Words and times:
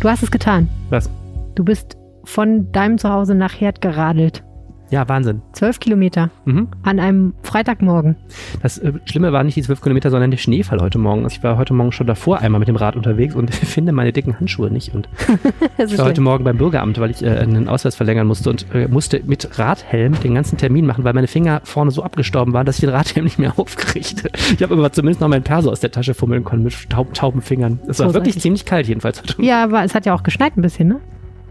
Du 0.00 0.08
hast 0.08 0.22
es 0.22 0.30
getan. 0.30 0.68
Was? 0.90 1.10
Du 1.56 1.64
bist 1.64 1.96
von 2.22 2.70
deinem 2.70 2.98
Zuhause 2.98 3.34
nach 3.34 3.60
Herd 3.60 3.80
geradelt. 3.80 4.44
Ja, 4.90 5.08
Wahnsinn. 5.08 5.42
Zwölf 5.52 5.80
Kilometer 5.80 6.30
Mhm. 6.44 6.68
an 6.82 6.98
einem 6.98 7.34
Freitagmorgen. 7.42 8.16
Das 8.62 8.78
äh, 8.78 8.92
Schlimme 9.04 9.32
war 9.32 9.44
nicht 9.44 9.56
die 9.56 9.62
12 9.62 9.82
Kilometer, 9.82 10.10
sondern 10.10 10.30
der 10.30 10.38
Schneefall 10.38 10.80
heute 10.80 10.98
Morgen. 10.98 11.24
Also 11.24 11.36
ich 11.36 11.42
war 11.42 11.58
heute 11.58 11.74
Morgen 11.74 11.92
schon 11.92 12.06
davor 12.06 12.38
einmal 12.38 12.58
mit 12.58 12.68
dem 12.68 12.76
Rad 12.76 12.96
unterwegs 12.96 13.34
und 13.34 13.54
finde 13.54 13.92
meine 13.92 14.12
dicken 14.12 14.38
Handschuhe 14.38 14.70
nicht. 14.70 14.94
Und 14.94 15.08
ich 15.78 15.98
war 15.98 16.06
heute 16.06 16.20
Morgen 16.22 16.44
beim 16.44 16.56
Bürgeramt, 16.56 16.98
weil 16.98 17.10
ich 17.10 17.22
äh, 17.22 17.28
einen 17.28 17.68
Ausweis 17.68 17.96
verlängern 17.96 18.26
musste 18.26 18.48
und 18.48 18.66
äh, 18.74 18.88
musste 18.88 19.20
mit 19.26 19.58
Radhelm 19.58 20.18
den 20.20 20.34
ganzen 20.34 20.56
Termin 20.56 20.86
machen, 20.86 21.04
weil 21.04 21.12
meine 21.12 21.26
Finger 21.26 21.60
vorne 21.64 21.90
so 21.90 22.02
abgestorben 22.02 22.54
waren, 22.54 22.64
dass 22.64 22.76
ich 22.76 22.80
den 22.80 22.90
Radhelm 22.90 23.24
nicht 23.24 23.38
mehr 23.38 23.52
aufkriegte. 23.58 24.30
Ich 24.54 24.62
habe 24.62 24.74
aber 24.74 24.90
zumindest 24.92 25.20
noch 25.20 25.28
meinen 25.28 25.42
Perso 25.44 25.70
aus 25.70 25.80
der 25.80 25.90
Tasche 25.90 26.14
fummeln 26.14 26.44
können 26.44 26.62
mit 26.62 26.88
taub, 26.88 27.12
tauben 27.12 27.42
Fingern. 27.42 27.78
Es 27.88 27.98
war 27.98 28.06
Großartig. 28.06 28.14
wirklich 28.14 28.42
ziemlich 28.42 28.64
kalt 28.64 28.86
jedenfalls 28.86 29.22
ja, 29.38 29.64
aber 29.64 29.84
es 29.84 29.94
hat 29.94 30.06
ja 30.06 30.14
auch 30.14 30.22
geschneit 30.22 30.56
ein 30.56 30.62
bisschen, 30.62 30.88
ne? 30.88 31.00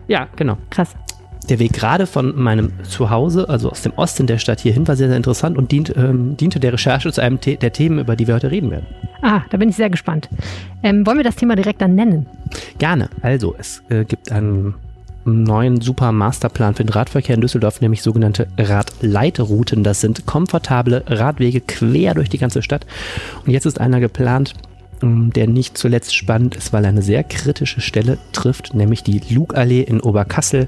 Ja, 0.08 0.28
genau. 0.36 0.58
Krass. 0.70 0.96
Der 1.50 1.60
Weg 1.60 1.74
gerade 1.74 2.08
von 2.08 2.36
meinem 2.36 2.72
Zuhause, 2.84 3.48
also 3.48 3.72
aus 3.72 3.82
dem 3.82 3.94
Osten 3.94 4.28
der 4.28 4.38
Stadt 4.38 4.60
hierhin, 4.60 4.88
war 4.88 4.98
sehr, 4.98 5.08
sehr 5.08 5.18
interessant 5.18 5.58
und 5.58 5.72
dient, 5.72 5.96
ähm, 5.96 6.36
diente 6.36 6.60
der 6.60 6.74
Recherche 6.74 7.12
zu 7.12 7.22
einem 7.22 7.40
The 7.42 7.56
der 7.56 7.72
Themen, 7.72 8.00
über 8.00 8.16
die 8.16 8.28
wir 8.28 8.36
heute 8.36 8.52
reden 8.52 8.70
werden. 8.70 8.86
Ah, 9.22 9.42
da 9.50 9.58
bin 9.58 9.70
ich 9.70 9.76
sehr 9.76 9.90
gespannt. 9.90 10.30
Ähm, 10.84 11.06
wollen 11.06 11.18
wir 11.18 11.24
das 11.24 11.38
Thema 11.38 11.56
direkt 11.56 11.82
dann 11.82 11.96
nennen? 11.96 12.26
Gerne. 12.78 13.10
Also, 13.22 13.56
es 13.58 13.82
äh, 13.90 14.04
gibt 14.04 14.32
einen 14.32 14.76
neuen 15.28 15.82
super 15.82 16.12
Masterplan 16.12 16.76
für 16.76 16.84
den 16.84 16.94
Radverkehr 16.94 17.36
in 17.36 17.42
Düsseldorf, 17.42 17.82
nämlich 17.82 18.02
sogenannte 18.02 18.48
Radleitrouten. 18.58 19.84
Das 19.84 20.02
sind 20.02 20.26
komfortable 20.26 21.04
Radwege 21.08 21.62
quer 21.62 22.14
durch 22.14 22.30
die 22.30 22.38
ganze 22.38 22.62
Stadt. 22.62 22.86
Und 23.46 23.52
jetzt 23.52 23.66
ist 23.66 23.80
einer 23.80 24.00
geplant, 24.00 24.54
der 25.02 25.48
nicht 25.48 25.78
zuletzt 25.78 26.16
spannend 26.16 26.56
ist, 26.56 26.74
weil 26.74 26.84
er 26.84 26.90
eine 26.90 27.02
sehr 27.02 27.24
kritische 27.24 27.82
Stelle 27.82 28.18
trifft, 28.34 28.74
nämlich 28.74 29.04
die 29.04 29.22
Lugallee 29.30 29.82
in 29.82 30.00
Oberkassel. 30.02 30.68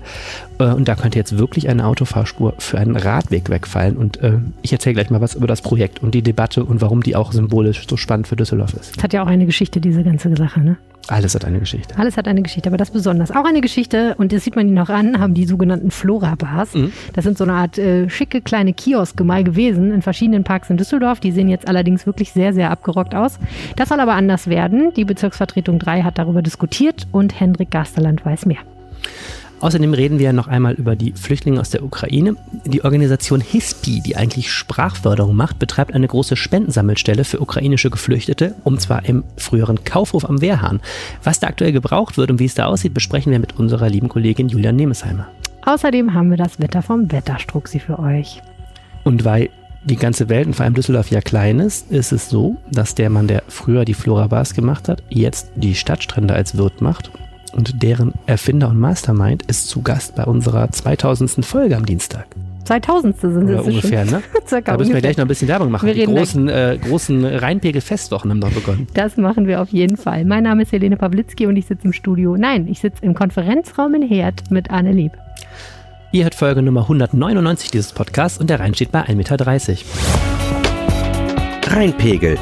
Äh, 0.59 0.65
Und 0.65 0.87
da 0.87 0.95
könnte 0.95 1.17
jetzt 1.17 1.37
wirklich 1.37 1.69
eine 1.69 1.85
Autofahrspur 1.85 2.53
für 2.59 2.77
einen 2.77 2.95
Radweg 2.95 3.49
wegfallen. 3.49 3.97
Und 3.97 4.21
äh, 4.21 4.39
ich 4.61 4.73
erzähle 4.73 4.95
gleich 4.95 5.09
mal 5.09 5.21
was 5.21 5.35
über 5.35 5.47
das 5.47 5.61
Projekt 5.61 6.01
und 6.03 6.13
die 6.13 6.21
Debatte 6.21 6.63
und 6.63 6.81
warum 6.81 7.03
die 7.03 7.15
auch 7.15 7.31
symbolisch 7.31 7.85
so 7.89 7.97
spannend 7.97 8.27
für 8.27 8.35
Düsseldorf 8.35 8.73
ist. 8.73 8.97
Es 8.97 9.03
hat 9.03 9.13
ja 9.13 9.23
auch 9.23 9.27
eine 9.27 9.45
Geschichte, 9.45 9.81
diese 9.81 10.03
ganze 10.03 10.35
Sache, 10.35 10.59
ne? 10.61 10.77
Alles 11.11 11.33
hat 11.35 11.45
eine 11.45 11.59
Geschichte. 11.59 11.97
Alles 11.97 12.17
hat 12.17 12.27
eine 12.27 12.41
Geschichte, 12.41 12.69
aber 12.69 12.77
das 12.77 12.91
besonders. 12.91 13.31
Auch 13.31 13.45
eine 13.45 13.61
Geschichte, 13.61 14.15
und 14.17 14.31
das 14.31 14.43
sieht 14.43 14.55
man 14.55 14.67
ihnen 14.67 14.75
noch 14.75 14.89
an, 14.89 15.19
haben 15.19 15.33
die 15.33 15.45
sogenannten 15.45 15.91
Flora-Bars. 15.91 16.75
Mhm. 16.75 16.93
Das 17.13 17.23
sind 17.23 17.37
so 17.37 17.43
eine 17.45 17.53
Art 17.53 17.77
äh, 17.77 18.09
schicke 18.09 18.41
kleine 18.41 18.73
Kioske 18.73 19.23
mal 19.23 19.43
gewesen 19.43 19.91
in 19.91 20.01
verschiedenen 20.01 20.43
Parks 20.43 20.69
in 20.69 20.77
Düsseldorf. 20.77 21.19
Die 21.19 21.31
sehen 21.31 21.49
jetzt 21.49 21.67
allerdings 21.67 22.05
wirklich 22.05 22.31
sehr, 22.31 22.53
sehr 22.53 22.69
abgerockt 22.69 23.15
aus. 23.15 23.39
Das 23.75 23.89
soll 23.89 23.99
aber 23.99 24.13
anders 24.13 24.47
werden. 24.47 24.93
Die 24.95 25.05
Bezirksvertretung 25.05 25.79
3 25.79 26.03
hat 26.03 26.17
darüber 26.17 26.41
diskutiert 26.41 27.07
und 27.11 27.39
Hendrik 27.39 27.71
Gasterland 27.71 28.25
weiß 28.25 28.45
mehr. 28.45 28.59
Außerdem 29.61 29.93
reden 29.93 30.19
wir 30.19 30.31
noch 30.31 30.47
einmal 30.47 30.73
über 30.73 30.95
die 30.95 31.13
Flüchtlinge 31.13 31.59
aus 31.59 31.69
der 31.69 31.83
Ukraine. 31.83 32.35
Die 32.65 32.83
Organisation 32.83 33.41
HISPI, 33.41 34.01
die 34.01 34.15
eigentlich 34.15 34.51
Sprachförderung 34.51 35.35
macht, 35.35 35.59
betreibt 35.59 35.93
eine 35.93 36.07
große 36.07 36.37
Spendensammelstelle 36.37 37.25
für 37.25 37.41
ukrainische 37.41 37.89
Geflüchtete, 37.89 38.55
und 38.63 38.79
zwar 38.79 39.05
im 39.05 39.23
früheren 39.37 39.83
Kaufhof 39.83 40.29
am 40.29 40.41
Wehrhahn. 40.41 40.79
Was 41.23 41.39
da 41.39 41.47
aktuell 41.47 41.73
gebraucht 41.73 42.17
wird 42.17 42.31
und 42.31 42.39
wie 42.39 42.45
es 42.45 42.55
da 42.55 42.67
aussieht, 42.67 42.93
besprechen 42.93 43.31
wir 43.31 43.39
mit 43.39 43.59
unserer 43.59 43.89
lieben 43.89 44.07
Kollegin 44.07 44.47
Julian 44.47 44.77
Nemesheimer. 44.77 45.27
Außerdem 45.65 46.13
haben 46.13 46.29
wir 46.29 46.37
das 46.37 46.59
Wetter 46.59 46.81
vom 46.81 47.11
Wetterstruxi 47.11 47.79
für 47.79 47.99
euch. 47.99 48.41
Und 49.03 49.25
weil 49.25 49.49
die 49.83 49.95
ganze 49.95 50.29
Welt 50.29 50.47
und 50.47 50.53
vor 50.53 50.65
allem 50.65 50.73
Düsseldorf 50.73 51.09
ja 51.11 51.21
klein 51.21 51.59
ist, 51.59 51.91
ist 51.91 52.11
es 52.11 52.29
so, 52.29 52.57
dass 52.71 52.95
der 52.95 53.09
Mann, 53.09 53.27
der 53.27 53.43
früher 53.47 53.85
die 53.85 53.93
Flora 53.93 54.27
Bars 54.27 54.53
gemacht 54.53 54.87
hat, 54.87 55.03
jetzt 55.09 55.51
die 55.55 55.75
Stadtstrände 55.75 56.33
als 56.33 56.57
Wirt 56.57 56.81
macht. 56.81 57.11
Und 57.53 57.81
deren 57.81 58.13
Erfinder 58.25 58.69
und 58.69 58.79
Mastermind 58.79 59.43
ist 59.43 59.69
zu 59.69 59.81
Gast 59.81 60.15
bei 60.15 60.23
unserer 60.25 60.71
2000. 60.71 61.45
Folge 61.45 61.75
am 61.75 61.85
Dienstag. 61.85 62.27
2000. 62.65 63.19
sind 63.19 63.43
Oder 63.45 63.53
es 63.59 63.65
schon. 63.65 63.73
ungefähr, 63.73 64.05
ne? 64.05 64.21
Circa 64.47 64.73
Da 64.73 64.77
müssen 64.77 64.93
wir 64.93 65.01
gleich 65.01 65.17
noch 65.17 65.25
ein 65.25 65.27
bisschen 65.27 65.47
Werbung 65.47 65.71
machen. 65.71 65.87
Wir 65.87 65.93
Die 65.95 66.01
reden 66.01 66.15
großen, 66.15 66.47
äh, 66.49 66.77
großen 66.79 67.25
Rheinpegel-Festwochen 67.25 68.29
haben 68.29 68.39
noch 68.39 68.51
begonnen. 68.51 68.87
Das 68.93 69.17
machen 69.17 69.47
wir 69.47 69.61
auf 69.61 69.69
jeden 69.69 69.97
Fall. 69.97 70.23
Mein 70.25 70.43
Name 70.43 70.61
ist 70.63 70.71
Helene 70.71 70.95
Pawlitzki 70.97 71.47
und 71.47 71.55
ich 71.57 71.65
sitze 71.65 71.85
im 71.85 71.93
Studio. 71.93 72.37
Nein, 72.37 72.67
ich 72.67 72.79
sitze 72.79 73.03
im 73.03 73.15
Konferenzraum 73.15 73.95
in 73.95 74.03
Herd 74.07 74.51
mit 74.51 74.69
Anne 74.69 74.91
Lieb. 74.91 75.13
Ihr 76.11 76.23
hört 76.23 76.35
Folge 76.35 76.61
Nummer 76.61 76.81
199 76.81 77.71
dieses 77.71 77.93
Podcasts 77.93 78.39
und 78.39 78.49
der 78.49 78.59
Rhein 78.59 78.73
steht 78.75 78.91
bei 78.91 79.01
1,30 79.01 79.15
Meter. 79.15 79.37
Rheinpegel. 81.75 82.37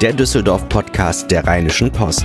Der 0.00 0.12
Düsseldorf-Podcast 0.12 1.30
der 1.30 1.46
Rheinischen 1.46 1.90
Post. 1.92 2.24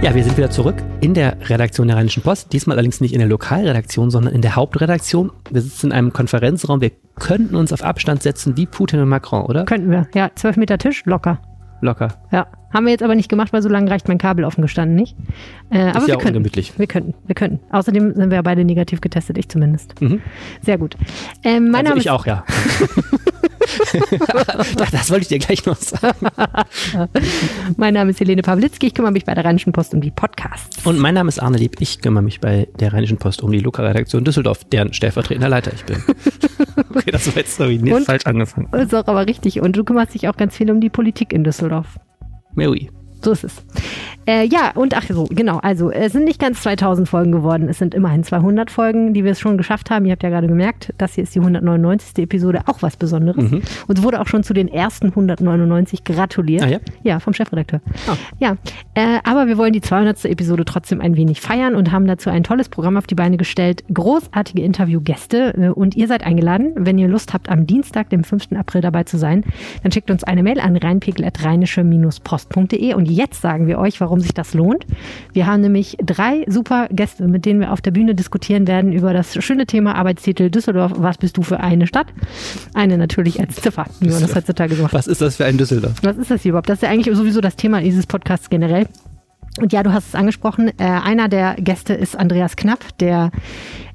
Ja, 0.00 0.14
wir 0.14 0.22
sind 0.22 0.36
wieder 0.36 0.48
zurück 0.48 0.76
in 1.00 1.12
der 1.12 1.36
Redaktion 1.50 1.88
der 1.88 1.96
Rheinischen 1.96 2.22
Post. 2.22 2.52
Diesmal 2.52 2.76
allerdings 2.76 3.00
nicht 3.00 3.12
in 3.12 3.18
der 3.18 3.26
Lokalredaktion, 3.26 4.10
sondern 4.10 4.32
in 4.32 4.42
der 4.42 4.54
Hauptredaktion. 4.54 5.32
Wir 5.50 5.60
sitzen 5.60 5.86
in 5.86 5.92
einem 5.92 6.12
Konferenzraum. 6.12 6.80
Wir 6.80 6.92
könnten 7.16 7.56
uns 7.56 7.72
auf 7.72 7.82
Abstand 7.82 8.22
setzen 8.22 8.56
wie 8.56 8.66
Putin 8.66 9.00
und 9.00 9.08
Macron, 9.08 9.44
oder? 9.44 9.64
Könnten 9.64 9.90
wir. 9.90 10.06
Ja, 10.14 10.30
12 10.32 10.56
Meter 10.56 10.78
Tisch, 10.78 11.04
locker. 11.04 11.40
Locker. 11.80 12.08
Ja. 12.32 12.46
Haben 12.72 12.84
wir 12.84 12.92
jetzt 12.92 13.02
aber 13.02 13.14
nicht 13.14 13.30
gemacht, 13.30 13.52
weil 13.54 13.62
so 13.62 13.68
lange 13.70 13.90
reicht 13.90 14.08
mein 14.08 14.18
Kabel 14.18 14.44
offen 14.44 14.60
gestanden 14.60 14.94
nicht. 14.94 15.16
Äh, 15.70 15.78
aber 15.78 16.00
ja 16.00 16.06
wir 16.08 16.16
auch 16.16 16.20
könnten. 16.20 16.36
ungemütlich. 16.36 16.78
Wir 16.78 16.86
könnten. 16.86 17.14
Wir 17.26 17.34
könnten. 17.34 17.60
Außerdem 17.70 18.14
sind 18.14 18.30
wir 18.30 18.36
ja 18.36 18.42
beide 18.42 18.62
negativ 18.64 19.00
getestet, 19.00 19.38
ich 19.38 19.48
zumindest. 19.48 19.98
Mhm. 20.02 20.20
Sehr 20.62 20.76
gut. 20.76 20.96
Ähm, 21.44 21.70
mein 21.70 21.86
Also 21.86 21.90
Name 21.90 22.00
ich 22.00 22.10
auch, 22.10 22.26
ja. 22.26 22.44
das 24.90 25.10
wollte 25.10 25.22
ich 25.22 25.28
dir 25.28 25.38
gleich 25.38 25.64
noch 25.64 25.76
sagen. 25.76 26.26
mein 27.76 27.94
Name 27.94 28.10
ist 28.10 28.20
Helene 28.20 28.42
Pawlitzki. 28.42 28.88
Ich 28.88 28.94
kümmere 28.94 29.12
mich 29.12 29.24
bei 29.24 29.34
der 29.34 29.44
Rheinischen 29.44 29.72
Post 29.72 29.94
um 29.94 30.00
die 30.00 30.10
Podcasts. 30.10 30.84
Und 30.86 30.98
mein 30.98 31.14
Name 31.14 31.28
ist 31.28 31.38
Arne 31.38 31.58
Lieb. 31.58 31.76
Ich 31.80 32.00
kümmere 32.00 32.22
mich 32.22 32.40
bei 32.40 32.68
der 32.78 32.92
Rheinischen 32.92 33.18
Post 33.18 33.42
um 33.42 33.52
die 33.52 33.60
Lokalredaktion 33.60 34.24
Düsseldorf, 34.24 34.64
deren 34.64 34.92
stellvertretender 34.92 35.48
Leiter 35.48 35.72
ich 35.74 35.84
bin. 35.84 35.98
okay, 36.94 37.10
das 37.10 37.26
war 37.26 37.36
jetzt 37.36 37.56
sorry, 37.56 37.78
nicht 37.78 38.06
falsch 38.06 38.26
angefangen. 38.26 38.72
Ist 38.72 38.94
auch 38.94 39.06
aber 39.06 39.26
richtig. 39.26 39.60
Und 39.60 39.76
du 39.76 39.84
kümmerst 39.84 40.14
dich 40.14 40.28
auch 40.28 40.36
ganz 40.36 40.56
viel 40.56 40.70
um 40.70 40.80
die 40.80 40.90
Politik 40.90 41.32
in 41.32 41.44
Düsseldorf. 41.44 41.98
Mary. 42.54 42.90
So 43.22 43.32
ist 43.32 43.44
es. 43.44 43.62
Äh, 44.28 44.46
ja, 44.46 44.72
und 44.74 44.94
ach 44.94 45.04
so, 45.08 45.24
genau. 45.30 45.56
Also, 45.58 45.90
es 45.90 46.12
sind 46.12 46.24
nicht 46.24 46.38
ganz 46.38 46.62
2000 46.62 47.08
Folgen 47.08 47.32
geworden. 47.32 47.66
Es 47.70 47.78
sind 47.78 47.94
immerhin 47.94 48.24
200 48.24 48.70
Folgen, 48.70 49.14
die 49.14 49.24
wir 49.24 49.32
es 49.32 49.40
schon 49.40 49.56
geschafft 49.56 49.90
haben. 49.90 50.04
Ihr 50.04 50.12
habt 50.12 50.22
ja 50.22 50.28
gerade 50.28 50.48
gemerkt, 50.48 50.92
das 50.98 51.14
hier 51.14 51.24
ist 51.24 51.34
die 51.34 51.40
199. 51.40 52.18
Episode, 52.18 52.60
auch 52.66 52.82
was 52.82 52.98
Besonderes. 52.98 53.50
Mhm. 53.50 53.62
Und 53.86 53.98
es 53.98 54.04
wurde 54.04 54.20
auch 54.20 54.26
schon 54.26 54.42
zu 54.42 54.52
den 54.52 54.68
ersten 54.68 55.06
199 55.06 56.04
gratuliert. 56.04 56.62
Ah 56.62 56.68
ja? 56.68 56.78
Ja, 57.02 57.20
vom 57.20 57.32
Chefredakteur. 57.32 57.80
Ah. 58.06 58.16
Ja, 58.38 58.58
äh, 58.92 59.18
aber 59.24 59.46
wir 59.46 59.56
wollen 59.56 59.72
die 59.72 59.80
200. 59.80 60.26
Episode 60.26 60.66
trotzdem 60.66 61.00
ein 61.00 61.16
wenig 61.16 61.40
feiern 61.40 61.74
und 61.74 61.90
haben 61.90 62.06
dazu 62.06 62.28
ein 62.28 62.44
tolles 62.44 62.68
Programm 62.68 62.98
auf 62.98 63.06
die 63.06 63.14
Beine 63.14 63.38
gestellt. 63.38 63.82
Großartige 63.92 64.62
Interviewgäste 64.62 65.54
äh, 65.56 65.70
und 65.70 65.96
ihr 65.96 66.06
seid 66.06 66.22
eingeladen. 66.22 66.72
Wenn 66.74 66.98
ihr 66.98 67.08
Lust 67.08 67.32
habt, 67.32 67.48
am 67.48 67.66
Dienstag, 67.66 68.10
dem 68.10 68.24
5. 68.24 68.48
April 68.58 68.82
dabei 68.82 69.04
zu 69.04 69.16
sein, 69.16 69.42
dann 69.82 69.90
schickt 69.90 70.10
uns 70.10 70.22
eine 70.22 70.42
Mail 70.42 70.60
an 70.60 70.76
rheinpegel.rheinische-post.de 70.76 72.92
und 72.92 73.07
jetzt 73.10 73.40
sagen 73.40 73.66
wir 73.66 73.78
euch, 73.78 74.00
warum 74.00 74.20
sich 74.20 74.34
das 74.34 74.54
lohnt. 74.54 74.86
Wir 75.32 75.46
haben 75.46 75.60
nämlich 75.60 75.96
drei 76.04 76.44
super 76.48 76.88
Gäste, 76.90 77.26
mit 77.28 77.44
denen 77.44 77.60
wir 77.60 77.72
auf 77.72 77.80
der 77.80 77.90
Bühne 77.90 78.14
diskutieren 78.14 78.66
werden 78.66 78.92
über 78.92 79.12
das 79.12 79.34
schöne 79.44 79.66
Thema 79.66 79.94
Arbeitstitel 79.94 80.50
Düsseldorf. 80.50 80.92
Was 80.96 81.18
bist 81.18 81.36
du 81.36 81.42
für 81.42 81.60
eine 81.60 81.86
Stadt? 81.86 82.06
Eine 82.74 82.98
natürlich 82.98 83.40
als 83.40 83.56
Ziffer, 83.56 83.86
wie 84.00 84.10
man 84.10 84.20
das 84.20 84.34
heutzutage 84.34 84.74
so 84.74 84.82
macht. 84.82 84.94
Was 84.94 85.06
ist 85.06 85.20
das 85.20 85.36
für 85.36 85.44
ein 85.44 85.58
Düsseldorf? 85.58 85.94
Was 86.02 86.16
ist 86.16 86.30
das 86.30 86.42
hier 86.42 86.50
überhaupt? 86.50 86.68
Das 86.68 86.78
ist 86.78 86.82
ja 86.82 86.90
eigentlich 86.90 87.14
sowieso 87.16 87.40
das 87.40 87.56
Thema 87.56 87.80
dieses 87.80 88.06
Podcasts 88.06 88.50
generell. 88.50 88.86
Und 89.60 89.72
ja, 89.72 89.82
du 89.82 89.92
hast 89.92 90.08
es 90.08 90.14
angesprochen. 90.14 90.68
Äh, 90.78 90.84
einer 90.84 91.28
der 91.28 91.54
Gäste 91.54 91.94
ist 91.94 92.16
Andreas 92.16 92.56
Knapp, 92.56 92.96
der 92.98 93.30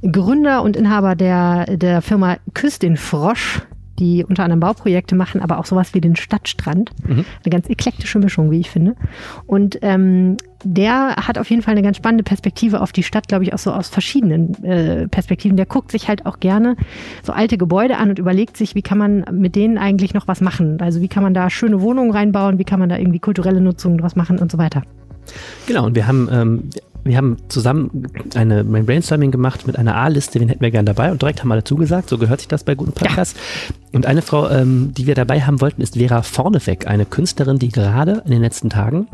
Gründer 0.01 0.61
und 0.61 0.75
Inhaber 0.75 1.15
der, 1.15 1.77
der 1.77 2.01
Firma 2.01 2.37
den 2.81 2.97
Frosch, 2.97 3.61
die 3.99 4.25
unter 4.27 4.43
anderem 4.43 4.59
Bauprojekte 4.59 5.15
machen, 5.15 5.41
aber 5.41 5.59
auch 5.59 5.65
sowas 5.65 5.93
wie 5.93 6.01
den 6.01 6.15
Stadtstrand. 6.15 6.91
Eine 7.43 7.51
ganz 7.51 7.69
eklektische 7.69 8.19
Mischung, 8.19 8.51
wie 8.51 8.59
ich 8.59 8.69
finde. 8.69 8.95
Und 9.45 9.77
ähm, 9.81 10.37
der 10.63 11.15
hat 11.17 11.37
auf 11.37 11.49
jeden 11.49 11.61
Fall 11.61 11.73
eine 11.73 11.81
ganz 11.81 11.97
spannende 11.97 12.23
Perspektive 12.23 12.81
auf 12.81 12.91
die 12.91 13.03
Stadt, 13.03 13.27
glaube 13.27 13.43
ich, 13.43 13.53
auch 13.53 13.59
so 13.59 13.71
aus 13.71 13.89
verschiedenen 13.89 14.63
äh, 14.63 15.07
Perspektiven. 15.07 15.57
Der 15.57 15.65
guckt 15.65 15.91
sich 15.91 16.07
halt 16.07 16.25
auch 16.25 16.39
gerne 16.39 16.75
so 17.21 17.33
alte 17.33 17.57
Gebäude 17.57 17.97
an 17.97 18.09
und 18.09 18.19
überlegt 18.19 18.57
sich, 18.57 18.75
wie 18.75 18.81
kann 18.81 18.97
man 18.97 19.25
mit 19.31 19.55
denen 19.55 19.77
eigentlich 19.77 20.13
noch 20.13 20.27
was 20.27 20.41
machen. 20.41 20.77
Also 20.81 21.01
wie 21.01 21.07
kann 21.07 21.23
man 21.23 21.33
da 21.33 21.49
schöne 21.49 21.81
Wohnungen 21.81 22.11
reinbauen, 22.11 22.57
wie 22.59 22.63
kann 22.63 22.79
man 22.79 22.89
da 22.89 22.97
irgendwie 22.97 23.19
kulturelle 23.19 23.61
Nutzung 23.61 23.97
draus 23.97 24.15
machen 24.15 24.39
und 24.39 24.51
so 24.51 24.57
weiter. 24.57 24.83
Genau, 25.67 25.85
und 25.85 25.95
wir 25.95 26.07
haben, 26.07 26.29
ähm, 26.31 26.69
wir 27.03 27.17
haben 27.17 27.37
zusammen 27.49 28.07
eine, 28.35 28.59
ein 28.59 28.85
Brainstorming 28.85 29.31
gemacht 29.31 29.67
mit 29.67 29.77
einer 29.77 29.95
A-Liste, 29.95 30.39
wen 30.39 30.49
hätten 30.49 30.61
wir 30.61 30.71
gern 30.71 30.85
dabei 30.85 31.11
und 31.11 31.21
direkt 31.21 31.41
haben 31.41 31.51
alle 31.51 31.63
zugesagt, 31.63 32.09
so 32.09 32.17
gehört 32.17 32.39
sich 32.39 32.47
das 32.47 32.63
bei 32.63 32.75
guten 32.75 32.93
Podcasts. 32.93 33.39
Und 33.93 34.07
eine 34.07 34.23
Frau, 34.23 34.49
ähm, 34.49 34.91
die 34.97 35.05
wir 35.05 35.13
dabei 35.13 35.41
haben 35.41 35.61
wollten, 35.61 35.81
ist 35.81 35.97
Vera 35.97 36.23
Vorneweg, 36.23 36.87
eine 36.87 37.05
Künstlerin, 37.05 37.59
die 37.59 37.69
gerade 37.69 38.23
in 38.25 38.31
den 38.31 38.41
letzten 38.41 38.69
Tagen 38.69 39.07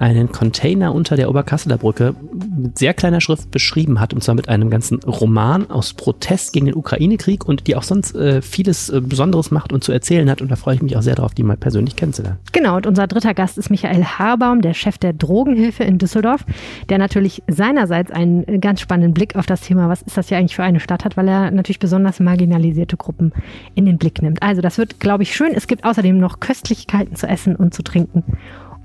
einen 0.00 0.32
Container 0.32 0.92
unter 0.94 1.14
der 1.14 1.30
Oberkasseler 1.30 1.78
Brücke 1.78 2.14
mit 2.56 2.76
sehr 2.76 2.92
kleiner 2.92 3.20
Schrift 3.20 3.52
beschrieben 3.52 4.00
hat, 4.00 4.12
und 4.12 4.24
zwar 4.24 4.34
mit 4.34 4.48
einem 4.48 4.68
ganzen 4.68 4.98
Roman 5.04 5.70
aus 5.70 5.94
Protest 5.94 6.52
gegen 6.52 6.66
den 6.66 6.74
Ukraine-Krieg 6.74 7.46
und 7.46 7.68
die 7.68 7.76
auch 7.76 7.84
sonst 7.84 8.16
äh, 8.16 8.42
vieles 8.42 8.88
äh, 8.88 9.00
Besonderes 9.00 9.52
macht 9.52 9.72
und 9.72 9.84
zu 9.84 9.92
erzählen 9.92 10.28
hat. 10.28 10.42
Und 10.42 10.50
da 10.50 10.56
freue 10.56 10.74
ich 10.74 10.82
mich 10.82 10.96
auch 10.96 11.02
sehr 11.02 11.14
darauf, 11.14 11.32
die 11.32 11.44
mal 11.44 11.56
persönlich 11.56 11.94
kennenzulernen. 11.94 12.38
Genau, 12.50 12.76
und 12.76 12.86
unser 12.86 13.06
dritter 13.06 13.32
Gast 13.32 13.58
ist 13.58 13.70
Michael 13.70 14.02
Haarbaum, 14.02 14.60
der 14.60 14.74
Chef 14.74 14.98
der 14.98 15.12
Drogenhilfe 15.12 15.84
in 15.84 15.98
Düsseldorf, 15.98 16.44
der 16.88 16.98
natürlich 16.98 17.44
seinerseits 17.46 18.10
einen 18.10 18.60
ganz 18.60 18.80
spannenden 18.80 19.14
Blick 19.14 19.36
auf 19.36 19.46
das 19.46 19.60
Thema, 19.60 19.88
was 19.88 20.02
ist 20.02 20.16
das 20.16 20.30
ja 20.30 20.38
eigentlich 20.38 20.56
für 20.56 20.64
eine 20.64 20.80
Stadt 20.80 21.04
hat, 21.04 21.16
weil 21.16 21.28
er 21.28 21.52
natürlich 21.52 21.78
besonders 21.78 22.18
marginalisierte 22.18 22.96
Gruppen 22.96 23.32
in 23.76 23.86
den 23.86 23.98
Blick 23.98 24.15
nimmt. 24.22 24.42
Also 24.42 24.60
das 24.62 24.78
wird, 24.78 25.00
glaube 25.00 25.22
ich, 25.22 25.34
schön. 25.34 25.52
Es 25.54 25.66
gibt 25.66 25.84
außerdem 25.84 26.18
noch 26.18 26.40
Köstlichkeiten 26.40 27.16
zu 27.16 27.26
essen 27.26 27.56
und 27.56 27.74
zu 27.74 27.82
trinken 27.82 28.24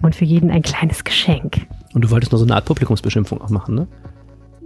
und 0.01 0.15
für 0.15 0.25
jeden 0.25 0.51
ein 0.51 0.61
kleines 0.61 1.03
Geschenk. 1.03 1.67
Und 1.93 2.03
du 2.03 2.11
wolltest 2.11 2.31
nur 2.31 2.39
so 2.39 2.45
eine 2.45 2.55
Art 2.55 2.65
Publikumsbeschimpfung 2.65 3.41
auch 3.41 3.49
machen, 3.49 3.75
ne? 3.75 3.87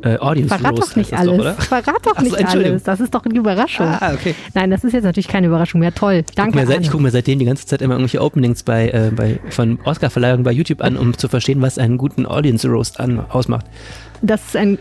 Äh, 0.04 0.18
Audience 0.20 0.56
Verrat 0.56 0.78
doch 0.78 0.96
nicht 0.96 1.14
alles. 1.14 1.56
Doch, 1.56 1.64
Verrat 1.64 2.06
doch 2.06 2.20
nicht 2.22 2.38
so, 2.38 2.46
alles. 2.46 2.84
Das 2.84 3.00
ist 3.00 3.16
doch 3.16 3.26
eine 3.26 3.40
Überraschung. 3.40 3.88
Ah, 3.88 4.14
okay. 4.14 4.36
Nein, 4.54 4.70
das 4.70 4.84
ist 4.84 4.94
jetzt 4.94 5.06
natürlich 5.06 5.28
keine 5.28 5.48
Überraschung 5.48 5.80
mehr. 5.80 5.96
Toll. 5.96 6.24
Danke. 6.36 6.62
Ich 6.80 6.92
gucke 6.92 7.02
mir 7.02 7.12
seitdem 7.12 7.40
die 7.40 7.46
ganze 7.46 7.66
Zeit 7.66 7.82
immer 7.82 7.96
irgendwelche 7.96 8.22
Openings 8.22 8.62
bei, 8.64 8.90
äh, 8.90 9.12
bei, 9.16 9.40
von 9.50 9.80
Oscar-Verleihungen 9.84 10.44
bei 10.44 10.52
YouTube 10.52 10.82
an, 10.82 10.98
um 10.98 11.18
zu 11.18 11.28
verstehen, 11.28 11.62
was 11.62 11.80
einen 11.80 11.98
guten 11.98 12.26
Audience 12.26 12.68
Roast 12.68 13.00
an, 13.00 13.20
ausmacht. 13.30 13.66
Das 14.22 14.46
ist 14.46 14.56
ein 14.56 14.78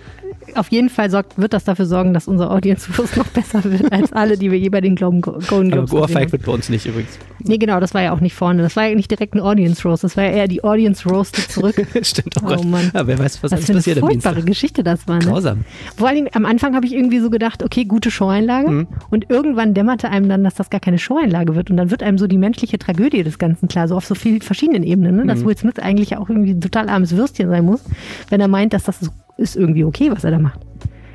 auf 0.57 0.71
jeden 0.71 0.89
Fall 0.89 1.11
sorgt, 1.11 1.39
wird 1.39 1.53
das 1.53 1.65
dafür 1.65 1.87
sorgen, 1.87 2.15
dass 2.15 2.29
unser 2.29 2.51
Audience 2.51 2.91
Roast 2.97 3.17
noch 3.17 3.27
besser 3.29 3.65
wird 3.65 3.93
als 3.93 4.13
alle, 4.13 4.37
die 4.37 4.51
wir 4.51 4.59
je 4.59 4.69
bei 4.69 4.81
den 4.81 4.97
Golden 4.97 5.21
Globes 5.21 5.51
Aber 5.51 5.87
Goafike 5.87 6.33
wird 6.33 6.45
bei 6.45 6.53
uns 6.53 6.69
nicht 6.69 6.87
übrigens. 6.87 7.19
Nee, 7.41 7.59
genau, 7.59 7.81
das 7.81 7.93
war 7.93 8.03
ja 8.03 8.13
auch 8.13 8.21
nicht 8.21 8.35
vorne. 8.35 8.63
Das 8.63 8.77
war 8.77 8.87
ja 8.87 8.95
nicht 8.95 9.11
direkt 9.11 9.35
ein 9.35 9.41
Audience 9.41 9.87
Roast, 9.87 10.05
das 10.05 10.17
war 10.17 10.25
ja 10.25 10.31
eher 10.31 10.49
die 10.49 10.65
Audience 10.65 11.09
Roast 11.09 11.37
zurück. 11.51 11.75
Stimmt, 12.03 12.37
oh, 12.43 12.57
oh 12.59 12.63
Mann. 12.63 12.91
Ja, 12.95 13.07
wer 13.07 13.19
weiß, 13.19 13.43
was, 13.43 13.53
was 13.53 13.53
alles 13.53 13.73
passiert 13.73 14.03
am 14.03 14.09
Dienstag. 14.09 14.47
Geschichte 14.47 14.83
das 14.83 15.07
war. 15.09 15.19
Ne? 15.19 15.25
Grausam. 15.25 15.65
Vor 15.97 16.09
allem 16.09 16.29
am 16.33 16.47
Anfang 16.47 16.75
habe 16.75 16.87
ich 16.87 16.95
irgendwie 16.95 17.21
so 17.21 17.31
gedacht, 17.31 17.63
okay, 17.63 17.85
gute 17.85 18.11
Showeinlage. 18.11 18.71
Mhm. 18.71 18.87
Und 19.11 19.31
irgendwann 19.31 19.75
dämmerte 19.75 20.09
einem 20.09 20.29
dann, 20.29 20.45
dass 20.45 20.55
das 20.55 20.71
gar 20.71 20.81
keine 20.81 20.99
Showeinlage 20.99 21.55
wird. 21.55 21.71
Und 21.71 21.77
dann 21.77 21.91
wird 21.91 22.03
einem 22.03 22.19
so 22.19 22.27
die 22.27 22.39
menschliche 22.39 22.79
Tragödie 22.79 23.23
des 23.23 23.39
Ganzen 23.39 23.69
klar, 23.69 23.89
so 23.89 23.97
auf 23.97 24.07
so 24.07 24.15
vielen 24.15 24.41
verschiedenen 24.41 24.83
Ebenen. 24.83 25.17
Ne? 25.17 25.27
Dass 25.27 25.41
mhm. 25.41 25.47
Will 25.47 25.57
Smith 25.57 25.79
eigentlich 25.79 26.17
auch 26.17 26.29
irgendwie 26.29 26.53
ein 26.53 26.61
total 26.61 26.89
armes 26.89 27.17
Würstchen 27.17 27.49
sein 27.49 27.65
muss, 27.65 27.83
wenn 28.31 28.41
er 28.41 28.49
meint, 28.49 28.73
dass 28.73 28.85
das 28.85 29.01
so 29.01 29.11
ist 29.37 29.57
irgendwie 29.57 29.85
okay, 29.85 30.11
was 30.11 30.25
er 30.25 30.31
da 30.31 30.39
macht. 30.39 30.61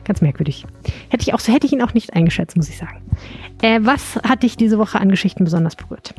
Ganz 0.04 0.22
merkwürdig. 0.22 0.66
Hätte 1.10 1.24
ich 1.24 1.34
auch 1.34 1.48
hätte 1.48 1.68
ich 1.68 1.74
ihn 1.74 1.82
auch 1.82 1.94
nicht 1.94 2.14
eingeschätzt, 2.14 2.58
muss 2.58 2.70
ich 2.70 2.78
sagen. 2.78 3.02
Äh, 3.62 3.82
was 3.84 4.16
hat 4.18 4.44
dich 4.44 4.58
diese 4.58 4.78
Woche 4.78 5.00
an 5.00 5.10
Geschichten 5.10 5.44
besonders 5.44 5.76
berührt? 5.76 6.16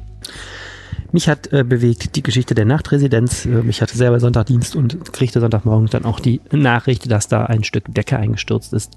Mich 1.13 1.29
hat 1.29 1.53
äh, 1.53 1.65
bewegt 1.65 2.15
die 2.15 2.23
Geschichte 2.23 2.55
der 2.55 2.67
Nachtresidenz. 2.67 3.47
Äh, 3.47 3.63
mich 3.63 3.83
hatte 3.83 3.97
selber 3.97 4.21
Sonntagdienst 4.21 4.77
und 4.77 5.13
kriegte 5.13 5.41
Sonntagmorgen 5.41 5.89
dann 5.89 6.05
auch 6.05 6.21
die 6.21 6.41
Nachricht, 6.53 7.11
dass 7.11 7.27
da 7.27 7.47
ein 7.47 7.65
Stück 7.65 7.93
Decke 7.93 8.17
eingestürzt 8.17 8.73
ist. 8.73 8.97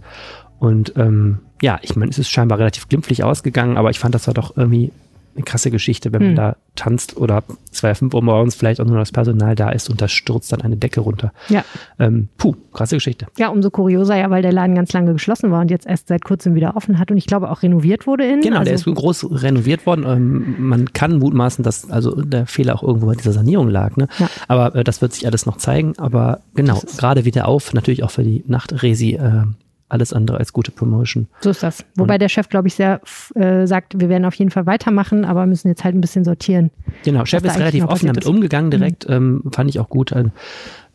Und 0.59 0.93
ähm, 0.95 1.39
ja, 1.61 1.79
ich 1.81 1.95
meine, 1.95 2.11
es 2.11 2.19
ist 2.19 2.29
scheinbar 2.29 2.59
relativ 2.59 2.87
glimpflich 2.87 3.23
ausgegangen, 3.23 3.77
aber 3.77 3.89
ich 3.89 3.99
fand, 3.99 4.13
das 4.13 4.27
war 4.27 4.33
doch 4.33 4.55
irgendwie 4.55 4.91
eine 5.35 5.43
krasse 5.43 5.71
Geschichte, 5.71 6.13
wenn 6.13 6.21
man 6.21 6.29
hm. 6.29 6.35
da 6.35 6.55
tanzt 6.75 7.17
oder 7.17 7.43
zwei, 7.71 7.93
fünf 7.95 8.13
Uhr 8.13 8.23
morgens 8.23 8.55
vielleicht 8.55 8.81
auch 8.81 8.85
nur 8.85 8.97
das 8.97 9.11
Personal 9.11 9.55
da 9.55 9.69
ist 9.69 9.89
und 9.89 10.01
da 10.01 10.07
stürzt 10.07 10.51
dann 10.51 10.61
eine 10.61 10.77
Decke 10.77 11.01
runter. 11.01 11.31
Ja. 11.49 11.63
Ähm, 11.99 12.29
puh, 12.37 12.55
krasse 12.71 12.95
Geschichte. 12.95 13.27
Ja, 13.37 13.49
umso 13.49 13.69
kurioser 13.69 14.15
ja, 14.15 14.29
weil 14.29 14.41
der 14.41 14.51
Laden 14.51 14.75
ganz 14.75 14.91
lange 14.93 15.13
geschlossen 15.13 15.51
war 15.51 15.61
und 15.61 15.71
jetzt 15.71 15.85
erst 15.85 16.07
seit 16.07 16.23
kurzem 16.23 16.55
wieder 16.55 16.75
offen 16.75 16.99
hat 16.99 17.11
und 17.11 17.17
ich 17.17 17.25
glaube 17.25 17.49
auch 17.51 17.63
renoviert 17.63 18.07
wurde 18.07 18.25
in. 18.25 18.41
Genau, 18.41 18.59
also 18.59 18.65
der 18.65 18.75
ist 18.75 18.85
groß 18.85 19.43
renoviert 19.43 19.85
worden. 19.85 20.05
Ähm, 20.07 20.55
man 20.59 20.93
kann 20.93 21.19
mutmaßen, 21.19 21.63
dass 21.63 21.89
also 21.89 22.21
der 22.21 22.45
Fehler 22.47 22.75
auch 22.75 22.83
irgendwo 22.83 23.07
bei 23.07 23.15
dieser 23.15 23.33
Sanierung 23.33 23.69
lag. 23.69 23.95
Ne? 23.95 24.07
Ja. 24.17 24.29
Aber 24.47 24.75
äh, 24.75 24.83
das 24.83 25.01
wird 25.01 25.13
sich 25.13 25.25
alles 25.25 25.45
noch 25.45 25.57
zeigen. 25.57 25.93
Aber 25.97 26.41
genau, 26.55 26.81
gerade 26.97 27.25
wieder 27.25 27.47
auf, 27.47 27.73
natürlich 27.73 28.03
auch 28.03 28.11
für 28.11 28.23
die 28.23 28.43
Nachtresi 28.47 29.13
äh, 29.13 29.43
alles 29.93 30.11
andere 30.11 30.37
als 30.37 30.51
gute 30.51 30.71
Promotion. 30.71 31.27
So 31.41 31.51
ist 31.51 31.63
das. 31.63 31.85
Wobei 31.95 32.15
und 32.15 32.21
der 32.21 32.29
Chef, 32.29 32.49
glaube 32.49 32.67
ich, 32.67 32.73
sehr 32.73 32.99
äh, 33.35 33.65
sagt, 33.67 33.99
wir 33.99 34.09
werden 34.09 34.25
auf 34.25 34.33
jeden 34.35 34.51
Fall 34.51 34.65
weitermachen, 34.65 35.23
aber 35.23 35.45
müssen 35.45 35.67
jetzt 35.67 35.83
halt 35.83 35.95
ein 35.95 36.01
bisschen 36.01 36.25
sortieren. 36.25 36.71
Genau, 37.05 37.25
Chef 37.25 37.43
ist 37.43 37.57
relativ 37.57 37.85
offen 37.85 38.07
damit 38.07 38.23
ist. 38.23 38.29
umgegangen 38.29 38.71
direkt, 38.71 39.07
mhm. 39.07 39.15
ähm, 39.15 39.51
fand 39.53 39.69
ich 39.69 39.79
auch 39.79 39.89
gut. 39.89 40.11
Äh, 40.11 40.25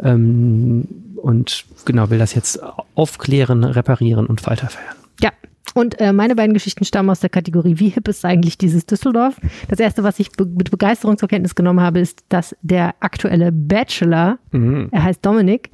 ähm, 0.03 0.89
und 1.17 1.65
genau, 1.85 2.11
will 2.11 2.19
das 2.19 2.35
jetzt 2.35 2.61
aufklären, 2.95 3.65
reparieren 3.65 4.27
und 4.27 4.45
weiterfeiern. 4.47 4.97
Ja, 5.21 5.31
und 5.75 6.01
äh, 6.01 6.13
meine 6.13 6.35
beiden 6.35 6.55
Geschichten 6.55 6.85
stammen 6.85 7.11
aus 7.11 7.21
der 7.21 7.31
Kategorie, 7.31 7.79
wie 7.79 7.91
hip 7.91 8.09
ist 8.09 8.25
eigentlich 8.25 8.59
dieses 8.59 8.87
Düsseldorf? 8.87 9.37
Das 9.69 9.79
erste, 9.79 10.03
was 10.03 10.19
ich 10.19 10.33
be 10.33 10.45
mit 10.45 10.71
Begeisterung 10.71 11.19
zur 11.19 11.29
Kenntnis 11.29 11.55
genommen 11.55 11.81
habe, 11.81 12.01
ist, 12.01 12.25
dass 12.29 12.57
der 12.63 12.95
aktuelle 13.01 13.53
Bachelor, 13.53 14.39
mhm. 14.51 14.89
er 14.91 15.05
heißt 15.05 15.25
Dominik, 15.25 15.71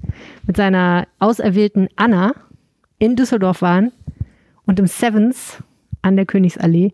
mit 0.46 0.56
seiner 0.56 1.06
auserwählten 1.18 1.88
Anna 1.96 2.34
in 3.04 3.16
Düsseldorf 3.16 3.62
waren 3.62 3.92
und 4.66 4.78
im 4.78 4.86
Sevens 4.86 5.58
an 6.02 6.16
der 6.16 6.26
Königsallee 6.26 6.92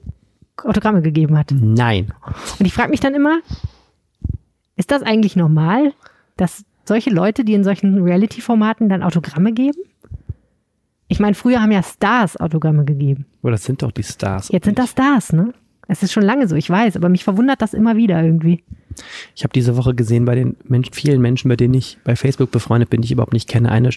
Autogramme 0.65 1.03
gegeben 1.03 1.39
hat. 1.39 1.53
Nein. 1.53 2.13
Und 2.59 2.67
ich 2.67 2.75
frage 2.75 2.91
mich 2.91 3.01
dann 3.01 3.15
immer, 3.15 3.41
ist 4.77 4.91
das 4.91 5.03
eigentlich 5.03 5.37
normal, 5.37 5.93
dass 6.37 6.65
solche 6.85 7.11
Leute, 7.11 7.45
die 7.45 7.55
in 7.55 7.65
solchen 7.65 8.03
Reality-Formaten 8.03 8.89
dann 8.89 9.03
Autogramme 9.03 9.53
geben? 9.53 9.79
Ich 11.09 11.19
meine, 11.19 11.35
früher 11.35 11.61
haben 11.63 11.73
ja 11.73 11.83
Stars 11.83 12.37
Autogramme 12.39 12.85
gegeben. 12.85 13.27
Aber 13.43 13.53
das 13.53 13.65
sind 13.65 13.83
doch 13.83 13.91
die 13.91 14.03
Stars. 14.03 14.49
Jetzt 14.51 14.65
sind 14.65 14.79
das 14.79 14.91
Stars, 14.91 15.33
ne? 15.33 15.53
Es 15.89 16.05
ist 16.05 16.13
schon 16.13 16.23
lange 16.23 16.47
so, 16.47 16.55
ich 16.55 16.71
weiß, 16.71 16.97
aber 16.97 17.09
mich 17.09 17.25
verwundert 17.25 17.61
das 17.63 17.75
immer 17.75 17.97
wieder 17.97 18.23
irgendwie. 18.23 18.63
Ich 19.35 19.43
habe 19.43 19.53
diese 19.53 19.77
Woche 19.77 19.95
gesehen 19.95 20.25
bei 20.25 20.37
den 20.37 20.57
Mensch, 20.65 20.89
vielen 20.93 21.21
Menschen, 21.21 21.49
bei 21.49 21.57
denen 21.57 21.75
ich 21.75 21.99
bei 22.05 22.15
Facebook 22.15 22.53
befreundet 22.53 22.91
bin, 22.91 23.01
die 23.01 23.07
ich 23.07 23.13
überhaupt 23.13 23.33
nicht 23.33 23.49
kenne, 23.49 23.73
eine 23.73 23.91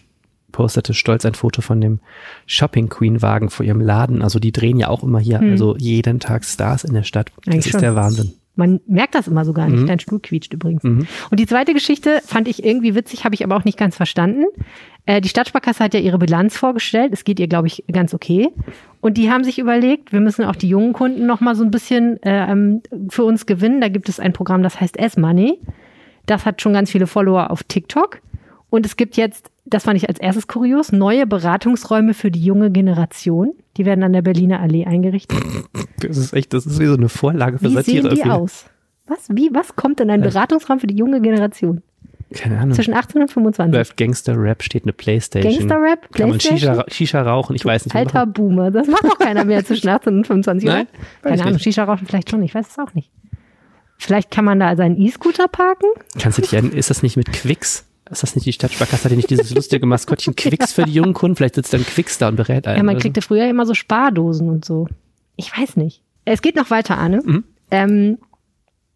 postete 0.53 0.93
stolz 0.93 1.25
ein 1.25 1.33
Foto 1.33 1.61
von 1.61 1.81
dem 1.81 1.99
Shopping 2.45 2.87
Queen 2.87 3.21
Wagen 3.21 3.49
vor 3.49 3.65
ihrem 3.65 3.81
Laden. 3.81 4.21
Also 4.21 4.39
die 4.39 4.53
drehen 4.53 4.79
ja 4.79 4.87
auch 4.87 5.03
immer 5.03 5.19
hier, 5.19 5.39
hm. 5.39 5.51
also 5.51 5.75
jeden 5.77 6.21
Tag 6.21 6.45
Stars 6.45 6.85
in 6.85 6.93
der 6.93 7.03
Stadt. 7.03 7.31
Eigentlich 7.45 7.65
das 7.65 7.71
schon. 7.71 7.77
ist 7.79 7.81
der 7.81 7.95
Wahnsinn. 7.95 8.33
Man 8.55 8.81
merkt 8.85 9.15
das 9.15 9.27
immer 9.27 9.45
so 9.45 9.53
gar 9.53 9.67
nicht. 9.67 9.81
Mhm. 9.81 9.87
Dein 9.87 9.99
Stuhl 9.99 10.19
quietscht 10.19 10.53
übrigens. 10.53 10.83
Mhm. 10.83 11.07
Und 11.31 11.39
die 11.39 11.47
zweite 11.47 11.73
Geschichte 11.73 12.21
fand 12.23 12.47
ich 12.47 12.63
irgendwie 12.63 12.93
witzig, 12.93 13.25
habe 13.25 13.33
ich 13.33 13.43
aber 13.43 13.55
auch 13.55 13.65
nicht 13.65 13.79
ganz 13.79 13.95
verstanden. 13.95 14.45
Äh, 15.07 15.21
die 15.21 15.29
Stadtsparkasse 15.29 15.83
hat 15.83 15.95
ja 15.95 15.99
ihre 15.99 16.19
Bilanz 16.19 16.55
vorgestellt. 16.55 17.13
Es 17.13 17.23
geht 17.23 17.39
ihr, 17.39 17.47
glaube 17.47 17.65
ich, 17.65 17.83
ganz 17.91 18.13
okay. 18.13 18.49
Und 19.01 19.17
die 19.17 19.31
haben 19.31 19.43
sich 19.43 19.57
überlegt, 19.57 20.13
wir 20.13 20.21
müssen 20.21 20.45
auch 20.45 20.55
die 20.55 20.69
jungen 20.69 20.93
Kunden 20.93 21.25
noch 21.25 21.41
mal 21.41 21.55
so 21.55 21.63
ein 21.63 21.71
bisschen 21.71 22.21
äh, 22.21 22.79
für 23.09 23.23
uns 23.23 23.47
gewinnen. 23.47 23.81
Da 23.81 23.87
gibt 23.87 24.07
es 24.07 24.19
ein 24.19 24.33
Programm, 24.33 24.61
das 24.61 24.79
heißt 24.79 24.97
S-Money. 24.97 25.59
Das 26.27 26.45
hat 26.45 26.61
schon 26.61 26.73
ganz 26.73 26.91
viele 26.91 27.07
Follower 27.07 27.49
auf 27.49 27.63
TikTok. 27.63 28.21
Und 28.69 28.85
es 28.85 28.97
gibt 28.97 29.17
jetzt 29.17 29.49
das 29.65 29.83
fand 29.83 29.97
ich 29.97 30.09
als 30.09 30.19
erstes 30.19 30.47
kurios, 30.47 30.91
neue 30.91 31.25
Beratungsräume 31.25 32.13
für 32.13 32.31
die 32.31 32.43
junge 32.43 32.69
Generation. 32.71 33.53
Die 33.77 33.85
werden 33.85 34.03
an 34.03 34.13
der 34.13 34.21
Berliner 34.21 34.59
Allee 34.59 34.85
eingerichtet. 34.85 35.39
Das 35.99 36.17
ist 36.17 36.33
echt, 36.33 36.53
das 36.53 36.65
ist 36.65 36.79
wie 36.79 36.85
so 36.85 36.95
eine 36.95 37.09
Vorlage 37.09 37.59
für 37.59 37.69
wie 37.69 37.73
Satire. 37.73 38.11
Wie 38.11 38.15
sehen 38.15 38.23
die 38.25 38.29
aus? 38.29 38.65
Was, 39.07 39.29
wie, 39.29 39.49
was 39.53 39.75
kommt 39.75 39.99
in 39.99 40.09
einen 40.09 40.23
Beratungsraum 40.23 40.79
für 40.79 40.87
die 40.87 40.95
junge 40.95 41.21
Generation? 41.21 41.81
Keine 42.33 42.59
Ahnung. 42.59 42.73
Zwischen 42.73 42.93
18 42.93 43.21
und 43.21 43.31
25. 43.31 43.75
Läuft 43.75 43.97
Gangster-Rap, 43.97 44.63
steht 44.63 44.83
eine 44.83 44.93
Playstation. 44.93 45.53
Gangster-Rap, 45.53 46.09
Playstation? 46.11 46.59
Kann 46.59 46.75
man 46.77 46.85
Shisha, 46.85 46.85
Shisha, 46.89 47.21
rauchen? 47.21 47.55
Ich 47.55 47.63
weiß 47.63 47.85
nicht. 47.85 47.95
Alter 47.95 48.25
Boomer, 48.25 48.71
das 48.71 48.87
macht 48.87 49.03
doch 49.03 49.19
keiner 49.19 49.45
mehr 49.45 49.63
zwischen 49.63 49.89
18 49.89 50.17
und 50.17 50.27
25, 50.27 50.67
Nein, 50.67 50.87
Keine 51.21 51.43
Ahnung, 51.43 51.59
Shisha 51.59 51.83
rauchen 51.83 52.07
vielleicht 52.07 52.29
schon, 52.31 52.41
ich 52.43 52.55
weiß 52.55 52.69
es 52.69 52.79
auch 52.79 52.93
nicht. 52.93 53.11
Vielleicht 53.97 54.31
kann 54.31 54.45
man 54.45 54.59
da 54.59 54.75
seinen 54.75 54.97
E-Scooter 54.97 55.47
parken? 55.47 55.87
Kannst 56.19 56.37
du 56.37 56.41
dich 56.41 56.53
erinnern, 56.53 56.73
ist 56.73 56.89
das 56.89 57.03
nicht 57.03 57.17
mit 57.17 57.31
Quicks? 57.31 57.85
Ist 58.09 58.23
das 58.23 58.35
nicht 58.35 58.45
die 58.45 58.53
Stadtsparkasse? 58.53 59.09
Die 59.09 59.15
nicht 59.15 59.29
dieses 59.29 59.53
lustige 59.53 59.85
Maskottchen 59.85 60.35
Quicks 60.37 60.73
für 60.73 60.83
die 60.83 60.93
jungen 60.93 61.13
Kunden? 61.13 61.35
Vielleicht 61.35 61.55
sitzt 61.55 61.73
dann 61.73 61.85
Quicks 61.85 62.17
da 62.17 62.27
und 62.27 62.35
berät 62.35 62.67
einen. 62.67 62.77
Ja, 62.77 62.83
man 62.83 62.97
kriegte 62.97 63.21
so. 63.21 63.27
früher 63.27 63.49
immer 63.49 63.65
so 63.65 63.73
Spardosen 63.73 64.49
und 64.49 64.65
so. 64.65 64.87
Ich 65.35 65.57
weiß 65.57 65.77
nicht. 65.77 66.01
Es 66.25 66.41
geht 66.41 66.55
noch 66.55 66.69
weiter, 66.69 66.97
Arne. 66.97 67.21
Mhm. 67.23 67.43
Ähm, 67.71 68.17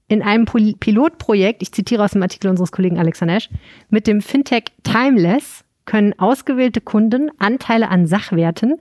in 0.08 0.22
einem 0.22 0.46
Pilotprojekt, 0.46 1.62
ich 1.62 1.72
zitiere 1.72 2.04
aus 2.04 2.12
dem 2.12 2.24
Artikel 2.24 2.50
unseres 2.50 2.72
Kollegen 2.72 2.98
Alexa 2.98 3.26
Nash, 3.26 3.50
mit 3.90 4.08
dem 4.08 4.22
Fintech 4.22 4.66
Timeless 4.84 5.64
können 5.86 6.18
ausgewählte 6.18 6.82
Kunden 6.82 7.32
Anteile 7.40 7.90
an 7.90 8.08
Sachwerten 8.08 8.76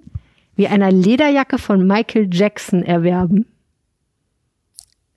wie 0.56 0.68
einer 0.68 0.90
Lederjacke 0.90 1.59
von 1.59 1.87
Michael 1.87 2.28
Jackson 2.33 2.83
erwerben. 2.83 3.47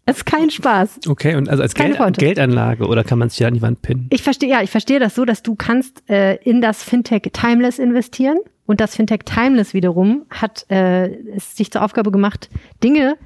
Das 0.09 0.17
ist 0.17 0.25
kein 0.25 0.49
Spaß. 0.49 1.01
Okay, 1.07 1.35
und 1.35 1.49
also 1.49 1.61
als 1.61 1.75
Geld, 1.75 1.99
Geldanlage 2.17 2.87
oder 2.87 3.03
kann 3.03 3.19
man 3.19 3.27
es 3.27 3.37
ja 3.37 3.47
an 3.47 3.53
die 3.53 3.61
Wand 3.61 3.83
pinnen? 3.83 4.07
Ich 4.09 4.23
verstehe, 4.23 4.49
ja, 4.49 4.63
ich 4.63 4.71
verstehe 4.71 4.99
das 4.99 5.13
so, 5.13 5.23
dass 5.23 5.43
du 5.43 5.53
kannst 5.53 6.09
äh, 6.09 6.35
in 6.37 6.61
das 6.61 6.83
Fintech 6.83 7.29
Timeless 7.31 7.77
investieren 7.77 8.39
und 8.65 8.81
das 8.81 8.95
Fintech 8.95 9.19
Timeless 9.25 9.75
wiederum 9.75 10.25
hat 10.31 10.65
äh, 10.71 11.09
es 11.35 11.55
sich 11.55 11.71
zur 11.71 11.83
Aufgabe 11.83 12.09
gemacht, 12.11 12.49
Dinge 12.83 13.17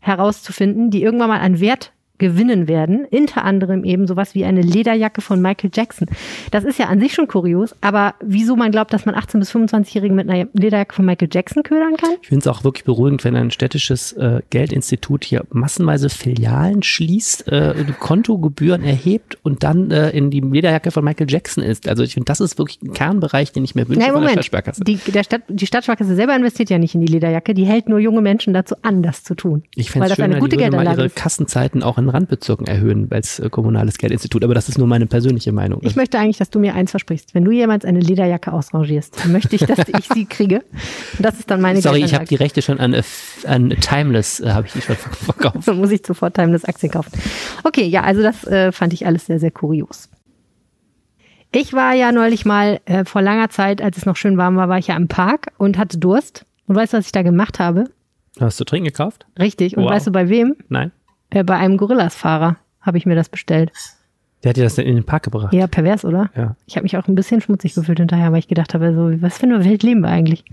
herauszufinden, 0.00 0.90
die 0.90 1.04
irgendwann 1.04 1.28
mal 1.28 1.38
an 1.38 1.60
Wert 1.60 1.91
gewinnen 2.22 2.68
werden. 2.68 3.04
Unter 3.10 3.44
anderem 3.44 3.84
eben 3.84 4.06
sowas 4.06 4.34
wie 4.36 4.44
eine 4.44 4.62
Lederjacke 4.62 5.20
von 5.20 5.42
Michael 5.42 5.70
Jackson. 5.74 6.06
Das 6.52 6.62
ist 6.62 6.78
ja 6.78 6.86
an 6.86 7.00
sich 7.00 7.14
schon 7.14 7.26
kurios, 7.26 7.74
aber 7.80 8.14
wieso 8.22 8.54
man 8.54 8.70
glaubt, 8.70 8.92
dass 8.92 9.04
man 9.06 9.16
18- 9.16 9.40
bis 9.40 9.50
25-Jährige 9.52 10.14
mit 10.14 10.30
einer 10.30 10.48
Lederjacke 10.52 10.94
von 10.94 11.04
Michael 11.04 11.28
Jackson 11.30 11.64
ködern 11.64 11.96
kann? 11.96 12.10
Ich 12.22 12.28
finde 12.28 12.40
es 12.40 12.46
auch 12.46 12.62
wirklich 12.62 12.84
beruhigend, 12.84 13.24
wenn 13.24 13.34
ein 13.34 13.50
städtisches 13.50 14.12
äh, 14.12 14.40
Geldinstitut 14.50 15.24
hier 15.24 15.44
massenweise 15.50 16.08
Filialen 16.08 16.84
schließt, 16.84 17.48
äh, 17.48 17.74
Kontogebühren 17.98 18.84
erhebt 18.84 19.36
und 19.42 19.64
dann 19.64 19.90
äh, 19.90 20.10
in 20.10 20.30
die 20.30 20.40
Lederjacke 20.40 20.92
von 20.92 21.04
Michael 21.04 21.28
Jackson 21.28 21.64
ist. 21.64 21.88
Also 21.88 22.04
ich 22.04 22.14
finde, 22.14 22.26
das 22.26 22.40
ist 22.40 22.56
wirklich 22.58 22.80
ein 22.82 22.92
Kernbereich, 22.92 23.50
den 23.50 23.64
ich 23.64 23.74
mir 23.74 23.88
wünsche 23.88 23.98
Nein, 23.98 24.12
von 24.12 24.20
der 24.22 24.30
Moment. 24.30 24.44
Stadtsparkasse. 24.44 24.84
Die, 24.84 24.96
der 24.96 25.24
Stadt, 25.24 25.42
die 25.48 25.66
Stadtsparkasse 25.66 26.14
selber 26.14 26.36
investiert 26.36 26.70
ja 26.70 26.78
nicht 26.78 26.94
in 26.94 27.00
die 27.00 27.12
Lederjacke, 27.12 27.52
die 27.52 27.64
hält 27.64 27.88
nur 27.88 27.98
junge 27.98 28.20
Menschen 28.20 28.54
dazu 28.54 28.76
an, 28.82 29.02
das 29.02 29.24
zu 29.24 29.34
tun. 29.34 29.64
Ich 29.74 29.90
fände 29.90 30.06
es 30.06 30.16
das 30.16 30.20
eine 30.20 30.38
gute 30.38 30.56
die 30.56 30.62
würde 30.62 30.76
mal 30.76 30.86
ihre. 30.86 31.10
Kassenzeiten 31.10 31.82
auch 31.82 31.98
in 31.98 32.08
Randbezirken 32.12 32.66
erhöhen 32.66 33.08
als 33.10 33.38
äh, 33.38 33.48
kommunales 33.50 33.98
Geldinstitut. 33.98 34.44
Aber 34.44 34.54
das 34.54 34.68
ist 34.68 34.78
nur 34.78 34.86
meine 34.86 35.06
persönliche 35.06 35.52
Meinung. 35.52 35.80
Ich 35.82 35.96
möchte 35.96 36.18
eigentlich, 36.18 36.38
dass 36.38 36.50
du 36.50 36.58
mir 36.58 36.74
eins 36.74 36.90
versprichst. 36.90 37.34
Wenn 37.34 37.44
du 37.44 37.50
jemals 37.50 37.84
eine 37.84 38.00
Lederjacke 38.00 38.52
ausrangierst, 38.52 39.18
dann 39.24 39.32
möchte 39.32 39.56
ich, 39.56 39.62
dass 39.64 39.78
ich 39.98 40.08
sie 40.12 40.26
kriege. 40.26 40.62
Und 41.16 41.24
das 41.24 41.38
ist 41.38 41.50
dann 41.50 41.60
meine 41.60 41.80
Sorry, 41.80 42.02
ich 42.04 42.14
habe 42.14 42.24
die 42.26 42.34
Rechte 42.36 42.62
schon 42.62 42.78
an, 42.80 42.92
äh, 42.94 43.02
an 43.46 43.70
Timeless, 43.70 44.40
äh, 44.40 44.50
habe 44.50 44.66
ich 44.66 44.72
die 44.72 44.80
schon 44.82 44.96
ver- 44.96 45.10
verkauft. 45.10 45.66
Dann 45.68 45.76
muss 45.80 45.90
ich 45.90 46.06
sofort 46.06 46.34
Timeless 46.34 46.64
Aktien 46.64 46.92
kaufen. 46.92 47.10
Okay, 47.64 47.84
ja, 47.86 48.02
also 48.02 48.22
das 48.22 48.44
äh, 48.46 48.72
fand 48.72 48.92
ich 48.92 49.06
alles 49.06 49.26
sehr, 49.26 49.38
sehr 49.38 49.50
kurios. 49.50 50.08
Ich 51.54 51.72
war 51.74 51.92
ja 51.94 52.12
neulich 52.12 52.44
mal 52.46 52.80
äh, 52.86 53.04
vor 53.04 53.20
langer 53.20 53.50
Zeit, 53.50 53.82
als 53.82 53.98
es 53.98 54.06
noch 54.06 54.16
schön 54.16 54.38
warm 54.38 54.56
war, 54.56 54.68
war 54.68 54.78
ich 54.78 54.86
ja 54.86 54.96
im 54.96 55.08
Park 55.08 55.52
und 55.58 55.76
hatte 55.76 55.98
Durst. 55.98 56.46
Und 56.66 56.76
weißt 56.76 56.94
du, 56.94 56.96
was 56.98 57.06
ich 57.06 57.12
da 57.12 57.22
gemacht 57.22 57.58
habe? 57.58 57.84
Hast 58.40 58.58
du 58.58 58.64
trinken 58.64 58.86
gekauft? 58.86 59.26
Richtig. 59.38 59.76
Und 59.76 59.84
Wow. 59.84 59.90
weißt 59.90 60.06
du, 60.06 60.12
bei 60.12 60.30
wem? 60.30 60.56
Nein. 60.70 60.92
Äh, 61.32 61.44
bei 61.44 61.56
einem 61.56 61.76
Gorillas-Fahrer 61.76 62.56
habe 62.80 62.98
ich 62.98 63.06
mir 63.06 63.14
das 63.14 63.28
bestellt. 63.28 63.72
Der 64.44 64.50
hat 64.50 64.56
dir 64.56 64.64
das 64.64 64.74
denn 64.74 64.86
in 64.86 64.96
den 64.96 65.04
Park 65.04 65.22
gebracht? 65.24 65.52
Ja, 65.52 65.66
pervers, 65.66 66.04
oder? 66.04 66.30
Ja. 66.36 66.56
Ich 66.66 66.76
habe 66.76 66.82
mich 66.82 66.96
auch 66.96 67.06
ein 67.08 67.14
bisschen 67.14 67.40
schmutzig 67.40 67.74
gefühlt 67.74 67.98
hinterher, 67.98 68.32
weil 68.32 68.40
ich 68.40 68.48
gedacht 68.48 68.74
habe, 68.74 68.92
so, 68.94 69.22
was 69.22 69.38
für 69.38 69.44
eine 69.46 69.64
Welt 69.64 69.82
leben 69.82 70.00
wir 70.00 70.08
eigentlich? 70.08 70.44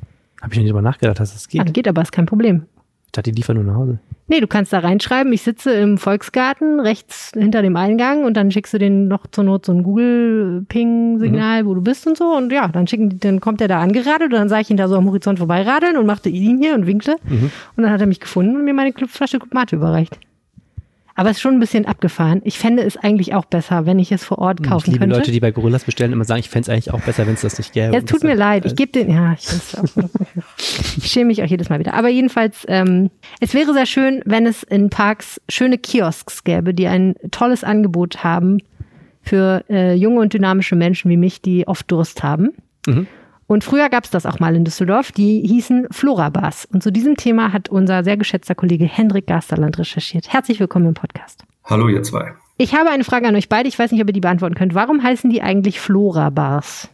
Habe 0.42 0.54
ich 0.54 0.60
nicht 0.60 0.70
drüber 0.70 0.82
nachgedacht, 0.82 1.20
dass 1.20 1.34
das 1.34 1.46
Ah, 1.60 1.64
geht. 1.64 1.74
geht 1.74 1.88
aber, 1.88 2.02
ist 2.02 2.12
kein 2.12 2.26
Problem. 2.28 2.64
Ich 3.08 3.12
dachte, 3.14 3.32
die 3.32 3.38
liefern 3.38 3.56
nur 3.56 3.66
nach 3.66 3.74
Hause. 3.74 3.98
Nee, 4.28 4.40
du 4.40 4.46
kannst 4.46 4.72
da 4.72 4.78
reinschreiben, 4.80 5.34
ich 5.34 5.42
sitze 5.42 5.72
im 5.74 5.98
Volksgarten 5.98 6.80
rechts 6.80 7.32
hinter 7.34 7.64
dem 7.64 7.76
Eingang 7.76 8.24
und 8.24 8.38
dann 8.38 8.52
schickst 8.52 8.72
du 8.76 8.78
denen 8.78 9.08
noch 9.08 9.26
zur 9.26 9.44
Not 9.44 9.66
so 9.66 9.72
ein 9.74 9.82
Google-Ping-Signal, 9.82 11.66
wo 11.66 11.74
du 11.74 11.82
bist 11.82 12.06
und 12.06 12.18
so. 12.18 12.26
Und 12.36 12.52
ja, 12.52 12.68
dann 12.68 12.86
schicken 12.88 13.10
die, 13.10 13.20
dann 13.20 13.40
kommt 13.40 13.62
er 13.62 13.68
da 13.68 13.80
angeradelt 13.80 14.32
und 14.32 14.38
dann 14.40 14.50
sah 14.50 14.60
ich 14.60 14.70
ihn 14.70 14.78
da 14.78 14.88
so 14.88 14.96
am 14.98 15.08
Horizont 15.08 15.40
vorbeiradeln 15.40 15.98
und 15.98 16.06
machte 16.06 16.30
ihn 16.30 16.60
hier 16.62 16.76
und 16.76 16.86
winkte. 16.86 17.16
Und 17.76 17.84
dann 17.84 17.92
hat 17.92 18.02
er 18.02 18.08
mich 18.08 18.20
gefunden 18.20 18.56
und 18.58 18.66
mir 18.66 18.74
meine 18.76 18.94
Flasche 19.08 19.40
Mate 19.52 19.76
überreicht. 19.76 20.20
Aber 21.20 21.32
es 21.32 21.36
ist 21.36 21.42
schon 21.42 21.56
ein 21.56 21.60
bisschen 21.60 21.86
abgefahren. 21.86 22.40
Ich 22.46 22.58
fände 22.58 22.82
es 22.82 22.96
eigentlich 22.96 23.34
auch 23.34 23.44
besser, 23.44 23.86
wenn 23.86 24.00
ich 24.00 24.10
es 24.14 24.24
vor 24.24 24.40
Ort 24.40 24.62
ich 24.62 24.68
kaufen 24.70 24.92
liebe 24.92 25.00
könnte. 25.00 25.18
Leute, 25.18 25.32
die 25.34 25.42
bei 25.42 25.52
Gorillas 25.52 25.84
bestellen, 25.84 26.14
immer 26.14 26.24
sagen, 26.24 26.40
ich 26.40 26.50
fände 26.50 26.62
es 26.62 26.70
eigentlich 26.70 26.94
auch 26.94 27.02
besser, 27.02 27.28
wenn 27.28 27.34
es 27.34 27.42
das 27.42 27.58
nicht 27.58 27.74
gäbe. 27.74 27.94
Ja, 27.94 28.00
es 28.00 28.06
tut 28.06 28.24
mir 28.24 28.36
leid. 28.36 28.66
Ich 28.66 28.74
gebe 28.78 28.94
den. 28.94 29.10
Ja, 29.12 29.34
ich, 29.34 29.50
ich 30.98 31.12
schäme 31.12 31.26
mich 31.26 31.44
auch 31.44 31.48
jedes 31.48 31.68
Mal 31.68 31.78
wieder. 31.78 31.94
Aber 31.94 32.08
jedenfalls, 32.08 32.64
ähm, 32.70 33.10
es 33.42 33.54
wäre 33.54 33.74
sehr 33.74 33.86
schön, 33.86 34.22
wenn 34.24 34.46
es 34.46 34.64
in 34.64 34.90
Parks 34.90 35.42
schöne 35.50 35.78
Kiosks 35.78 36.46
gäbe, 36.46 36.74
die 36.74 36.88
ein 36.88 37.16
tolles 37.32 37.66
Angebot 37.66 38.24
haben 38.24 38.60
für 39.22 39.66
äh, 39.70 39.96
junge 39.96 40.22
und 40.22 40.34
dynamische 40.34 40.78
Menschen 40.78 41.12
wie 41.12 41.18
mich, 41.18 41.42
die 41.42 41.68
oft 41.68 41.92
Durst 41.92 42.24
haben. 42.24 42.52
Mhm. 42.88 43.08
Und 43.50 43.64
früher 43.64 43.90
gab 43.90 44.04
es 44.04 44.12
das 44.12 44.28
auch 44.28 44.40
mal 44.40 44.56
in 44.56 44.64
Düsseldorf. 44.64 45.12
Die 45.12 45.42
hießen 45.42 45.88
Flora-Bars. 45.90 46.66
Und 46.72 46.84
zu 46.84 46.92
diesem 46.92 47.18
Thema 47.18 47.52
hat 47.52 47.68
unser 47.68 48.04
sehr 48.04 48.16
geschätzter 48.16 48.54
Kollege 48.54 48.86
Hendrik 48.86 49.26
Gasterland 49.26 49.80
recherchiert. 49.80 50.32
Herzlich 50.32 50.60
willkommen 50.60 50.86
im 50.86 50.94
Podcast. 50.94 51.46
Hallo 51.64 51.88
ihr 51.88 52.04
zwei. 52.04 52.34
Ich 52.58 52.76
habe 52.76 52.92
eine 52.92 53.04
Frage 53.04 53.28
an 53.28 53.36
euch 53.36 53.50
beide. 53.50 53.68
Ich 53.68 53.80
weiß 53.80 53.92
nicht, 53.92 54.04
ob 54.04 54.08
ihr 54.08 54.14
die 54.14 54.20
beantworten 54.20 54.54
könnt. 54.54 54.76
Warum 54.76 55.02
heißen 55.02 55.32
die 55.32 55.42
eigentlich 55.42 55.80
Flora-Bars? 55.80 56.90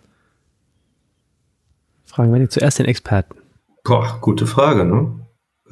Fragen 2.05 2.33
wir 2.33 2.49
zuerst 2.49 2.79
den 2.79 2.85
Experten. 2.85 3.35
Boah, 3.83 4.19
gute 4.21 4.47
Frage, 4.47 4.85
ne? 4.85 5.11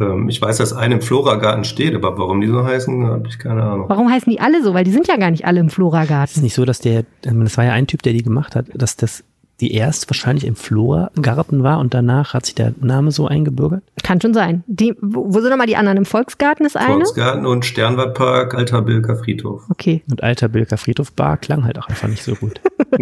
Ähm, 0.02 0.28
ich 0.28 0.42
weiß, 0.42 0.58
dass 0.58 0.74
eine 0.74 0.96
im 0.96 1.02
Floragarten 1.02 1.64
steht, 1.64 1.96
aber 1.96 2.18
warum 2.18 2.42
die 2.42 2.48
so 2.48 2.66
heißen, 2.66 3.08
habe 3.08 3.30
ich 3.30 3.40
keine 3.40 3.64
Ahnung. 3.64 3.88
Warum 3.88 4.12
heißen 4.12 4.30
die 4.30 4.42
alle 4.42 4.62
so? 4.62 4.74
Weil 4.74 4.84
die 4.84 4.92
sind 4.92 5.08
ja 5.08 5.16
gar 5.16 5.32
nicht 5.32 5.46
alle 5.46 5.62
im 5.62 5.68
Es 5.68 5.72
ist 5.72 5.76
Flora-Garten. 5.76 6.42
nicht 6.42 6.56
so, 6.56 6.66
dass 6.66 6.80
der, 6.80 7.06
das 7.22 7.58
war 7.58 7.64
ja 7.64 7.72
ein 7.72 7.88
Typ, 7.88 8.02
der 8.02 8.12
die 8.12 8.24
gemacht 8.24 8.58
hat, 8.58 8.66
dass 8.74 8.98
das 8.98 9.24
die 9.64 9.74
erst 9.74 10.10
wahrscheinlich 10.10 10.46
im 10.46 10.58
Flora-Garten 10.58 11.64
war 11.64 11.80
und 11.80 11.94
danach 11.94 12.34
hat 12.34 12.46
sich 12.46 12.54
der 12.54 12.74
Name 12.82 13.12
so 13.12 13.28
eingebürgert. 13.28 13.82
Kann 14.04 14.20
schon 14.20 14.34
sein. 14.34 14.66
Die, 14.68 14.94
wo 15.02 15.40
sind 15.40 15.52
nochmal 15.52 15.68
die 15.68 15.78
anderen? 15.78 16.00
Im 16.00 16.06
Volksgarten 16.06 16.66
ist 16.66 16.76
eine? 16.76 16.96
Volksgarten 16.96 17.46
und 17.46 17.64
Sternwartpark, 17.64 18.56
Alter 18.56 18.82
Bilker 18.82 19.16
Friedhof. 19.16 19.64
Okay, 19.70 20.04
Und 20.12 20.22
alter 20.22 20.50
Bilker 20.50 20.76
Friedhof 20.76 21.14
Bar 21.14 21.38
klang 21.38 21.64
halt 21.64 21.80
auch 21.80 21.88
einfach 21.88 22.10
nicht 22.10 22.24
so 22.24 22.36
gut. 22.36 22.60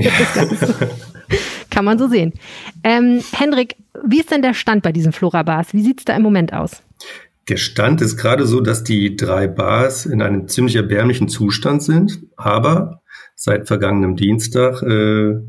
kann 1.72 1.84
man 1.84 1.98
so 1.98 2.08
sehen. 2.08 2.34
Ähm, 2.84 3.24
Hendrik, 3.34 3.78
wie 4.06 4.20
ist 4.20 4.30
denn 4.30 4.44
der 4.44 4.54
Stand 4.54 4.84
bei 4.84 4.92
diesen 4.92 5.14
Flora-Bars? 5.14 5.74
Wie 5.74 5.82
sieht's 5.82 6.06
da 6.06 6.16
im 6.16 6.22
Moment 6.22 6.54
aus? 6.54 6.84
Der 7.50 7.58
Stand 7.58 8.02
ist 8.02 8.18
gerade 8.18 8.46
so, 8.46 8.62
dass 8.62 8.84
die 8.84 9.16
drei 9.16 9.48
Bars 9.48 10.06
in 10.06 10.22
einem 10.22 10.48
ziemlich 10.48 10.76
erbärmlichen 10.76 11.28
Zustand 11.28 11.82
sind, 11.82 12.20
aber 12.38 13.02
seit 13.34 13.68
vergangenem 13.68 14.16
Dienstag 14.16 14.84
äh, 14.84 15.42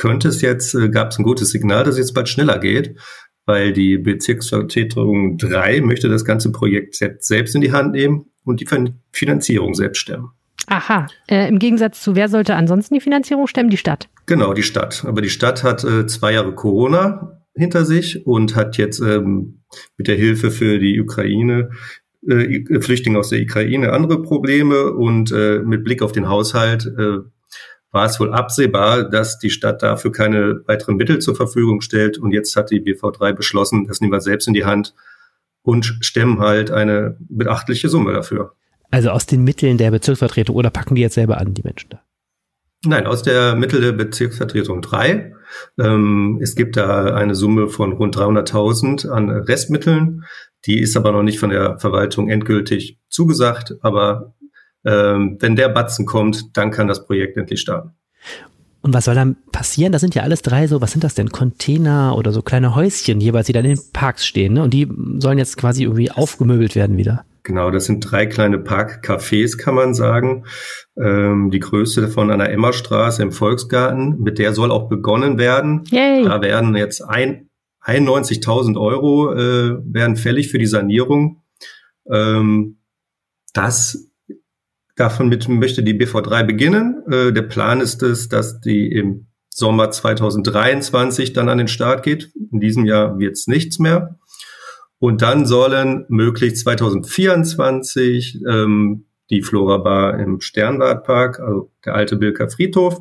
könnte 0.00 0.28
es 0.28 0.40
jetzt, 0.40 0.74
äh, 0.74 0.88
gab 0.88 1.10
es 1.10 1.18
ein 1.18 1.24
gutes 1.24 1.50
Signal, 1.50 1.84
dass 1.84 1.94
es 1.94 1.98
jetzt 1.98 2.14
bald 2.14 2.28
schneller 2.28 2.58
geht, 2.58 2.96
weil 3.44 3.72
die 3.74 3.98
Bezirksvertretung 3.98 5.36
3 5.36 5.82
möchte 5.82 6.08
das 6.08 6.24
ganze 6.24 6.50
Projekt 6.50 6.94
selbst 6.94 7.54
in 7.54 7.60
die 7.60 7.72
Hand 7.72 7.92
nehmen 7.92 8.24
und 8.44 8.60
die 8.60 8.66
Fin- 8.66 8.94
Finanzierung 9.12 9.74
selbst 9.74 9.98
stemmen. 9.98 10.30
Aha, 10.68 11.06
äh, 11.28 11.48
im 11.48 11.58
Gegensatz 11.58 12.00
zu 12.00 12.14
wer 12.14 12.28
sollte 12.28 12.54
ansonsten 12.54 12.94
die 12.94 13.00
Finanzierung 13.00 13.46
stemmen? 13.46 13.68
Die 13.68 13.76
Stadt. 13.76 14.08
Genau, 14.24 14.54
die 14.54 14.62
Stadt. 14.62 15.04
Aber 15.06 15.20
die 15.20 15.28
Stadt 15.28 15.64
hat 15.64 15.84
äh, 15.84 16.06
zwei 16.06 16.32
Jahre 16.32 16.54
Corona 16.54 17.42
hinter 17.54 17.84
sich 17.84 18.26
und 18.26 18.56
hat 18.56 18.78
jetzt 18.78 19.00
ähm, 19.00 19.60
mit 19.98 20.08
der 20.08 20.16
Hilfe 20.16 20.50
für 20.50 20.78
die 20.78 20.98
Ukraine, 20.98 21.70
äh, 22.26 22.80
Flüchtlinge 22.80 23.18
aus 23.18 23.28
der 23.28 23.42
Ukraine 23.42 23.92
andere 23.92 24.22
Probleme 24.22 24.92
und 24.94 25.30
äh, 25.30 25.58
mit 25.58 25.84
Blick 25.84 26.00
auf 26.00 26.12
den 26.12 26.28
Haushalt 26.28 26.86
äh, 26.86 27.18
war 27.92 28.06
es 28.06 28.20
wohl 28.20 28.32
absehbar, 28.32 29.08
dass 29.08 29.38
die 29.38 29.50
Stadt 29.50 29.82
dafür 29.82 30.12
keine 30.12 30.60
weiteren 30.66 30.96
Mittel 30.96 31.18
zur 31.18 31.34
Verfügung 31.34 31.80
stellt. 31.80 32.18
Und 32.18 32.32
jetzt 32.32 32.54
hat 32.56 32.70
die 32.70 32.80
BV3 32.80 33.32
beschlossen, 33.32 33.86
das 33.86 34.00
nehmen 34.00 34.12
wir 34.12 34.20
selbst 34.20 34.46
in 34.46 34.54
die 34.54 34.64
Hand 34.64 34.94
und 35.62 35.98
stemmen 36.00 36.38
halt 36.40 36.70
eine 36.70 37.16
beachtliche 37.20 37.88
Summe 37.88 38.12
dafür. 38.12 38.54
Also 38.90 39.10
aus 39.10 39.26
den 39.26 39.44
Mitteln 39.44 39.78
der 39.78 39.90
Bezirksvertretung 39.90 40.56
oder 40.56 40.70
packen 40.70 40.94
die 40.94 41.02
jetzt 41.02 41.14
selber 41.14 41.38
an, 41.38 41.54
die 41.54 41.62
Menschen 41.62 41.90
da? 41.90 42.02
Nein, 42.84 43.06
aus 43.06 43.22
der 43.22 43.54
Mittel 43.56 43.80
der 43.80 43.92
Bezirksvertretung 43.92 44.80
3. 44.80 45.34
Ähm, 45.78 46.38
es 46.40 46.54
gibt 46.54 46.76
da 46.76 47.14
eine 47.14 47.34
Summe 47.34 47.68
von 47.68 47.92
rund 47.92 48.16
300.000 48.16 49.08
an 49.08 49.28
Restmitteln. 49.30 50.24
Die 50.64 50.80
ist 50.80 50.96
aber 50.96 51.12
noch 51.12 51.22
nicht 51.22 51.38
von 51.38 51.50
der 51.50 51.78
Verwaltung 51.78 52.30
endgültig 52.30 52.98
zugesagt. 53.08 53.74
Aber 53.82 54.34
ähm, 54.84 55.36
wenn 55.40 55.56
der 55.56 55.68
Batzen 55.68 56.06
kommt, 56.06 56.56
dann 56.56 56.70
kann 56.70 56.88
das 56.88 57.06
Projekt 57.06 57.36
endlich 57.36 57.60
starten. 57.60 57.92
Und 58.82 58.94
was 58.94 59.04
soll 59.04 59.14
dann 59.14 59.36
passieren? 59.52 59.92
Das 59.92 60.00
sind 60.00 60.14
ja 60.14 60.22
alles 60.22 60.40
drei 60.42 60.66
so, 60.66 60.80
was 60.80 60.92
sind 60.92 61.04
das 61.04 61.14
denn? 61.14 61.30
Container 61.30 62.16
oder 62.16 62.32
so 62.32 62.40
kleine 62.40 62.74
Häuschen 62.74 63.20
jeweils, 63.20 63.46
die 63.46 63.52
dann 63.52 63.64
in 63.66 63.76
den 63.76 63.92
Parks 63.92 64.24
stehen, 64.24 64.54
ne? 64.54 64.62
Und 64.62 64.72
die 64.72 64.88
sollen 65.18 65.38
jetzt 65.38 65.58
quasi 65.58 65.82
irgendwie 65.82 66.10
aufgemöbelt 66.10 66.76
werden 66.76 66.96
wieder. 66.96 67.24
Genau, 67.42 67.70
das 67.70 67.86
sind 67.86 68.00
drei 68.00 68.26
kleine 68.26 68.58
Parkcafés, 68.58 69.58
kann 69.58 69.74
man 69.74 69.94
sagen. 69.94 70.44
Ähm, 70.96 71.50
die 71.50 71.60
größte 71.60 72.00
davon 72.00 72.30
an 72.30 72.38
der 72.38 72.52
Emmerstraße 72.52 73.22
im 73.22 73.32
Volksgarten. 73.32 74.20
Mit 74.20 74.38
der 74.38 74.54
soll 74.54 74.70
auch 74.70 74.88
begonnen 74.88 75.38
werden. 75.38 75.84
Yay. 75.90 76.24
Da 76.24 76.42
werden 76.42 76.76
jetzt 76.76 77.02
ein, 77.02 77.48
91.000 77.84 78.78
Euro 78.78 79.32
äh, 79.32 79.78
werden 79.84 80.16
fällig 80.16 80.48
für 80.48 80.58
die 80.58 80.66
Sanierung. 80.66 81.42
Ähm, 82.10 82.78
das 83.54 84.09
davon 85.00 85.28
möchte 85.28 85.82
die 85.82 85.98
BV3 85.98 86.44
beginnen. 86.44 87.02
Äh, 87.10 87.32
der 87.32 87.42
Plan 87.42 87.80
ist 87.80 88.02
es, 88.02 88.28
dass 88.28 88.60
die 88.60 88.92
im 88.92 89.26
Sommer 89.48 89.90
2023 89.90 91.32
dann 91.32 91.48
an 91.48 91.58
den 91.58 91.68
Start 91.68 92.02
geht. 92.02 92.32
In 92.52 92.60
diesem 92.60 92.84
Jahr 92.84 93.18
wird 93.18 93.32
es 93.32 93.46
nichts 93.46 93.78
mehr. 93.78 94.18
Und 94.98 95.22
dann 95.22 95.46
sollen 95.46 96.04
möglichst 96.08 96.60
2024 96.60 98.42
ähm, 98.48 99.06
die 99.30 99.42
Flora 99.42 99.78
Bar 99.78 100.18
im 100.20 100.40
Sternwartpark, 100.40 101.40
also 101.40 101.72
der 101.84 101.94
alte 101.94 102.16
Bilker 102.16 102.50
Friedhof, 102.50 102.98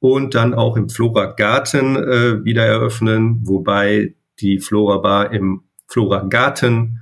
und 0.00 0.34
dann 0.34 0.54
auch 0.54 0.76
im 0.76 0.88
Flora 0.88 1.26
Garten 1.26 1.96
äh, 1.96 2.44
wieder 2.44 2.64
eröffnen, 2.64 3.40
wobei 3.44 4.14
die 4.40 4.58
Flora 4.58 4.98
Bar 4.98 5.32
im 5.32 5.62
Flora 5.86 6.24
Garten 6.28 7.00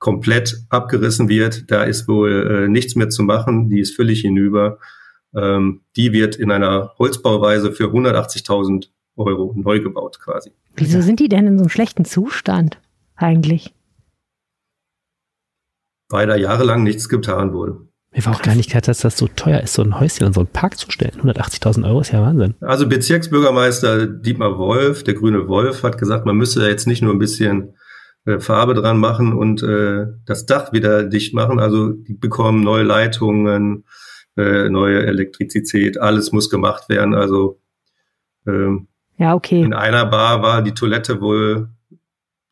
komplett 0.00 0.64
abgerissen 0.70 1.28
wird. 1.28 1.70
Da 1.70 1.84
ist 1.84 2.08
wohl 2.08 2.64
äh, 2.64 2.68
nichts 2.68 2.96
mehr 2.96 3.10
zu 3.10 3.22
machen. 3.22 3.68
Die 3.68 3.78
ist 3.78 3.94
völlig 3.94 4.22
hinüber. 4.22 4.78
Ähm, 5.36 5.82
die 5.94 6.12
wird 6.12 6.34
in 6.34 6.50
einer 6.50 6.94
Holzbauweise 6.98 7.70
für 7.70 7.84
180.000 7.84 8.88
Euro 9.16 9.54
neu 9.56 9.78
gebaut 9.80 10.18
quasi. 10.18 10.50
Wieso 10.74 11.02
sind 11.02 11.20
die 11.20 11.28
denn 11.28 11.46
in 11.46 11.58
so 11.58 11.64
einem 11.64 11.70
schlechten 11.70 12.04
Zustand 12.04 12.80
eigentlich? 13.14 13.74
Weil 16.08 16.26
da 16.26 16.34
jahrelang 16.34 16.82
nichts 16.82 17.08
getan 17.08 17.52
wurde. 17.52 17.78
Mir 18.12 18.24
war 18.24 18.34
auch 18.34 18.42
gar 18.42 18.56
nicht 18.56 18.70
klar, 18.70 18.80
dass 18.80 19.00
das 19.00 19.16
so 19.16 19.28
teuer 19.28 19.60
ist, 19.60 19.74
so 19.74 19.82
ein 19.82 20.00
Häuschen 20.00 20.26
und 20.26 20.32
so 20.32 20.40
einen 20.40 20.48
Park 20.48 20.78
zu 20.78 20.90
stellen. 20.90 21.20
180.000 21.22 21.86
Euro 21.86 22.00
ist 22.00 22.10
ja 22.10 22.22
Wahnsinn. 22.22 22.54
Also 22.60 22.88
Bezirksbürgermeister 22.88 24.06
Dietmar 24.06 24.58
Wolf, 24.58 25.04
der 25.04 25.14
grüne 25.14 25.46
Wolf, 25.46 25.84
hat 25.84 25.98
gesagt, 25.98 26.26
man 26.26 26.36
müsse 26.36 26.66
jetzt 26.66 26.88
nicht 26.88 27.02
nur 27.02 27.12
ein 27.12 27.20
bisschen 27.20 27.74
äh, 28.26 28.38
Farbe 28.38 28.74
dran 28.74 28.98
machen 28.98 29.32
und 29.32 29.62
äh, 29.62 30.06
das 30.26 30.46
Dach 30.46 30.72
wieder 30.72 31.04
dicht 31.04 31.34
machen. 31.34 31.58
Also 31.58 31.90
die 31.90 32.14
bekommen 32.14 32.62
neue 32.62 32.82
Leitungen, 32.82 33.84
äh, 34.36 34.68
neue 34.68 35.06
Elektrizität, 35.06 35.98
alles 35.98 36.32
muss 36.32 36.50
gemacht 36.50 36.88
werden. 36.88 37.14
Also 37.14 37.60
ähm, 38.46 38.88
ja, 39.18 39.34
okay. 39.34 39.62
In 39.62 39.74
einer 39.74 40.06
Bar 40.06 40.42
war 40.42 40.62
die 40.62 40.72
Toilette 40.72 41.20
wohl 41.20 41.68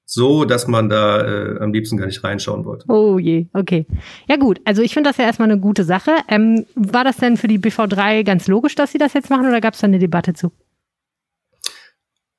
so, 0.04 0.46
dass 0.46 0.66
man 0.66 0.88
da 0.88 1.20
äh, 1.20 1.60
am 1.60 1.72
liebsten 1.72 1.98
gar 1.98 2.06
nicht 2.06 2.25
reinschauen 2.25 2.64
wollte. 2.64 2.87
Oh 2.88 3.18
je, 3.18 3.46
okay. 3.52 3.87
Ja 4.26 4.37
gut, 4.37 4.58
also 4.64 4.80
ich 4.80 4.94
finde 4.94 5.10
das 5.10 5.18
ja 5.18 5.25
erstmal 5.25 5.50
eine 5.50 5.60
gute 5.60 5.84
Sache. 5.84 6.12
Ähm, 6.28 6.64
war 6.75 7.04
das 7.04 7.18
denn 7.18 7.37
für 7.37 7.46
die 7.46 7.58
BV3 7.58 8.25
ganz 8.25 8.48
logisch, 8.48 8.75
dass 8.75 8.92
sie 8.92 8.98
das 8.98 9.12
jetzt 9.12 9.28
machen 9.28 9.46
oder 9.46 9.60
gab 9.60 9.75
es 9.75 9.80
da 9.80 9.87
eine 9.87 9.98
Debatte 9.98 10.32
zu? 10.32 10.50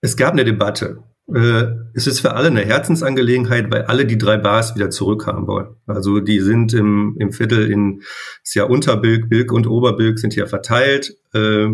Es 0.01 0.17
gab 0.17 0.33
eine 0.33 0.45
Debatte. 0.45 1.03
Äh, 1.33 1.67
es 1.93 2.07
ist 2.07 2.19
für 2.19 2.33
alle 2.33 2.47
eine 2.47 2.65
Herzensangelegenheit, 2.65 3.71
weil 3.71 3.83
alle 3.83 4.05
die 4.05 4.17
drei 4.17 4.37
Bars 4.37 4.75
wieder 4.75 4.89
zurückhaben 4.89 5.47
wollen. 5.47 5.75
Also 5.85 6.19
die 6.19 6.39
sind 6.39 6.73
im, 6.73 7.15
im 7.19 7.31
Viertel 7.31 7.69
in, 7.71 8.01
ist 8.43 8.55
ja 8.55 8.63
Unterbilk, 8.63 9.29
Bilk 9.29 9.51
und 9.51 9.67
Oberbilk 9.67 10.19
sind 10.19 10.33
hier 10.33 10.47
verteilt. 10.47 11.15
Äh, 11.33 11.67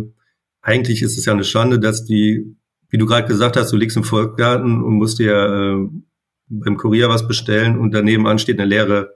eigentlich 0.61 1.01
ist 1.01 1.17
es 1.17 1.25
ja 1.25 1.33
eine 1.33 1.43
Schande, 1.43 1.79
dass 1.79 2.05
die 2.05 2.57
wie 2.95 2.97
du 2.97 3.05
gerade 3.05 3.27
gesagt 3.27 3.57
hast, 3.57 3.73
du 3.73 3.75
liegst 3.75 3.97
im 3.97 4.05
Volksgarten 4.05 4.81
und 4.81 4.93
musst 4.93 5.19
dir 5.19 5.33
äh, 5.33 5.89
beim 6.47 6.77
Kurier 6.77 7.09
was 7.09 7.27
bestellen 7.27 7.77
und 7.77 7.93
daneben 7.93 8.25
an 8.25 8.39
steht 8.39 8.57
eine 8.57 8.69
leere, 8.69 9.15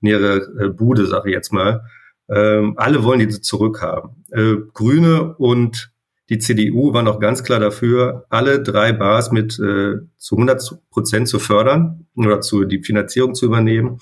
leere 0.00 0.48
äh, 0.58 0.68
Bude, 0.68 1.06
sage 1.06 1.30
ich 1.30 1.34
jetzt 1.34 1.52
mal. 1.52 1.82
Ähm, 2.28 2.74
alle 2.76 3.04
wollen 3.04 3.20
die 3.20 3.28
zurückhaben. 3.28 4.24
Äh, 4.32 4.56
Grüne 4.72 5.36
und 5.36 5.92
die 6.30 6.38
CDU 6.38 6.94
waren 6.94 7.08
auch 7.08 7.18
ganz 7.18 7.42
klar 7.42 7.58
dafür, 7.58 8.24
alle 8.30 8.62
drei 8.62 8.92
Bars 8.92 9.32
mit 9.32 9.58
äh, 9.58 9.96
zu 10.16 10.36
100 10.36 10.78
Prozent 10.90 11.28
zu 11.28 11.40
fördern 11.40 12.06
oder 12.14 12.40
zu 12.40 12.64
die 12.64 12.82
Finanzierung 12.82 13.34
zu 13.34 13.46
übernehmen. 13.46 13.98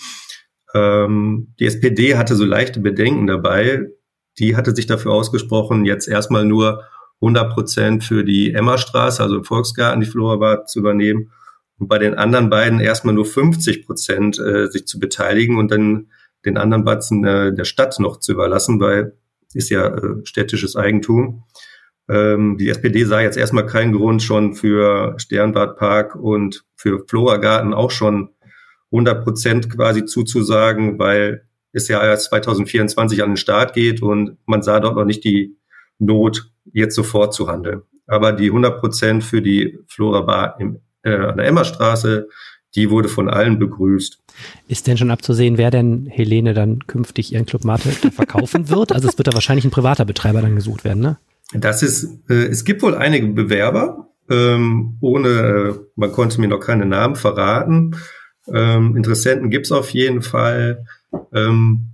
Ähm, 0.74 1.54
die 1.58 1.66
SPD 1.66 2.16
hatte 2.16 2.36
so 2.36 2.44
leichte 2.44 2.80
Bedenken 2.80 3.26
dabei. 3.26 3.86
Die 4.38 4.56
hatte 4.56 4.76
sich 4.76 4.86
dafür 4.86 5.12
ausgesprochen, 5.12 5.86
jetzt 5.86 6.06
erstmal 6.06 6.44
nur 6.44 6.84
100 7.22 7.52
Prozent 7.52 8.04
für 8.04 8.24
die 8.24 8.52
Emmerstraße, 8.52 9.22
also 9.22 9.38
im 9.38 9.44
Volksgarten, 9.44 10.02
die 10.02 10.06
Florabad 10.06 10.68
zu 10.68 10.80
übernehmen 10.80 11.32
und 11.78 11.88
bei 11.88 11.98
den 11.98 12.14
anderen 12.14 12.50
beiden 12.50 12.78
erstmal 12.78 13.14
nur 13.14 13.24
50 13.24 13.86
Prozent 13.86 14.38
äh, 14.38 14.66
sich 14.68 14.86
zu 14.86 15.00
beteiligen 15.00 15.56
und 15.56 15.70
dann 15.70 16.08
den 16.44 16.58
anderen 16.58 16.84
Batzen 16.84 17.24
äh, 17.24 17.54
der 17.54 17.64
Stadt 17.64 17.98
noch 17.98 18.20
zu 18.20 18.32
überlassen, 18.32 18.80
weil 18.80 19.16
ist 19.54 19.70
ja 19.70 19.86
äh, 19.86 20.24
städtisches 20.24 20.76
Eigentum. 20.76 21.44
Ähm, 22.08 22.56
die 22.58 22.68
SPD 22.70 23.04
sah 23.04 23.20
jetzt 23.20 23.36
erstmal 23.36 23.66
keinen 23.66 23.92
Grund 23.92 24.22
schon 24.22 24.54
für 24.54 25.14
Sternbadpark 25.18 26.14
und 26.16 26.64
für 26.76 27.04
Floragarten 27.06 27.74
auch 27.74 27.90
schon 27.90 28.30
100 28.92 29.24
Prozent 29.24 29.70
quasi 29.70 30.04
zuzusagen, 30.04 30.98
weil 30.98 31.42
es 31.72 31.88
ja 31.88 32.02
erst 32.02 32.26
2024 32.26 33.22
an 33.22 33.30
den 33.30 33.36
Start 33.36 33.74
geht 33.74 34.02
und 34.02 34.38
man 34.46 34.62
sah 34.62 34.80
dort 34.80 34.96
noch 34.96 35.04
nicht 35.04 35.24
die 35.24 35.56
Not, 35.98 36.50
jetzt 36.72 36.94
sofort 36.94 37.34
zu 37.34 37.48
handeln. 37.48 37.82
Aber 38.06 38.32
die 38.32 38.46
100 38.46 38.80
Prozent 38.80 39.24
für 39.24 39.42
die 39.42 39.78
Flora 39.88 40.22
Bar 40.22 40.56
im, 40.58 40.80
äh, 41.02 41.14
an 41.14 41.36
der 41.36 41.46
Emmerstraße, 41.46 42.28
die 42.74 42.90
wurde 42.90 43.08
von 43.08 43.28
allen 43.28 43.58
begrüßt. 43.58 44.18
Ist 44.68 44.86
denn 44.86 44.96
schon 44.96 45.10
abzusehen, 45.10 45.58
wer 45.58 45.70
denn 45.70 46.06
Helene 46.06 46.54
dann 46.54 46.86
künftig 46.86 47.32
ihren 47.32 47.46
Club 47.46 47.64
Mate 47.64 47.90
verkaufen 48.12 48.68
wird? 48.68 48.92
Also 48.92 49.08
es 49.08 49.18
wird 49.18 49.26
da 49.26 49.34
wahrscheinlich 49.34 49.64
ein 49.64 49.70
privater 49.70 50.04
Betreiber 50.04 50.40
dann 50.40 50.54
gesucht 50.54 50.84
werden, 50.84 51.02
ne? 51.02 51.18
Das 51.52 51.82
ist, 51.82 52.28
äh, 52.28 52.46
es 52.46 52.64
gibt 52.64 52.82
wohl 52.82 52.94
einige 52.94 53.28
Bewerber, 53.28 54.10
ähm, 54.28 54.98
ohne, 55.00 55.28
äh, 55.28 55.74
man 55.96 56.12
konnte 56.12 56.40
mir 56.40 56.48
noch 56.48 56.60
keine 56.60 56.84
Namen 56.84 57.16
verraten. 57.16 57.96
Ähm, 58.52 58.96
Interessenten 58.96 59.50
gibt's 59.50 59.72
auf 59.72 59.90
jeden 59.90 60.22
Fall. 60.22 60.84
Ähm, 61.32 61.92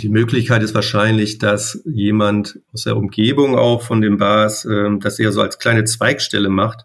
die 0.00 0.08
Möglichkeit 0.08 0.62
ist 0.62 0.74
wahrscheinlich, 0.74 1.38
dass 1.38 1.80
jemand 1.84 2.60
aus 2.72 2.82
der 2.82 2.96
Umgebung 2.96 3.56
auch 3.56 3.82
von 3.82 4.00
den 4.00 4.16
Bars 4.16 4.64
ähm, 4.64 5.00
das 5.00 5.18
eher 5.18 5.32
so 5.32 5.40
als 5.40 5.58
kleine 5.58 5.84
Zweigstelle 5.84 6.48
macht. 6.48 6.84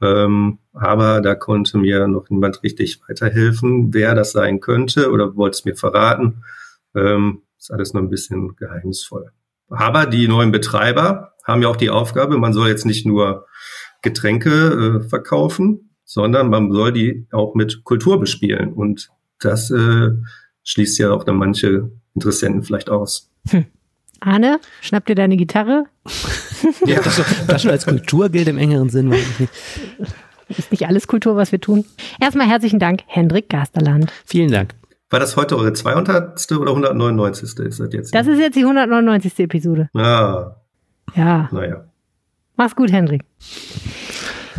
Ähm, 0.00 0.58
aber 0.72 1.20
da 1.20 1.34
konnte 1.34 1.78
mir 1.78 2.08
noch 2.08 2.28
niemand 2.30 2.62
richtig 2.62 3.00
weiterhelfen, 3.06 3.92
wer 3.94 4.14
das 4.14 4.32
sein 4.32 4.60
könnte 4.60 5.10
oder 5.10 5.36
wollte 5.36 5.56
es 5.56 5.64
mir 5.64 5.76
verraten. 5.76 6.42
Ähm, 6.94 7.42
ist 7.58 7.70
alles 7.70 7.92
noch 7.92 8.00
ein 8.00 8.10
bisschen 8.10 8.56
geheimnisvoll. 8.56 9.30
Aber 9.68 10.06
die 10.06 10.28
neuen 10.28 10.52
Betreiber 10.52 11.32
haben 11.44 11.62
ja 11.62 11.68
auch 11.68 11.76
die 11.76 11.90
Aufgabe, 11.90 12.38
man 12.38 12.52
soll 12.52 12.68
jetzt 12.68 12.86
nicht 12.86 13.06
nur 13.06 13.46
Getränke 14.02 15.00
äh, 15.04 15.08
verkaufen, 15.08 15.90
sondern 16.04 16.50
man 16.50 16.72
soll 16.72 16.92
die 16.92 17.26
auch 17.32 17.54
mit 17.54 17.84
Kultur 17.84 18.20
bespielen. 18.20 18.72
Und 18.72 19.10
das 19.40 19.70
äh, 19.70 20.10
schließt 20.64 20.98
ja 20.98 21.10
auch 21.10 21.24
dann 21.24 21.36
manche 21.36 21.90
Interessenten 22.14 22.62
vielleicht 22.62 22.90
aus. 22.90 23.30
Hm. 23.48 23.64
Arne, 24.20 24.60
schnapp 24.80 25.06
dir 25.06 25.16
deine 25.16 25.36
Gitarre. 25.36 25.86
ja, 26.86 27.00
das, 27.00 27.16
schon, 27.16 27.24
das 27.48 27.62
schon 27.62 27.70
als 27.72 27.86
Kultur 27.86 28.28
gilt 28.28 28.46
im 28.46 28.58
engeren 28.58 28.88
Sinn. 28.88 29.12
Ist 30.48 30.70
nicht 30.70 30.86
alles 30.86 31.08
Kultur, 31.08 31.34
was 31.34 31.50
wir 31.50 31.60
tun. 31.60 31.84
Erstmal 32.20 32.46
herzlichen 32.46 32.78
Dank, 32.78 33.00
Hendrik 33.06 33.48
Gasterland. 33.48 34.12
Vielen 34.24 34.52
Dank. 34.52 34.74
War 35.12 35.20
das 35.20 35.36
heute 35.36 35.58
eure 35.58 35.74
200. 35.74 36.50
oder 36.52 36.70
199. 36.70 37.42
ist 37.42 37.80
das 37.80 37.92
jetzt? 37.92 38.14
Das 38.14 38.26
ist 38.26 38.38
jetzt 38.38 38.56
die 38.56 38.62
199. 38.62 39.40
Episode. 39.40 39.90
Ah. 39.94 40.56
Ja. 41.14 41.50
Naja. 41.52 41.84
Mach's 42.56 42.74
gut, 42.74 42.90
Hendrik. 42.90 43.22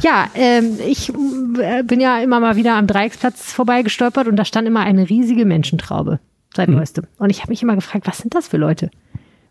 Ja, 0.01 0.27
ähm, 0.35 0.77
ich 0.85 1.11
äh, 1.59 1.81
bin 1.81 1.99
ja 1.99 2.19
immer 2.19 2.39
mal 2.39 2.55
wieder 2.55 2.75
am 2.75 2.85
Dreiecksplatz 2.85 3.51
vorbeigestolpert 3.51 4.27
und 4.27 4.35
da 4.35 4.45
stand 4.45 4.67
immer 4.67 4.81
eine 4.81 5.09
riesige 5.09 5.45
Menschentraube 5.45 6.19
seit 6.55 6.69
mhm. 6.69 6.75
neuestem. 6.75 7.05
Und 7.17 7.31
ich 7.31 7.41
habe 7.41 7.51
mich 7.51 7.63
immer 7.63 7.73
gefragt, 7.73 8.05
was 8.05 8.19
sind 8.19 8.35
das 8.35 8.47
für 8.47 8.57
Leute? 8.57 8.91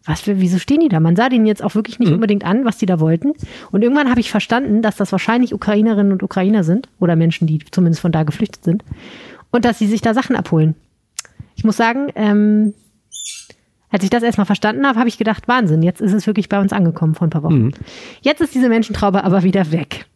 Was 0.04 0.20
für, 0.20 0.38
wieso 0.38 0.60
stehen 0.60 0.80
die 0.80 0.88
da? 0.88 1.00
Man 1.00 1.16
sah 1.16 1.28
denen 1.28 1.46
jetzt 1.46 1.64
auch 1.64 1.74
wirklich 1.74 1.98
nicht 1.98 2.10
mhm. 2.10 2.16
unbedingt 2.16 2.44
an, 2.44 2.64
was 2.64 2.78
die 2.78 2.86
da 2.86 3.00
wollten. 3.00 3.32
Und 3.72 3.82
irgendwann 3.82 4.08
habe 4.08 4.20
ich 4.20 4.30
verstanden, 4.30 4.82
dass 4.82 4.94
das 4.96 5.10
wahrscheinlich 5.10 5.52
Ukrainerinnen 5.52 6.12
und 6.12 6.22
Ukrainer 6.22 6.62
sind 6.62 6.88
oder 7.00 7.16
Menschen, 7.16 7.48
die 7.48 7.58
zumindest 7.72 8.02
von 8.02 8.12
da 8.12 8.22
geflüchtet 8.22 8.62
sind 8.62 8.84
und 9.50 9.64
dass 9.64 9.80
sie 9.80 9.88
sich 9.88 10.00
da 10.00 10.14
Sachen 10.14 10.36
abholen. 10.36 10.76
Ich 11.62 11.64
muss 11.64 11.76
sagen, 11.76 12.08
ähm, 12.16 12.74
als 13.88 14.02
ich 14.02 14.10
das 14.10 14.24
erstmal 14.24 14.46
verstanden 14.46 14.84
habe, 14.84 14.98
habe 14.98 15.08
ich 15.08 15.16
gedacht, 15.16 15.46
Wahnsinn, 15.46 15.84
jetzt 15.84 16.00
ist 16.00 16.12
es 16.12 16.26
wirklich 16.26 16.48
bei 16.48 16.58
uns 16.58 16.72
angekommen 16.72 17.14
vor 17.14 17.28
ein 17.28 17.30
paar 17.30 17.44
Wochen. 17.44 17.66
Mhm. 17.66 17.74
Jetzt 18.20 18.40
ist 18.40 18.56
diese 18.56 18.68
Menschentraube 18.68 19.22
aber 19.22 19.44
wieder 19.44 19.70
weg. 19.70 20.06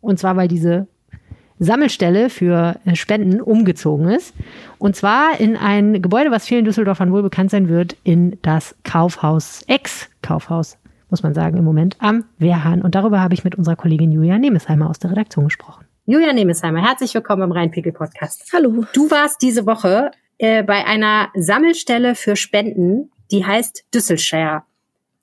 Und 0.00 0.20
zwar, 0.20 0.36
weil 0.36 0.46
diese 0.46 0.86
Sammelstelle 1.58 2.30
für 2.30 2.76
äh, 2.84 2.94
Spenden 2.94 3.40
umgezogen 3.40 4.08
ist. 4.08 4.34
Und 4.78 4.94
zwar 4.94 5.40
in 5.40 5.56
ein 5.56 6.00
Gebäude, 6.00 6.30
was 6.30 6.46
vielen 6.46 6.64
Düsseldorfern 6.64 7.10
wohl 7.10 7.24
bekannt 7.24 7.50
sein 7.50 7.68
wird, 7.68 7.96
in 8.04 8.38
das 8.42 8.76
Kaufhaus, 8.84 9.64
Ex-Kaufhaus, 9.66 10.78
muss 11.10 11.24
man 11.24 11.34
sagen, 11.34 11.56
im 11.56 11.64
Moment 11.64 11.96
am 11.98 12.22
Wehrhahn. 12.38 12.82
Und 12.82 12.94
darüber 12.94 13.18
habe 13.18 13.34
ich 13.34 13.42
mit 13.42 13.56
unserer 13.56 13.74
Kollegin 13.74 14.12
Julia 14.12 14.38
Nemesheimer 14.38 14.88
aus 14.88 15.00
der 15.00 15.10
Redaktion 15.10 15.46
gesprochen. 15.46 15.86
Julia 16.06 16.32
Nemesheimer, 16.32 16.86
herzlich 16.86 17.12
willkommen 17.14 17.42
im 17.42 17.50
Rheinpegel-Podcast. 17.50 18.52
Hallo. 18.52 18.84
Du 18.92 19.10
warst 19.10 19.42
diese 19.42 19.66
Woche 19.66 20.12
äh, 20.44 20.62
bei 20.62 20.84
einer 20.84 21.30
Sammelstelle 21.34 22.14
für 22.14 22.36
Spenden, 22.36 23.10
die 23.30 23.46
heißt 23.46 23.84
Düsselshare. 23.94 24.64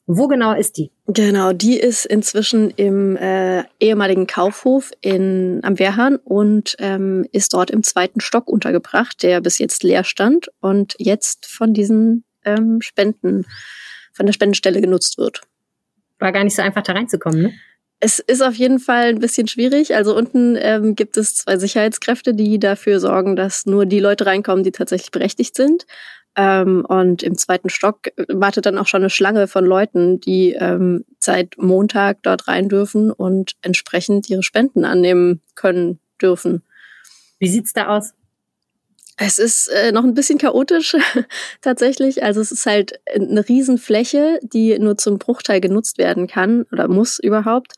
Wo 0.07 0.27
genau 0.27 0.53
ist 0.53 0.77
die? 0.77 0.91
Genau, 1.05 1.53
die 1.53 1.77
ist 1.77 2.05
inzwischen 2.05 2.71
im 2.71 3.17
äh, 3.17 3.63
ehemaligen 3.79 4.25
Kaufhof 4.25 4.91
in, 4.99 5.59
am 5.61 5.77
Wehrhahn 5.77 6.15
und 6.15 6.75
ähm, 6.79 7.27
ist 7.31 7.53
dort 7.53 7.69
im 7.69 7.83
zweiten 7.83 8.19
Stock 8.19 8.49
untergebracht, 8.49 9.21
der 9.21 9.41
bis 9.41 9.59
jetzt 9.59 9.83
leer 9.83 10.03
stand 10.03 10.49
und 10.59 10.95
jetzt 10.97 11.45
von 11.45 11.71
diesen 11.75 12.23
ähm, 12.43 12.81
Spenden, 12.81 13.45
von 14.13 14.25
der 14.25 14.33
Spendenstelle 14.33 14.81
genutzt 14.81 15.19
wird. 15.19 15.41
War 16.17 16.31
gar 16.31 16.43
nicht 16.43 16.55
so 16.55 16.63
einfach 16.63 16.81
da 16.81 16.93
reinzukommen, 16.93 17.41
ne? 17.43 17.53
Es 18.03 18.17
ist 18.17 18.41
auf 18.41 18.55
jeden 18.55 18.79
Fall 18.79 19.09
ein 19.09 19.19
bisschen 19.19 19.47
schwierig. 19.47 19.95
Also 19.95 20.15
unten 20.15 20.57
ähm, 20.59 20.95
gibt 20.95 21.17
es 21.17 21.35
zwei 21.35 21.57
Sicherheitskräfte, 21.57 22.33
die 22.33 22.57
dafür 22.57 22.99
sorgen, 22.99 23.35
dass 23.35 23.67
nur 23.67 23.85
die 23.85 23.99
Leute 23.99 24.25
reinkommen, 24.25 24.63
die 24.63 24.71
tatsächlich 24.71 25.11
berechtigt 25.11 25.55
sind. 25.55 25.85
Ähm, 26.35 26.83
und 26.87 27.21
im 27.21 27.37
zweiten 27.37 27.69
Stock 27.69 28.07
wartet 28.27 28.65
dann 28.65 28.79
auch 28.79 28.87
schon 28.87 29.01
eine 29.01 29.11
Schlange 29.11 29.47
von 29.47 29.65
Leuten, 29.65 30.19
die 30.19 30.53
ähm, 30.53 31.05
seit 31.19 31.57
Montag 31.57 32.23
dort 32.23 32.47
rein 32.47 32.69
dürfen 32.69 33.11
und 33.11 33.53
entsprechend 33.61 34.29
ihre 34.29 34.41
Spenden 34.41 34.83
annehmen 34.83 35.41
können 35.53 35.99
dürfen. 36.19 36.63
Wie 37.37 37.49
sieht's 37.49 37.73
da 37.73 37.95
aus? 37.95 38.13
Es 39.23 39.37
ist 39.37 39.67
äh, 39.67 39.91
noch 39.91 40.03
ein 40.03 40.15
bisschen 40.15 40.39
chaotisch 40.39 40.95
tatsächlich. 41.61 42.23
Also 42.23 42.41
es 42.41 42.51
ist 42.51 42.65
halt 42.65 42.99
eine 43.13 43.47
Riesenfläche, 43.47 44.39
die 44.41 44.77
nur 44.79 44.97
zum 44.97 45.19
Bruchteil 45.19 45.61
genutzt 45.61 45.99
werden 45.99 46.25
kann 46.25 46.65
oder 46.71 46.87
muss 46.87 47.19
überhaupt. 47.19 47.73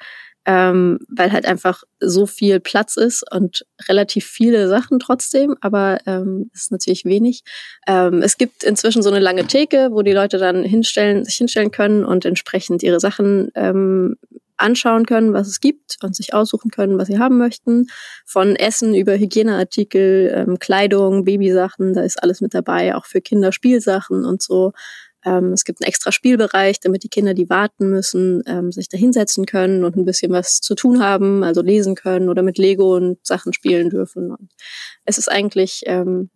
ähm, 0.45 0.99
weil 1.08 1.32
halt 1.32 1.45
einfach 1.45 1.84
so 2.01 2.25
viel 2.25 2.60
Platz 2.60 2.97
ist 2.97 3.23
und 3.32 3.65
relativ 3.88 4.25
viele 4.25 4.67
Sachen 4.67 4.99
trotzdem, 4.99 5.56
aber 5.62 5.99
ähm, 6.06 6.49
ist 6.53 6.69
natürlich 6.71 7.06
wenig. 7.06 7.43
Ähm, 7.88 8.21
es 8.21 8.38
gibt 8.38 8.63
inzwischen 8.63 9.03
so 9.03 9.10
eine 9.10 9.19
lange 9.19 9.47
Theke, 9.47 9.89
wo 9.91 10.01
die 10.01 10.12
Leute 10.12 10.38
dann 10.38 10.63
hinstellen, 10.63 11.23
sich 11.23 11.36
hinstellen 11.36 11.71
können 11.71 12.03
und 12.03 12.25
entsprechend 12.25 12.84
ihre 12.84 12.99
Sachen 12.99 13.51
ähm, 13.56 14.17
anschauen 14.63 15.06
können, 15.06 15.34
was 15.34 15.47
es 15.47 15.60
gibt 15.60 15.97
und 16.02 16.15
sich 16.15 16.34
aussuchen 16.34 16.71
können, 16.71 16.97
was 16.97 17.08
sie 17.08 17.19
haben 17.19 17.38
möchten. 17.38 17.88
Von 18.26 18.56
Essen 18.56 18.95
über 18.95 19.17
Hygieneartikel, 19.17 20.32
ähm, 20.34 20.60
Kleidung, 20.60 21.26
Babysachen, 21.26 21.93
da 21.93 22.02
ist 22.02 22.21
alles 22.21 22.41
mit 22.41 22.54
dabei, 22.54 22.95
auch 22.95 23.06
für 23.06 23.21
Kinder 23.21 23.52
Spielsachen 23.52 24.26
und 24.26 24.41
so. 24.41 24.71
Ähm, 25.26 25.54
es 25.54 25.63
gibt 25.63 25.82
einen 25.82 25.88
extra 25.88 26.12
Spielbereich, 26.12 26.80
damit 26.80 27.04
die 27.04 27.10
Kinder, 27.10 27.34
die 27.34 27.49
warten 27.49 27.89
müssen, 27.89 28.43
ähm, 28.45 28.71
sich 28.71 28.89
da 28.89 28.97
hinsetzen 28.97 29.45
können 29.45 29.84
und 29.84 29.95
ein 29.95 30.06
bisschen 30.06 30.32
was 30.32 30.60
zu 30.60 30.76
tun 30.76 31.02
haben, 31.02 31.43
also 31.43 31.62
lesen 31.62 31.95
können 31.95 32.30
oder 32.30 32.43
mit 32.43 32.58
Lego 32.58 32.95
und 32.95 33.26
Sachen 33.26 33.54
spielen 33.54 33.89
dürfen. 33.89 34.32
Und 34.32 34.49
es 35.06 35.17
ist 35.17 35.32
eigentlich 35.32 35.84
ähm, 35.86 36.30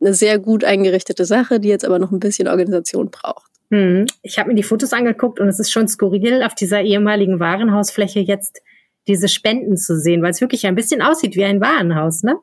eine 0.00 0.14
sehr 0.14 0.38
gut 0.38 0.64
eingerichtete 0.64 1.24
Sache, 1.24 1.60
die 1.60 1.68
jetzt 1.68 1.84
aber 1.84 1.98
noch 1.98 2.12
ein 2.12 2.20
bisschen 2.20 2.48
Organisation 2.48 3.10
braucht. 3.10 3.50
Hm. 3.70 4.06
Ich 4.22 4.38
habe 4.38 4.50
mir 4.50 4.54
die 4.54 4.62
Fotos 4.62 4.92
angeguckt 4.92 5.40
und 5.40 5.48
es 5.48 5.58
ist 5.58 5.72
schon 5.72 5.88
skurril, 5.88 6.42
auf 6.42 6.54
dieser 6.54 6.82
ehemaligen 6.82 7.40
Warenhausfläche 7.40 8.20
jetzt 8.20 8.62
diese 9.08 9.28
Spenden 9.28 9.76
zu 9.76 9.98
sehen, 9.98 10.22
weil 10.22 10.30
es 10.30 10.40
wirklich 10.40 10.66
ein 10.66 10.74
bisschen 10.74 11.02
aussieht 11.02 11.36
wie 11.36 11.44
ein 11.44 11.60
Warenhaus, 11.60 12.22
ne? 12.22 12.36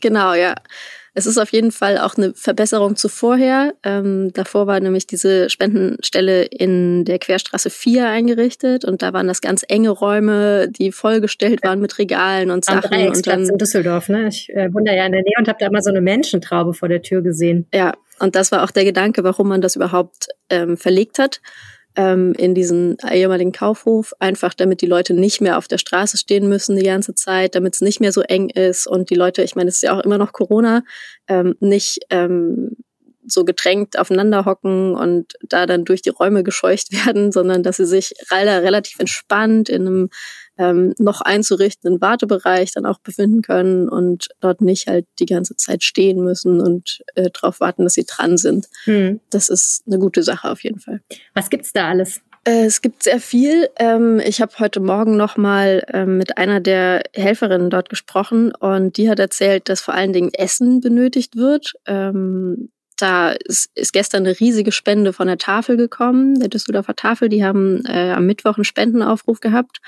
Genau, 0.00 0.34
ja. 0.34 0.54
Es 1.14 1.26
ist 1.26 1.38
auf 1.38 1.50
jeden 1.50 1.72
Fall 1.72 1.98
auch 1.98 2.16
eine 2.16 2.32
Verbesserung 2.34 2.94
zu 2.94 3.08
vorher. 3.08 3.74
Ähm, 3.82 4.32
davor 4.34 4.68
war 4.68 4.78
nämlich 4.78 5.06
diese 5.06 5.50
Spendenstelle 5.50 6.44
in 6.44 7.04
der 7.04 7.18
Querstraße 7.18 7.70
4 7.70 8.06
eingerichtet 8.06 8.84
und 8.84 9.02
da 9.02 9.12
waren 9.12 9.26
das 9.26 9.40
ganz 9.40 9.64
enge 9.66 9.90
Räume, 9.90 10.68
die 10.68 10.92
vollgestellt 10.92 11.64
waren 11.64 11.80
mit 11.80 11.98
Regalen 11.98 12.52
und 12.52 12.64
Sachen. 12.64 12.94
Am 12.94 13.08
und 13.08 13.26
dann 13.26 13.48
in 13.48 13.58
Düsseldorf, 13.58 14.08
ne? 14.08 14.28
Ich 14.28 14.48
äh, 14.50 14.72
wohne 14.72 14.96
ja 14.96 15.06
in 15.06 15.12
der 15.12 15.22
Nähe 15.22 15.34
und 15.38 15.48
habe 15.48 15.58
da 15.58 15.66
immer 15.66 15.82
so 15.82 15.90
eine 15.90 16.00
Menschentraube 16.00 16.72
vor 16.72 16.88
der 16.88 17.02
Tür 17.02 17.20
gesehen. 17.22 17.66
Ja, 17.74 17.94
und 18.20 18.34
das 18.34 18.52
war 18.52 18.64
auch 18.64 18.70
der 18.70 18.84
Gedanke, 18.84 19.24
warum 19.24 19.48
man 19.48 19.60
das 19.60 19.76
überhaupt 19.76 20.28
ähm, 20.50 20.76
verlegt 20.76 21.18
hat 21.18 21.40
ähm, 21.98 22.32
in 22.38 22.54
diesen 22.54 22.96
ehemaligen 23.10 23.52
Kaufhof, 23.52 24.14
einfach 24.20 24.54
damit 24.54 24.82
die 24.82 24.86
Leute 24.86 25.14
nicht 25.14 25.40
mehr 25.40 25.58
auf 25.58 25.66
der 25.66 25.78
Straße 25.78 26.16
stehen 26.16 26.48
müssen 26.48 26.76
die 26.76 26.84
ganze 26.84 27.14
Zeit, 27.14 27.56
damit 27.56 27.74
es 27.74 27.80
nicht 27.80 28.00
mehr 28.00 28.12
so 28.12 28.22
eng 28.22 28.50
ist. 28.50 28.86
Und 28.86 29.10
die 29.10 29.16
Leute, 29.16 29.42
ich 29.42 29.56
meine, 29.56 29.68
es 29.68 29.76
ist 29.76 29.82
ja 29.82 29.98
auch 29.98 30.04
immer 30.04 30.16
noch 30.16 30.32
Corona, 30.32 30.84
ähm, 31.26 31.56
nicht 31.58 31.98
ähm, 32.10 32.76
so 33.26 33.44
gedrängt 33.44 33.98
aufeinander 33.98 34.44
hocken 34.44 34.94
und 34.94 35.32
da 35.42 35.66
dann 35.66 35.84
durch 35.84 36.00
die 36.00 36.10
Räume 36.10 36.44
gescheucht 36.44 36.92
werden, 37.06 37.32
sondern 37.32 37.64
dass 37.64 37.78
sie 37.78 37.86
sich 37.86 38.14
relativ 38.30 39.00
entspannt 39.00 39.68
in 39.68 39.86
einem 39.86 40.10
ähm, 40.58 40.94
noch 40.98 41.20
einzurichtenden 41.20 42.00
Wartebereich 42.00 42.72
dann 42.72 42.86
auch 42.86 42.98
befinden 42.98 43.42
können 43.42 43.88
und 43.88 44.28
dort 44.40 44.60
nicht 44.60 44.88
halt 44.88 45.06
die 45.18 45.26
ganze 45.26 45.56
Zeit 45.56 45.82
stehen 45.82 46.22
müssen 46.22 46.60
und 46.60 47.00
äh, 47.14 47.30
darauf 47.30 47.60
warten, 47.60 47.84
dass 47.84 47.94
sie 47.94 48.04
dran 48.04 48.36
sind. 48.36 48.68
Hm. 48.84 49.20
Das 49.30 49.48
ist 49.48 49.84
eine 49.86 49.98
gute 49.98 50.22
Sache 50.22 50.50
auf 50.50 50.62
jeden 50.64 50.80
Fall. 50.80 51.00
Was 51.34 51.48
gibt's 51.48 51.72
da 51.72 51.88
alles? 51.88 52.20
Äh, 52.44 52.64
es 52.64 52.82
gibt 52.82 53.02
sehr 53.02 53.20
viel. 53.20 53.68
Ähm, 53.78 54.20
ich 54.24 54.40
habe 54.40 54.52
heute 54.58 54.80
Morgen 54.80 55.16
noch 55.16 55.36
mal 55.36 55.84
ähm, 55.92 56.18
mit 56.18 56.38
einer 56.38 56.60
der 56.60 57.02
Helferinnen 57.14 57.70
dort 57.70 57.88
gesprochen 57.88 58.52
und 58.54 58.96
die 58.96 59.08
hat 59.08 59.18
erzählt, 59.18 59.68
dass 59.68 59.80
vor 59.80 59.94
allen 59.94 60.12
Dingen 60.12 60.32
Essen 60.32 60.80
benötigt 60.80 61.36
wird. 61.36 61.74
Ähm, 61.86 62.70
da 62.96 63.30
ist, 63.30 63.70
ist 63.76 63.92
gestern 63.92 64.26
eine 64.26 64.40
riesige 64.40 64.72
Spende 64.72 65.12
von 65.12 65.28
der 65.28 65.38
Tafel 65.38 65.76
gekommen, 65.76 66.40
der 66.40 66.48
Düsseldorfer 66.48 66.96
Tafel. 66.96 67.28
Die 67.28 67.44
haben 67.44 67.84
äh, 67.86 68.10
am 68.10 68.26
Mittwoch 68.26 68.56
einen 68.56 68.64
Spendenaufruf 68.64 69.38
gehabt 69.38 69.80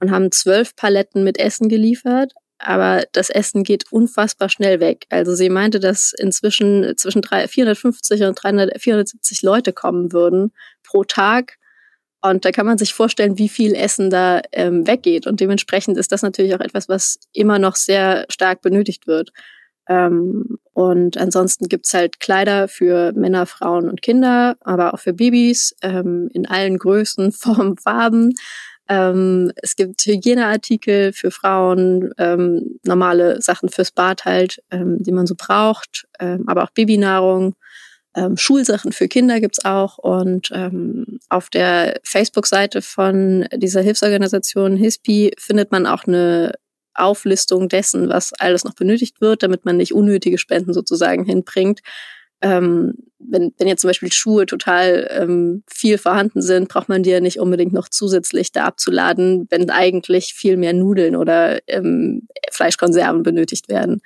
und 0.00 0.10
haben 0.10 0.32
zwölf 0.32 0.74
Paletten 0.76 1.22
mit 1.24 1.38
Essen 1.38 1.68
geliefert. 1.68 2.32
Aber 2.58 3.04
das 3.12 3.30
Essen 3.30 3.62
geht 3.62 3.90
unfassbar 3.90 4.50
schnell 4.50 4.80
weg. 4.80 5.06
Also 5.08 5.34
sie 5.34 5.48
meinte, 5.48 5.80
dass 5.80 6.12
inzwischen 6.12 6.94
zwischen 6.96 7.22
450 7.22 8.22
und 8.24 8.34
300, 8.42 8.80
470 8.80 9.42
Leute 9.42 9.72
kommen 9.72 10.12
würden 10.12 10.52
pro 10.82 11.04
Tag. 11.04 11.56
Und 12.22 12.44
da 12.44 12.50
kann 12.50 12.66
man 12.66 12.76
sich 12.76 12.92
vorstellen, 12.92 13.38
wie 13.38 13.48
viel 13.48 13.74
Essen 13.74 14.10
da 14.10 14.42
ähm, 14.52 14.86
weggeht. 14.86 15.26
Und 15.26 15.40
dementsprechend 15.40 15.96
ist 15.96 16.12
das 16.12 16.20
natürlich 16.20 16.54
auch 16.54 16.60
etwas, 16.60 16.88
was 16.88 17.18
immer 17.32 17.58
noch 17.58 17.76
sehr 17.76 18.26
stark 18.28 18.60
benötigt 18.60 19.06
wird. 19.06 19.30
Ähm, 19.88 20.58
und 20.74 21.16
ansonsten 21.16 21.68
gibt's 21.68 21.94
halt 21.94 22.20
Kleider 22.20 22.68
für 22.68 23.12
Männer, 23.12 23.46
Frauen 23.46 23.88
und 23.88 24.02
Kinder, 24.02 24.56
aber 24.60 24.94
auch 24.94 25.00
für 25.00 25.14
Babys 25.14 25.74
ähm, 25.82 26.28
in 26.32 26.46
allen 26.46 26.78
Größen, 26.78 27.32
Formen, 27.32 27.78
Farben. 27.78 28.34
Ähm, 28.90 29.52
es 29.62 29.76
gibt 29.76 30.04
Hygieneartikel 30.04 31.12
für 31.12 31.30
Frauen, 31.30 32.10
ähm, 32.18 32.80
normale 32.82 33.40
Sachen 33.40 33.68
fürs 33.68 33.92
Bad 33.92 34.24
halt, 34.24 34.60
ähm, 34.72 35.00
die 35.00 35.12
man 35.12 35.28
so 35.28 35.36
braucht, 35.38 36.08
ähm, 36.18 36.44
aber 36.48 36.64
auch 36.64 36.70
Babynahrung. 36.70 37.54
Ähm, 38.16 38.36
Schulsachen 38.36 38.90
für 38.90 39.06
Kinder 39.06 39.38
gibt's 39.38 39.64
auch 39.64 39.98
und 39.98 40.50
ähm, 40.52 41.20
auf 41.28 41.48
der 41.50 42.00
Facebook-Seite 42.02 42.82
von 42.82 43.46
dieser 43.54 43.82
Hilfsorganisation 43.82 44.76
HISPI 44.76 45.34
findet 45.38 45.70
man 45.70 45.86
auch 45.86 46.08
eine 46.08 46.54
Auflistung 46.92 47.68
dessen, 47.68 48.08
was 48.08 48.32
alles 48.32 48.64
noch 48.64 48.74
benötigt 48.74 49.20
wird, 49.20 49.44
damit 49.44 49.64
man 49.64 49.76
nicht 49.76 49.94
unnötige 49.94 50.38
Spenden 50.38 50.72
sozusagen 50.72 51.24
hinbringt 51.24 51.82
ähm, 52.42 52.94
wenn, 53.18 53.52
wenn 53.58 53.68
jetzt 53.68 53.82
zum 53.82 53.88
Beispiel 53.88 54.12
Schuhe 54.12 54.46
total 54.46 55.08
ähm, 55.10 55.62
viel 55.66 55.98
vorhanden 55.98 56.42
sind, 56.42 56.68
braucht 56.68 56.88
man 56.88 57.02
die 57.02 57.10
ja 57.10 57.20
nicht 57.20 57.38
unbedingt 57.38 57.72
noch 57.72 57.88
zusätzlich 57.88 58.52
da 58.52 58.64
abzuladen, 58.64 59.46
wenn 59.50 59.70
eigentlich 59.70 60.34
viel 60.34 60.56
mehr 60.56 60.72
Nudeln 60.72 61.16
oder 61.16 61.60
ähm, 61.68 62.26
Fleischkonserven 62.50 63.22
benötigt 63.22 63.68
werden. 63.68 64.00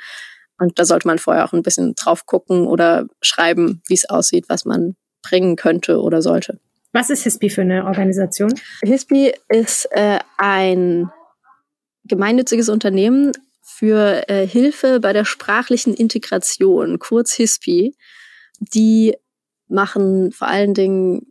Und 0.58 0.78
da 0.78 0.84
sollte 0.84 1.06
man 1.06 1.18
vorher 1.18 1.44
auch 1.44 1.52
ein 1.52 1.62
bisschen 1.62 1.94
drauf 1.94 2.26
gucken 2.26 2.66
oder 2.66 3.06
schreiben, 3.22 3.82
wie 3.86 3.94
es 3.94 4.08
aussieht, 4.08 4.46
was 4.48 4.64
man 4.64 4.96
bringen 5.22 5.56
könnte 5.56 6.00
oder 6.00 6.22
sollte. 6.22 6.58
Was 6.92 7.10
ist 7.10 7.24
HISPI 7.24 7.50
für 7.50 7.62
eine 7.62 7.86
Organisation? 7.86 8.54
HISPI 8.84 9.34
ist 9.48 9.88
äh, 9.92 10.18
ein 10.36 11.10
gemeinnütziges 12.04 12.68
Unternehmen 12.68 13.32
für 13.62 14.28
äh, 14.28 14.46
Hilfe 14.46 15.00
bei 15.00 15.12
der 15.12 15.24
sprachlichen 15.24 15.94
Integration, 15.94 16.98
kurz 16.98 17.34
HISPI 17.34 17.96
die 18.60 19.16
machen 19.68 20.32
vor 20.32 20.48
allen 20.48 20.74
Dingen 20.74 21.26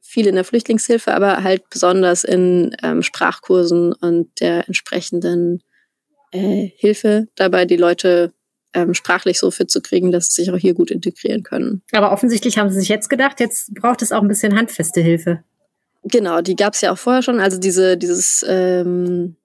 viel 0.00 0.26
in 0.26 0.36
der 0.36 0.44
Flüchtlingshilfe, 0.44 1.12
aber 1.12 1.42
halt 1.42 1.68
besonders 1.68 2.24
in 2.24 2.76
ähm, 2.82 3.02
Sprachkursen 3.02 3.92
und 3.92 4.40
der 4.40 4.66
entsprechenden 4.66 5.62
äh, 6.32 6.70
Hilfe 6.76 7.28
dabei, 7.34 7.64
die 7.64 7.76
Leute 7.76 8.32
ähm, 8.72 8.94
sprachlich 8.94 9.38
so 9.38 9.50
fit 9.50 9.70
zu 9.70 9.80
kriegen, 9.80 10.12
dass 10.12 10.28
sie 10.28 10.42
sich 10.42 10.52
auch 10.52 10.58
hier 10.58 10.74
gut 10.74 10.90
integrieren 10.90 11.42
können. 11.42 11.82
Aber 11.92 12.12
offensichtlich 12.12 12.58
haben 12.58 12.70
sie 12.70 12.78
sich 12.78 12.88
jetzt 12.88 13.08
gedacht, 13.08 13.40
jetzt 13.40 13.74
braucht 13.74 14.02
es 14.02 14.12
auch 14.12 14.22
ein 14.22 14.28
bisschen 14.28 14.56
handfeste 14.56 15.00
Hilfe. 15.00 15.42
Genau, 16.04 16.40
die 16.40 16.54
gab 16.54 16.74
es 16.74 16.82
ja 16.82 16.92
auch 16.92 16.98
vorher 16.98 17.22
schon. 17.22 17.40
Also 17.40 17.58
diese, 17.58 17.96
dieses, 17.96 18.44
ähm, 18.48 19.36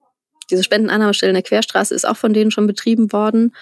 diese 0.50 0.62
Spendenannahmestelle 0.62 1.30
in 1.30 1.34
der 1.34 1.42
Querstraße 1.42 1.94
ist 1.94 2.06
auch 2.06 2.16
von 2.16 2.34
denen 2.34 2.50
schon 2.50 2.66
betrieben 2.66 3.12
worden. 3.12 3.52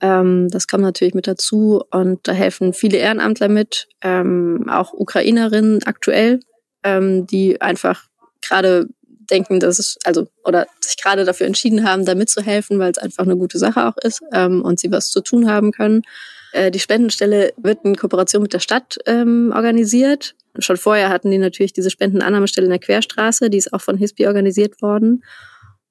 Ähm, 0.00 0.48
das 0.50 0.66
kommt 0.66 0.82
natürlich 0.82 1.14
mit 1.14 1.26
dazu 1.26 1.82
und 1.90 2.26
da 2.26 2.32
helfen 2.32 2.72
viele 2.72 2.98
Ehrenamtler 2.98 3.48
mit, 3.48 3.88
ähm, 4.02 4.66
auch 4.70 4.92
Ukrainerinnen 4.92 5.82
aktuell, 5.84 6.40
ähm, 6.82 7.26
die 7.26 7.60
einfach 7.60 8.04
gerade 8.46 8.88
denken, 9.30 9.60
dass 9.60 9.78
es, 9.78 9.98
also, 10.04 10.28
oder 10.44 10.66
sich 10.80 10.96
gerade 11.00 11.24
dafür 11.24 11.46
entschieden 11.46 11.84
haben, 11.84 12.04
da 12.04 12.14
mitzuhelfen, 12.14 12.78
weil 12.78 12.90
es 12.90 12.98
einfach 12.98 13.24
eine 13.24 13.36
gute 13.36 13.58
Sache 13.58 13.86
auch 13.86 13.96
ist 14.02 14.22
ähm, 14.32 14.62
und 14.62 14.80
sie 14.80 14.90
was 14.90 15.10
zu 15.10 15.20
tun 15.20 15.48
haben 15.48 15.70
können. 15.72 16.02
Äh, 16.52 16.70
die 16.70 16.80
Spendenstelle 16.80 17.52
wird 17.56 17.84
in 17.84 17.96
Kooperation 17.96 18.42
mit 18.42 18.52
der 18.52 18.58
Stadt 18.58 18.98
ähm, 19.06 19.52
organisiert. 19.54 20.34
Schon 20.58 20.76
vorher 20.76 21.10
hatten 21.10 21.30
die 21.30 21.38
natürlich 21.38 21.72
diese 21.72 21.90
Spendenannahmestelle 21.90 22.64
in 22.64 22.70
der 22.70 22.80
Querstraße, 22.80 23.50
die 23.50 23.58
ist 23.58 23.72
auch 23.72 23.80
von 23.80 23.96
HISPI 23.96 24.26
organisiert 24.26 24.82
worden. 24.82 25.22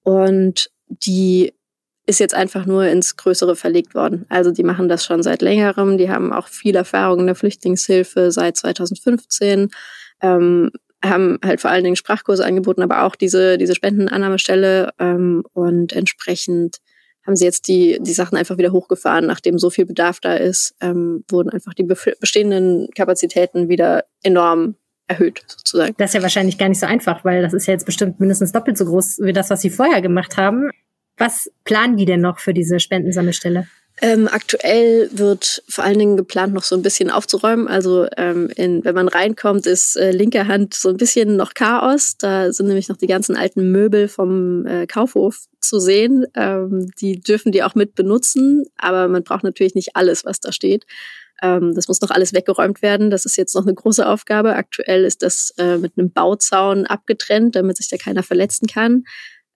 Und 0.04 0.69
die 0.88 1.54
ist 2.10 2.19
jetzt 2.19 2.34
einfach 2.34 2.65
nur 2.65 2.86
ins 2.86 3.17
Größere 3.17 3.56
verlegt 3.56 3.93
worden. 3.93 4.26
Also 4.30 4.52
die 4.52 4.63
machen 4.63 4.89
das 4.89 5.06
schon 5.06 5.22
seit 5.22 5.43
längerem. 5.43 6.00
Die 6.00 6.10
haben 6.10 6.34
auch 6.34 6.48
viel 6.48 6.76
Erfahrung 6.76 7.19
in 7.19 7.28
der 7.28 7.36
Flüchtlingshilfe 7.36 8.32
seit 8.32 8.58
2015. 8.58 9.69
Ähm, 10.22 10.72
haben 11.06 11.39
halt 11.45 11.62
vor 11.62 11.69
allen 11.69 11.84
Dingen 11.84 11.95
Sprachkurse 11.95 12.43
angeboten, 12.43 12.82
aber 12.82 13.04
auch 13.04 13.15
diese, 13.15 13.58
diese 13.58 13.76
Spendenannahmestelle 13.76 14.89
ähm, 15.00 15.43
und 15.54 15.93
entsprechend 15.93 16.78
haben 17.26 17.36
sie 17.36 17.45
jetzt 17.45 17.67
die, 17.67 18.00
die 18.02 18.13
Sachen 18.13 18.38
einfach 18.38 18.58
wieder 18.58 18.72
hochgefahren, 18.72 19.28
nachdem 19.28 19.60
so 19.60 19.69
viel 19.69 19.86
Bedarf 19.86 20.19
da 20.19 20.34
ist, 20.34 20.74
ähm, 20.82 21.24
wurden 21.30 21.52
einfach 21.52 21.74
die 21.76 21.84
bestehenden 21.84 22.89
Kapazitäten 22.95 23.69
wieder 23.69 24.06
enorm 24.24 24.76
erhöht, 25.08 25.43
sozusagen. 25.48 25.93
Das 25.98 26.10
ist 26.10 26.15
ja 26.15 26.22
wahrscheinlich 26.24 26.58
gar 26.58 26.69
nicht 26.69 26.80
so 26.80 26.88
einfach, 26.88 27.24
weil 27.24 27.43
das 27.43 27.54
ist 27.54 27.67
ja 27.67 27.74
jetzt 27.74 27.86
bestimmt 27.86 28.19
mindestens 28.19 28.52
doppelt 28.52 28.78
so 28.78 28.86
groß 28.86 29.19
wie 29.22 29.34
das, 29.34 29.50
was 29.50 29.62
sie 29.62 29.69
vorher 29.69 30.02
gemacht 30.02 30.38
haben. 30.38 30.69
Was 31.19 31.51
planen 31.65 31.97
die 31.97 32.05
denn 32.05 32.21
noch 32.21 32.39
für 32.39 32.53
diese 32.53 32.79
Spendensammelstelle? 32.79 33.67
Ähm, 34.01 34.29
aktuell 34.32 35.10
wird 35.12 35.62
vor 35.67 35.84
allen 35.84 35.99
Dingen 35.99 36.15
geplant, 36.15 36.53
noch 36.53 36.63
so 36.63 36.75
ein 36.75 36.82
bisschen 36.82 37.10
aufzuräumen. 37.10 37.67
Also 37.67 38.08
ähm, 38.15 38.49
in, 38.55 38.86
wenn 38.86 38.95
man 38.95 39.10
reinkommt, 39.10 39.65
ist 39.65 39.97
äh, 39.97 40.12
linker 40.12 40.47
Hand 40.47 40.73
so 40.73 40.88
ein 40.88 40.95
bisschen 40.95 41.36
noch 41.36 41.53
Chaos. 41.53 42.15
Da 42.17 42.53
sind 42.53 42.67
nämlich 42.67 42.88
noch 42.88 42.95
die 42.95 43.08
ganzen 43.08 43.36
alten 43.36 43.71
Möbel 43.71 44.08
vom 44.08 44.65
äh, 44.65 44.88
Kaufhof 44.88 45.47
zu 45.60 45.79
sehen. 45.79 46.25
Ähm, 46.34 46.89
die 47.01 47.19
dürfen 47.19 47.51
die 47.51 47.62
auch 47.62 47.75
mit 47.75 47.95
benutzen, 47.95 48.63
aber 48.77 49.10
man 49.10 49.23
braucht 49.23 49.43
natürlich 49.43 49.75
nicht 49.75 49.97
alles, 49.97 50.23
was 50.23 50.39
da 50.39 50.53
steht. 50.53 50.86
Ähm, 51.41 51.73
das 51.75 51.89
muss 51.89 51.99
noch 51.99 52.12
alles 52.12 52.34
weggeräumt 52.34 52.82
werden. 52.82 53.10
Das 53.10 53.25
ist 53.25 53.36
jetzt 53.36 53.53
noch 53.53 53.63
eine 53.63 53.73
große 53.73 54.08
Aufgabe. 54.08 54.55
Aktuell 54.55 55.03
ist 55.03 55.23
das 55.23 55.53
äh, 55.58 55.77
mit 55.77 55.97
einem 55.97 56.12
Bauzaun 56.12 56.86
abgetrennt, 56.86 57.58
damit 57.58 57.75
sich 57.75 57.89
da 57.89 57.97
keiner 57.97 58.23
verletzen 58.23 58.67
kann. 58.67 59.03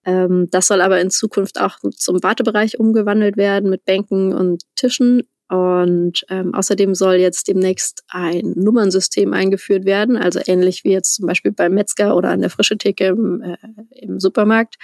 Ähm, 0.04 0.48
das 0.50 0.66
soll 0.66 0.80
aber 0.80 1.00
in 1.00 1.10
Zukunft 1.10 1.60
auch 1.60 1.78
zum 1.96 2.22
Wartebereich 2.22 2.78
umgewandelt 2.78 3.36
werden 3.36 3.70
mit 3.70 3.84
Bänken 3.84 4.32
und 4.32 4.62
Tischen. 4.76 5.22
Und 5.48 6.24
ähm, 6.30 6.54
außerdem 6.54 6.94
soll 6.94 7.16
jetzt 7.16 7.48
demnächst 7.48 8.02
ein 8.08 8.54
Nummernsystem 8.56 9.32
eingeführt 9.34 9.84
werden, 9.84 10.16
also 10.16 10.40
ähnlich 10.46 10.84
wie 10.84 10.92
jetzt 10.92 11.14
zum 11.14 11.26
Beispiel 11.26 11.52
beim 11.52 11.74
Metzger 11.74 12.16
oder 12.16 12.30
an 12.30 12.40
der 12.40 12.50
frische 12.50 12.78
Theke 12.78 13.08
im, 13.08 13.42
äh, 13.42 13.56
im 13.90 14.18
Supermarkt, 14.18 14.76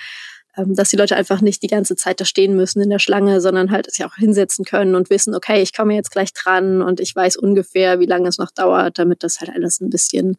ähm, 0.56 0.74
dass 0.74 0.90
die 0.90 0.96
Leute 0.96 1.16
einfach 1.16 1.40
nicht 1.40 1.62
die 1.62 1.68
ganze 1.68 1.96
Zeit 1.96 2.20
da 2.20 2.24
stehen 2.26 2.56
müssen 2.56 2.83
in 2.83 2.90
der 2.90 2.98
Schlange, 2.98 3.40
sondern 3.40 3.70
halt 3.70 3.90
sich 3.90 4.04
auch 4.04 4.16
hinsetzen 4.16 4.64
können 4.64 4.94
und 4.94 5.09
wissen, 5.09 5.35
okay, 5.35 5.62
ich 5.62 5.74
komme 5.74 5.94
jetzt 5.94 6.11
gleich 6.11 6.33
dran 6.35 6.83
und 6.83 7.00
ich 7.00 7.16
weiß 7.16 7.37
ungefähr, 7.37 7.98
wie 7.98 8.06
lange 8.06 8.28
es 8.28 8.38
noch 8.38 8.50
dauert, 8.50 8.98
damit 8.98 9.22
das 9.22 9.40
halt 9.40 9.50
alles 9.50 9.80
ein 9.80 9.90
bisschen 9.90 10.37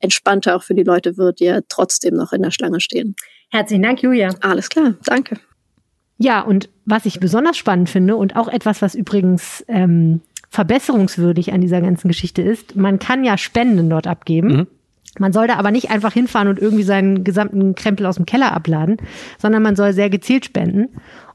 entspannter 0.00 0.56
auch 0.56 0.62
für 0.62 0.74
die 0.74 0.84
Leute 0.84 1.16
wird, 1.16 1.40
die 1.40 1.44
ja 1.44 1.60
trotzdem 1.68 2.14
noch 2.14 2.32
in 2.32 2.42
der 2.42 2.52
Schlange 2.52 2.80
stehen. 2.80 3.16
Herzlichen 3.50 3.82
Dank, 3.82 4.02
Julia. 4.02 4.30
Alles 4.40 4.68
klar, 4.68 4.94
danke. 5.04 5.36
Ja, 6.18 6.40
und 6.40 6.68
was 6.84 7.06
ich 7.06 7.20
besonders 7.20 7.56
spannend 7.56 7.88
finde 7.88 8.16
und 8.16 8.36
auch 8.36 8.48
etwas, 8.48 8.82
was 8.82 8.94
übrigens 8.94 9.64
ähm, 9.68 10.20
verbesserungswürdig 10.50 11.52
an 11.52 11.60
dieser 11.60 11.80
ganzen 11.80 12.08
Geschichte 12.08 12.42
ist, 12.42 12.76
man 12.76 12.98
kann 12.98 13.24
ja 13.24 13.38
Spenden 13.38 13.88
dort 13.88 14.06
abgeben. 14.06 14.48
Mhm. 14.48 14.66
Man 15.18 15.32
soll 15.32 15.46
da 15.46 15.56
aber 15.56 15.70
nicht 15.70 15.90
einfach 15.90 16.12
hinfahren 16.12 16.48
und 16.48 16.58
irgendwie 16.58 16.82
seinen 16.82 17.24
gesamten 17.24 17.74
Krempel 17.74 18.06
aus 18.06 18.16
dem 18.16 18.26
Keller 18.26 18.52
abladen, 18.52 18.98
sondern 19.38 19.62
man 19.62 19.76
soll 19.76 19.92
sehr 19.92 20.10
gezielt 20.10 20.44
spenden. 20.44 20.88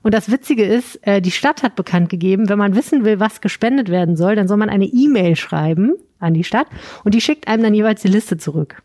Und 0.03 0.13
das 0.13 0.31
Witzige 0.31 0.63
ist, 0.63 1.05
äh, 1.07 1.21
die 1.21 1.31
Stadt 1.31 1.63
hat 1.63 1.75
bekannt 1.75 2.09
gegeben, 2.09 2.49
wenn 2.49 2.57
man 2.57 2.75
wissen 2.75 3.03
will, 3.03 3.19
was 3.19 3.41
gespendet 3.41 3.89
werden 3.89 4.15
soll, 4.15 4.35
dann 4.35 4.47
soll 4.47 4.57
man 4.57 4.69
eine 4.69 4.85
E-Mail 4.85 5.35
schreiben 5.35 5.93
an 6.19 6.33
die 6.33 6.43
Stadt 6.43 6.67
und 7.03 7.13
die 7.13 7.21
schickt 7.21 7.47
einem 7.47 7.63
dann 7.63 7.73
jeweils 7.73 8.01
die 8.01 8.09
Liste 8.09 8.37
zurück. 8.37 8.81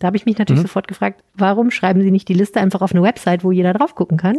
Da 0.00 0.06
habe 0.06 0.16
ich 0.16 0.26
mich 0.26 0.38
natürlich 0.38 0.62
mhm. 0.62 0.66
sofort 0.66 0.88
gefragt, 0.88 1.22
warum 1.34 1.70
schreiben 1.70 2.02
Sie 2.02 2.10
nicht 2.10 2.28
die 2.28 2.34
Liste 2.34 2.58
einfach 2.58 2.80
auf 2.80 2.92
eine 2.92 3.02
Website, 3.02 3.44
wo 3.44 3.52
jeder 3.52 3.72
drauf 3.72 3.94
gucken 3.94 4.16
kann? 4.16 4.38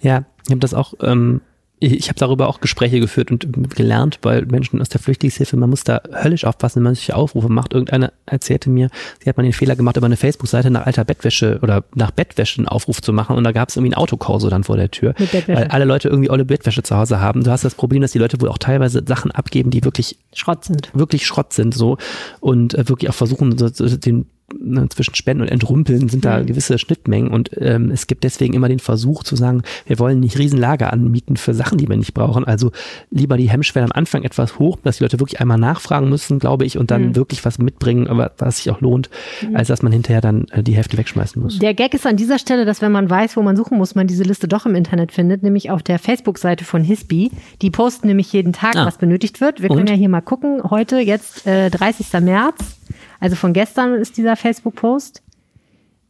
Ja, 0.00 0.24
ich 0.44 0.50
habe 0.50 0.60
das 0.60 0.72
auch, 0.72 0.94
ähm, 1.02 1.40
ich 1.78 2.08
habe 2.08 2.18
darüber 2.18 2.48
auch 2.48 2.60
Gespräche 2.60 3.00
geführt 3.00 3.30
und 3.30 3.74
gelernt 3.74 4.20
bei 4.22 4.40
Menschen 4.40 4.80
aus 4.80 4.88
der 4.88 5.00
Flüchtlingshilfe. 5.00 5.56
Man 5.58 5.68
muss 5.68 5.84
da 5.84 6.00
höllisch 6.22 6.44
aufpassen, 6.44 6.76
wenn 6.76 6.84
man 6.84 6.94
solche 6.94 7.14
Aufrufe 7.14 7.50
macht. 7.50 7.74
Irgendeine 7.74 8.12
erzählte 8.24 8.70
mir, 8.70 8.88
sie 9.22 9.28
hat 9.28 9.36
mal 9.36 9.42
den 9.42 9.52
Fehler 9.52 9.76
gemacht, 9.76 9.96
über 9.96 10.06
eine 10.06 10.16
Facebook-Seite 10.16 10.70
nach 10.70 10.86
alter 10.86 11.04
Bettwäsche 11.04 11.58
oder 11.60 11.84
nach 11.94 12.12
Bettwäsche 12.12 12.58
einen 12.58 12.68
Aufruf 12.68 13.02
zu 13.02 13.12
machen 13.12 13.36
und 13.36 13.44
da 13.44 13.52
gab 13.52 13.68
es 13.68 13.76
irgendwie 13.76 13.92
ein 13.94 13.98
Autokorso 13.98 14.48
dann 14.48 14.64
vor 14.64 14.76
der 14.76 14.90
Tür, 14.90 15.14
weil 15.48 15.64
alle 15.64 15.84
Leute 15.84 16.08
irgendwie 16.08 16.30
olle 16.30 16.46
Bettwäsche 16.46 16.82
zu 16.82 16.96
Hause 16.96 17.20
haben. 17.20 17.44
Du 17.44 17.50
hast 17.50 17.64
das 17.64 17.74
Problem, 17.74 18.00
dass 18.00 18.12
die 18.12 18.18
Leute 18.18 18.40
wohl 18.40 18.48
auch 18.48 18.58
teilweise 18.58 19.02
Sachen 19.06 19.30
abgeben, 19.32 19.70
die 19.70 19.84
wirklich 19.84 20.16
Schrott 20.32 20.64
sind. 20.64 20.90
Wirklich 20.94 21.26
Schrott 21.26 21.52
sind 21.52 21.74
so 21.74 21.98
und 22.40 22.74
äh, 22.74 22.88
wirklich 22.88 23.10
auch 23.10 23.14
versuchen, 23.14 23.58
so, 23.58 23.68
so, 23.68 23.96
den 23.96 24.26
Ne, 24.54 24.88
zwischen 24.90 25.16
Spenden 25.16 25.42
und 25.42 25.48
Entrumpeln 25.48 26.08
sind 26.08 26.24
da 26.24 26.38
mhm. 26.38 26.46
gewisse 26.46 26.78
Schnittmengen 26.78 27.32
und 27.32 27.50
ähm, 27.58 27.90
es 27.90 28.06
gibt 28.06 28.22
deswegen 28.22 28.54
immer 28.54 28.68
den 28.68 28.78
Versuch 28.78 29.24
zu 29.24 29.34
sagen, 29.34 29.62
wir 29.86 29.98
wollen 29.98 30.20
nicht 30.20 30.38
Riesenlager 30.38 30.92
anmieten 30.92 31.36
für 31.36 31.52
Sachen, 31.52 31.78
die 31.78 31.88
wir 31.88 31.96
nicht 31.96 32.14
brauchen. 32.14 32.44
Also 32.44 32.70
lieber 33.10 33.38
die 33.38 33.50
Hemmschwelle 33.50 33.86
am 33.86 33.92
Anfang 33.92 34.22
etwas 34.22 34.60
hoch, 34.60 34.78
dass 34.84 34.98
die 34.98 35.02
Leute 35.02 35.18
wirklich 35.18 35.40
einmal 35.40 35.58
nachfragen 35.58 36.08
müssen, 36.08 36.38
glaube 36.38 36.64
ich, 36.64 36.78
und 36.78 36.92
dann 36.92 37.08
mhm. 37.08 37.16
wirklich 37.16 37.44
was 37.44 37.58
mitbringen, 37.58 38.06
was 38.38 38.58
sich 38.58 38.70
auch 38.70 38.80
lohnt, 38.80 39.10
mhm. 39.42 39.56
als 39.56 39.66
dass 39.66 39.82
man 39.82 39.90
hinterher 39.90 40.20
dann 40.20 40.46
äh, 40.52 40.62
die 40.62 40.76
Hälfte 40.76 40.96
wegschmeißen 40.96 41.42
muss. 41.42 41.58
Der 41.58 41.74
Gag 41.74 41.92
ist 41.94 42.06
an 42.06 42.16
dieser 42.16 42.38
Stelle, 42.38 42.64
dass 42.64 42.80
wenn 42.80 42.92
man 42.92 43.10
weiß, 43.10 43.36
wo 43.36 43.42
man 43.42 43.56
suchen 43.56 43.76
muss, 43.76 43.96
man 43.96 44.06
diese 44.06 44.22
Liste 44.22 44.46
doch 44.46 44.64
im 44.64 44.76
Internet 44.76 45.10
findet, 45.10 45.42
nämlich 45.42 45.72
auf 45.72 45.82
der 45.82 45.98
Facebook-Seite 45.98 46.64
von 46.64 46.84
Hisby. 46.84 47.32
Die 47.62 47.70
posten 47.70 48.06
nämlich 48.06 48.32
jeden 48.32 48.52
Tag, 48.52 48.76
ah. 48.76 48.86
was 48.86 48.98
benötigt 48.98 49.40
wird. 49.40 49.60
Wir 49.60 49.72
und? 49.72 49.76
können 49.76 49.88
ja 49.88 49.94
hier 49.94 50.08
mal 50.08 50.20
gucken. 50.20 50.62
Heute, 50.70 50.98
jetzt 51.00 51.48
äh, 51.48 51.68
30. 51.68 52.20
März. 52.20 52.75
Also 53.20 53.36
von 53.36 53.52
gestern 53.52 53.94
ist 53.94 54.16
dieser 54.16 54.36
Facebook-Post. 54.36 55.22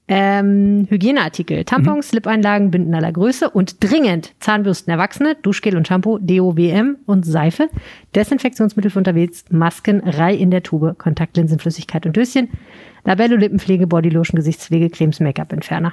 Ähm, 0.09 0.87
Hygieneartikel, 0.89 1.65
Tampons, 1.65 2.07
mhm. 2.07 2.11
Slip-Einlagen, 2.11 2.71
Binden 2.71 2.95
aller 2.95 3.11
Größe 3.11 3.51
und 3.51 3.83
dringend 3.83 4.35
Zahnbürsten 4.39 4.93
Erwachsene, 4.93 5.35
Duschgel 5.43 5.77
und 5.77 5.89
Shampoo, 5.89 6.19
DOWM 6.19 6.99
und 7.07 7.27
Seife, 7.27 7.69
Desinfektionsmittel 8.15 8.93
für 8.93 8.99
unterwegs, 8.99 9.45
Masken, 9.51 10.01
Rei 10.01 10.33
in 10.33 10.53
der 10.53 10.63
Tube, 10.63 10.97
Kontaktlinsenflüssigkeit 10.97 12.07
und 12.07 12.17
Döschen, 12.17 12.51
Labello, 13.05 13.35
Lippenpflege, 13.35 13.89
Bodylotion, 13.89 14.37
Gesichtspflege, 14.37 14.91
Cremes, 14.91 15.19
Make-up-Entferner. 15.19 15.93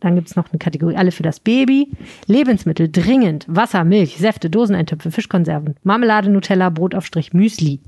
Dann 0.00 0.16
gibt 0.16 0.28
es 0.28 0.36
noch 0.36 0.50
eine 0.50 0.58
Kategorie, 0.58 0.96
alle 0.96 1.12
für 1.12 1.22
das 1.22 1.38
Baby. 1.38 1.92
Lebensmittel, 2.26 2.90
dringend, 2.90 3.44
Wasser, 3.48 3.84
Milch, 3.84 4.16
Säfte, 4.16 4.50
Doseneintöpfe, 4.50 5.10
Fischkonserven, 5.10 5.76
Marmelade, 5.84 6.30
Nutella, 6.30 6.70
Brotaufstrich, 6.70 7.34
Müsli. 7.34 7.80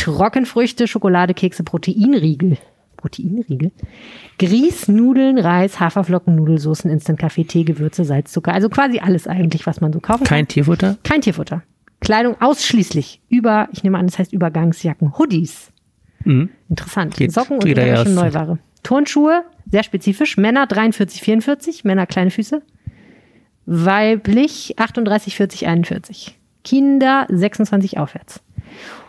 Trockenfrüchte, 0.00 0.86
Schokolade, 0.86 1.34
Kekse, 1.34 1.62
Proteinriegel. 1.62 2.56
Proteinriegel. 2.96 3.70
Grieß, 4.38 4.88
Nudeln, 4.88 5.38
Reis, 5.38 5.80
Haferflocken, 5.80 6.34
Nudelsoßen, 6.34 6.90
Instant-Kaffee, 6.90 7.44
Tee, 7.44 7.64
Gewürze, 7.64 8.04
Salz, 8.04 8.32
Zucker. 8.32 8.52
Also 8.52 8.68
quasi 8.68 8.98
alles 8.98 9.26
eigentlich, 9.26 9.66
was 9.66 9.80
man 9.80 9.92
so 9.92 10.00
kaufen 10.00 10.24
kann. 10.24 10.38
Kein 10.38 10.48
Tierfutter? 10.48 10.96
Kein 11.02 11.20
Tierfutter. 11.20 11.62
Kleidung 12.00 12.40
ausschließlich 12.40 13.20
über, 13.28 13.68
ich 13.72 13.82
nehme 13.84 13.98
an, 13.98 14.06
das 14.06 14.18
heißt 14.18 14.32
Übergangsjacken, 14.32 15.18
Hoodies. 15.18 15.70
Mhm. 16.24 16.50
Interessant. 16.68 17.16
Geht, 17.16 17.32
Socken 17.32 17.58
und 17.58 17.62
schon 17.62 18.14
Neuware. 18.14 18.58
Turnschuhe, 18.82 19.44
sehr 19.70 19.82
spezifisch. 19.82 20.36
Männer 20.36 20.66
43, 20.66 21.20
44, 21.20 21.84
Männer 21.84 22.06
kleine 22.06 22.30
Füße. 22.30 22.62
Weiblich 23.66 24.78
38, 24.78 25.36
40, 25.36 25.66
41. 25.66 26.38
Kinder 26.64 27.26
26 27.28 27.98
aufwärts. 27.98 28.42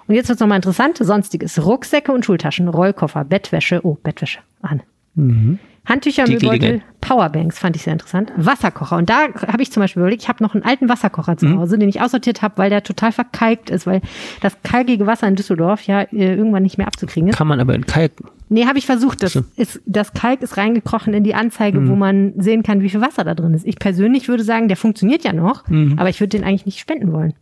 Und 0.08 0.16
jetzt 0.16 0.30
wird 0.30 0.38
es 0.38 0.40
nochmal 0.40 0.58
interessant. 0.58 0.98
Sonstiges. 0.98 1.64
Rucksäcke 1.64 2.12
und 2.12 2.26
Schultaschen, 2.26 2.68
Rollkoffer, 2.68 3.24
Bettwäsche. 3.24 3.82
Oh, 3.84 3.98
Bettwäsche 4.02 4.40
an. 4.62 4.82
Mhm. 5.16 5.60
Handtücher, 5.86 6.28
Müllbeutel, 6.28 6.82
Powerbanks 7.02 7.58
fand 7.58 7.76
ich 7.76 7.82
sehr 7.82 7.94
interessant. 7.94 8.32
Wasserkocher. 8.38 8.98
Und 8.98 9.10
da 9.10 9.30
habe 9.48 9.64
ich 9.64 9.72
zum 9.72 9.82
Beispiel 9.82 10.02
überlegt, 10.02 10.22
ich 10.22 10.30
habe 10.30 10.44
noch 10.44 10.54
einen 10.54 10.64
alten 10.64 10.90
Wasserkocher 10.90 11.38
zu 11.38 11.48
mhm. 11.48 11.60
Hause, 11.60 11.80
den 11.80 11.90
ich 11.90 12.02
aussortiert 12.02 12.44
habe, 12.44 12.58
weil 12.58 12.70
der 12.70 12.84
total 12.84 13.12
verkalkt 13.12 13.72
ist, 13.72 13.88
weil 13.88 14.02
das 14.42 14.56
kalkige 14.62 15.08
Wasser 15.08 15.28
in 15.28 15.36
Düsseldorf 15.36 15.82
ja 15.88 16.02
äh, 16.02 16.36
irgendwann 16.36 16.64
nicht 16.64 16.78
mehr 16.78 16.86
abzukriegen 16.86 17.30
ist. 17.30 17.36
Kann 17.36 17.48
man 17.48 17.60
aber 17.60 17.74
in 17.74 17.86
Kalk. 17.88 18.12
Nee, 18.50 18.68
habe 18.68 18.78
ich 18.78 18.86
versucht. 18.86 19.24
Das, 19.24 19.36
ist, 19.56 19.82
das 19.86 20.14
Kalk 20.14 20.44
ist 20.44 20.58
reingekrochen 20.58 21.16
in 21.16 21.24
die 21.24 21.34
Anzeige, 21.34 21.80
mhm. 21.80 21.90
wo 21.90 21.96
man 21.96 22.34
sehen 22.38 22.62
kann, 22.62 22.82
wie 22.82 22.90
viel 22.90 23.02
Wasser 23.02 23.24
da 23.24 23.34
drin 23.34 23.54
ist. 23.56 23.66
Ich 23.66 23.80
persönlich 23.80 24.28
würde 24.28 24.44
sagen, 24.44 24.68
der 24.68 24.78
funktioniert 24.78 25.24
ja 25.24 25.34
noch, 25.34 25.68
mhm. 25.68 25.96
aber 25.98 26.10
ich 26.10 26.20
würde 26.20 26.38
den 26.38 26.44
eigentlich 26.44 26.68
nicht 26.68 26.80
spenden 26.80 27.12
wollen. 27.12 27.34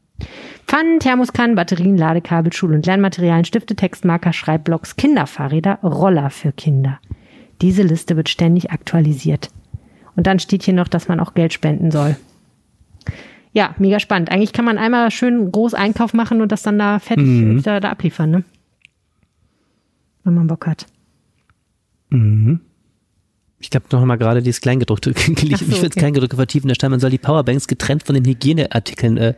Pfannen, 0.67 0.99
Thermoskannen, 0.99 1.55
Batterien, 1.55 1.97
Ladekabel, 1.97 2.53
Schul- 2.53 2.73
und 2.73 2.85
Lernmaterialien, 2.85 3.45
Stifte, 3.45 3.75
Textmarker, 3.75 4.33
Schreibblocks, 4.33 4.95
Kinderfahrräder, 4.95 5.79
Roller 5.83 6.29
für 6.29 6.51
Kinder. 6.51 6.99
Diese 7.61 7.83
Liste 7.83 8.15
wird 8.15 8.29
ständig 8.29 8.71
aktualisiert. 8.71 9.49
Und 10.15 10.27
dann 10.27 10.39
steht 10.39 10.63
hier 10.63 10.73
noch, 10.73 10.87
dass 10.87 11.07
man 11.07 11.19
auch 11.19 11.33
Geld 11.33 11.53
spenden 11.53 11.91
soll. 11.91 12.15
Ja, 13.51 13.73
mega 13.79 13.99
spannend. 13.99 14.31
Eigentlich 14.31 14.53
kann 14.53 14.65
man 14.65 14.77
einmal 14.77 15.09
schön 15.11 15.51
groß 15.51 15.73
Einkauf 15.73 16.13
machen 16.13 16.41
und 16.41 16.51
das 16.51 16.61
dann 16.61 16.77
da 16.77 16.99
fertig 16.99 17.25
mhm. 17.25 17.63
da, 17.63 17.79
da 17.79 17.89
abliefern, 17.89 18.29
ne? 18.29 18.43
Wenn 20.23 20.35
man 20.35 20.47
Bock 20.47 20.67
hat. 20.67 20.85
Mhm 22.09 22.61
ich 23.61 23.69
glaube 23.69 23.87
noch 23.91 24.03
mal 24.05 24.15
gerade 24.15 24.41
dieses 24.41 24.61
Kleingedruckte 24.61 25.11
gelesen. 25.13 25.67
So, 25.67 25.75
ich 25.75 25.81
will 25.81 25.87
okay. 25.87 25.99
Kleingedruckte 25.99 26.37
vertiefen. 26.37 26.69
Da 26.69 26.75
stand, 26.75 26.91
man 26.91 26.99
soll 26.99 27.09
die 27.09 27.17
Powerbanks 27.17 27.67
getrennt 27.67 28.03
von 28.03 28.15
den 28.15 28.25
Hygieneartikeln 28.25 29.17
äh, 29.17 29.33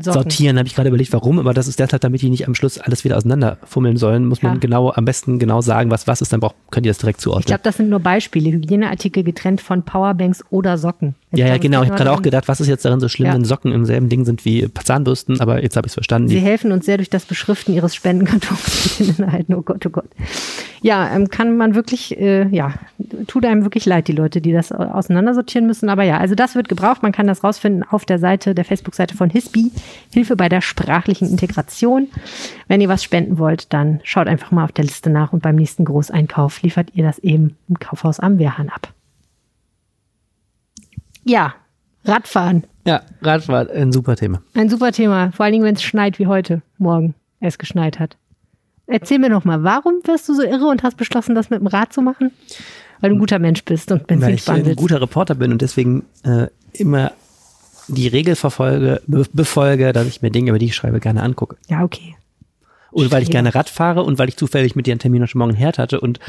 sortieren. 0.00 0.58
Habe 0.58 0.66
ich 0.66 0.74
gerade 0.74 0.88
überlegt, 0.88 1.12
warum. 1.12 1.38
Aber 1.38 1.52
das 1.52 1.68
ist 1.68 1.78
deshalb, 1.78 2.00
damit 2.00 2.22
die 2.22 2.30
nicht 2.30 2.46
am 2.46 2.54
Schluss 2.54 2.78
alles 2.78 3.04
wieder 3.04 3.18
auseinanderfummeln 3.18 3.98
sollen, 3.98 4.24
muss 4.24 4.40
ja. 4.40 4.48
man 4.48 4.60
genau, 4.60 4.90
am 4.92 5.04
besten 5.04 5.38
genau 5.38 5.60
sagen, 5.60 5.90
was 5.90 6.06
was 6.06 6.22
ist. 6.22 6.32
Dann 6.32 6.40
braucht, 6.40 6.56
könnt 6.70 6.86
ihr 6.86 6.90
das 6.90 6.98
direkt 6.98 7.20
zuordnen. 7.20 7.42
Ich 7.42 7.46
glaube, 7.46 7.62
das 7.62 7.76
sind 7.76 7.90
nur 7.90 8.00
Beispiele. 8.00 8.50
Hygieneartikel 8.50 9.22
getrennt 9.22 9.60
von 9.60 9.82
Powerbanks 9.82 10.42
oder 10.50 10.78
Socken. 10.78 11.14
Jetzt 11.30 11.40
ja, 11.40 11.46
ja, 11.48 11.58
genau. 11.58 11.82
Ich 11.82 11.88
habe 11.90 11.98
gerade 11.98 12.12
auch 12.12 12.22
gedacht, 12.22 12.48
was 12.48 12.60
ist 12.60 12.68
jetzt 12.68 12.86
darin 12.86 13.00
so 13.00 13.08
schlimm, 13.08 13.26
ja. 13.26 13.34
wenn 13.34 13.44
Socken 13.44 13.70
im 13.72 13.84
selben 13.84 14.08
Ding 14.08 14.24
sind 14.24 14.46
wie 14.46 14.66
Zahnbürsten. 14.72 15.40
Aber 15.40 15.62
jetzt 15.62 15.76
habe 15.76 15.86
ich 15.86 15.90
es 15.90 15.94
verstanden. 15.94 16.28
Sie 16.28 16.38
helfen 16.38 16.72
uns 16.72 16.86
sehr 16.86 16.96
durch 16.96 17.10
das 17.10 17.26
Beschriften 17.26 17.74
ihres 17.74 17.94
Spendenkartons. 17.94 19.02
oh 19.48 19.60
Gott, 19.60 19.84
oh 19.84 19.90
Gott. 19.90 20.08
Ja, 20.80 21.14
ähm, 21.14 21.28
kann 21.28 21.56
man 21.56 21.74
wirklich, 21.74 22.18
äh, 22.18 22.48
ja, 22.48 22.74
tut 23.26 23.44
einem 23.44 23.64
wirklich 23.64 23.84
leid, 23.84 24.08
die 24.08 24.12
Leute, 24.12 24.40
die 24.40 24.52
das 24.52 24.72
auseinandersortieren 24.72 25.66
müssen. 25.66 25.90
Aber 25.90 26.02
ja, 26.02 26.18
also 26.18 26.34
das 26.34 26.54
wird 26.54 26.68
gebraucht. 26.68 27.02
Man 27.02 27.12
kann 27.12 27.26
das 27.26 27.44
rausfinden 27.44 27.82
auf 27.82 28.06
der 28.06 28.18
Seite, 28.18 28.54
der 28.54 28.64
Facebook-Seite 28.64 29.14
von 29.14 29.28
HISBI, 29.28 29.70
Hilfe 30.14 30.34
bei 30.34 30.48
der 30.48 30.62
sprachlichen 30.62 31.28
Integration. 31.28 32.08
Wenn 32.68 32.80
ihr 32.80 32.88
was 32.88 33.04
spenden 33.04 33.38
wollt, 33.38 33.72
dann 33.74 34.00
schaut 34.02 34.28
einfach 34.28 34.50
mal 34.50 34.64
auf 34.64 34.72
der 34.72 34.84
Liste 34.84 35.10
nach 35.10 35.32
und 35.32 35.42
beim 35.42 35.56
nächsten 35.56 35.84
Großeinkauf 35.84 36.62
liefert 36.62 36.90
ihr 36.94 37.04
das 37.04 37.18
eben 37.18 37.56
im 37.68 37.78
Kaufhaus 37.78 38.18
am 38.18 38.38
Wehrhahn 38.38 38.70
ab. 38.70 38.94
Ja, 41.28 41.54
Radfahren. 42.06 42.64
Ja, 42.86 43.02
Radfahren, 43.20 43.68
ein 43.68 43.92
super 43.92 44.16
Thema. 44.16 44.40
Ein 44.54 44.70
super 44.70 44.92
Thema, 44.92 45.30
vor 45.32 45.44
allen 45.44 45.52
Dingen, 45.52 45.64
wenn 45.64 45.74
es 45.74 45.82
schneit 45.82 46.18
wie 46.18 46.26
heute 46.26 46.62
Morgen 46.78 47.14
es 47.40 47.58
geschneit 47.58 47.98
hat. 47.98 48.16
Erzähl 48.86 49.18
mir 49.18 49.28
noch 49.28 49.44
mal, 49.44 49.62
warum 49.62 50.00
wirst 50.04 50.26
du 50.30 50.34
so 50.34 50.42
irre 50.42 50.66
und 50.66 50.82
hast 50.82 50.96
beschlossen, 50.96 51.34
das 51.34 51.50
mit 51.50 51.60
dem 51.60 51.66
Rad 51.66 51.92
zu 51.92 52.00
machen? 52.00 52.30
Weil 53.00 53.10
du 53.10 53.16
ein 53.16 53.18
guter 53.18 53.38
Mensch 53.38 53.62
bist 53.64 53.92
und 53.92 54.06
Benzin 54.06 54.26
Weil 54.26 54.34
ich 54.34 54.48
ein 54.48 54.74
guter 54.74 55.02
Reporter 55.02 55.34
bin 55.34 55.52
und 55.52 55.60
deswegen 55.60 56.06
äh, 56.24 56.46
immer 56.72 57.12
die 57.88 58.08
Regel 58.08 58.34
verfolge, 58.34 59.02
be 59.06 59.26
befolge, 59.30 59.92
dass 59.92 60.06
ich 60.06 60.22
mir 60.22 60.30
Dinge, 60.30 60.50
über 60.50 60.58
die 60.58 60.66
ich 60.66 60.74
schreibe, 60.74 60.98
gerne 60.98 61.22
angucke. 61.22 61.56
Ja, 61.68 61.84
okay. 61.84 62.16
Und 62.90 63.12
weil 63.12 63.22
ich 63.22 63.30
gerne 63.30 63.54
Rad 63.54 63.68
fahre 63.68 64.02
und 64.02 64.18
weil 64.18 64.30
ich 64.30 64.38
zufällig 64.38 64.74
mit 64.76 64.86
dir 64.86 64.92
einen 64.92 64.98
Termin 64.98 65.22
heute 65.22 65.36
Morgen 65.36 65.52
Herd 65.52 65.76
hatte 65.76 66.00
und 66.00 66.20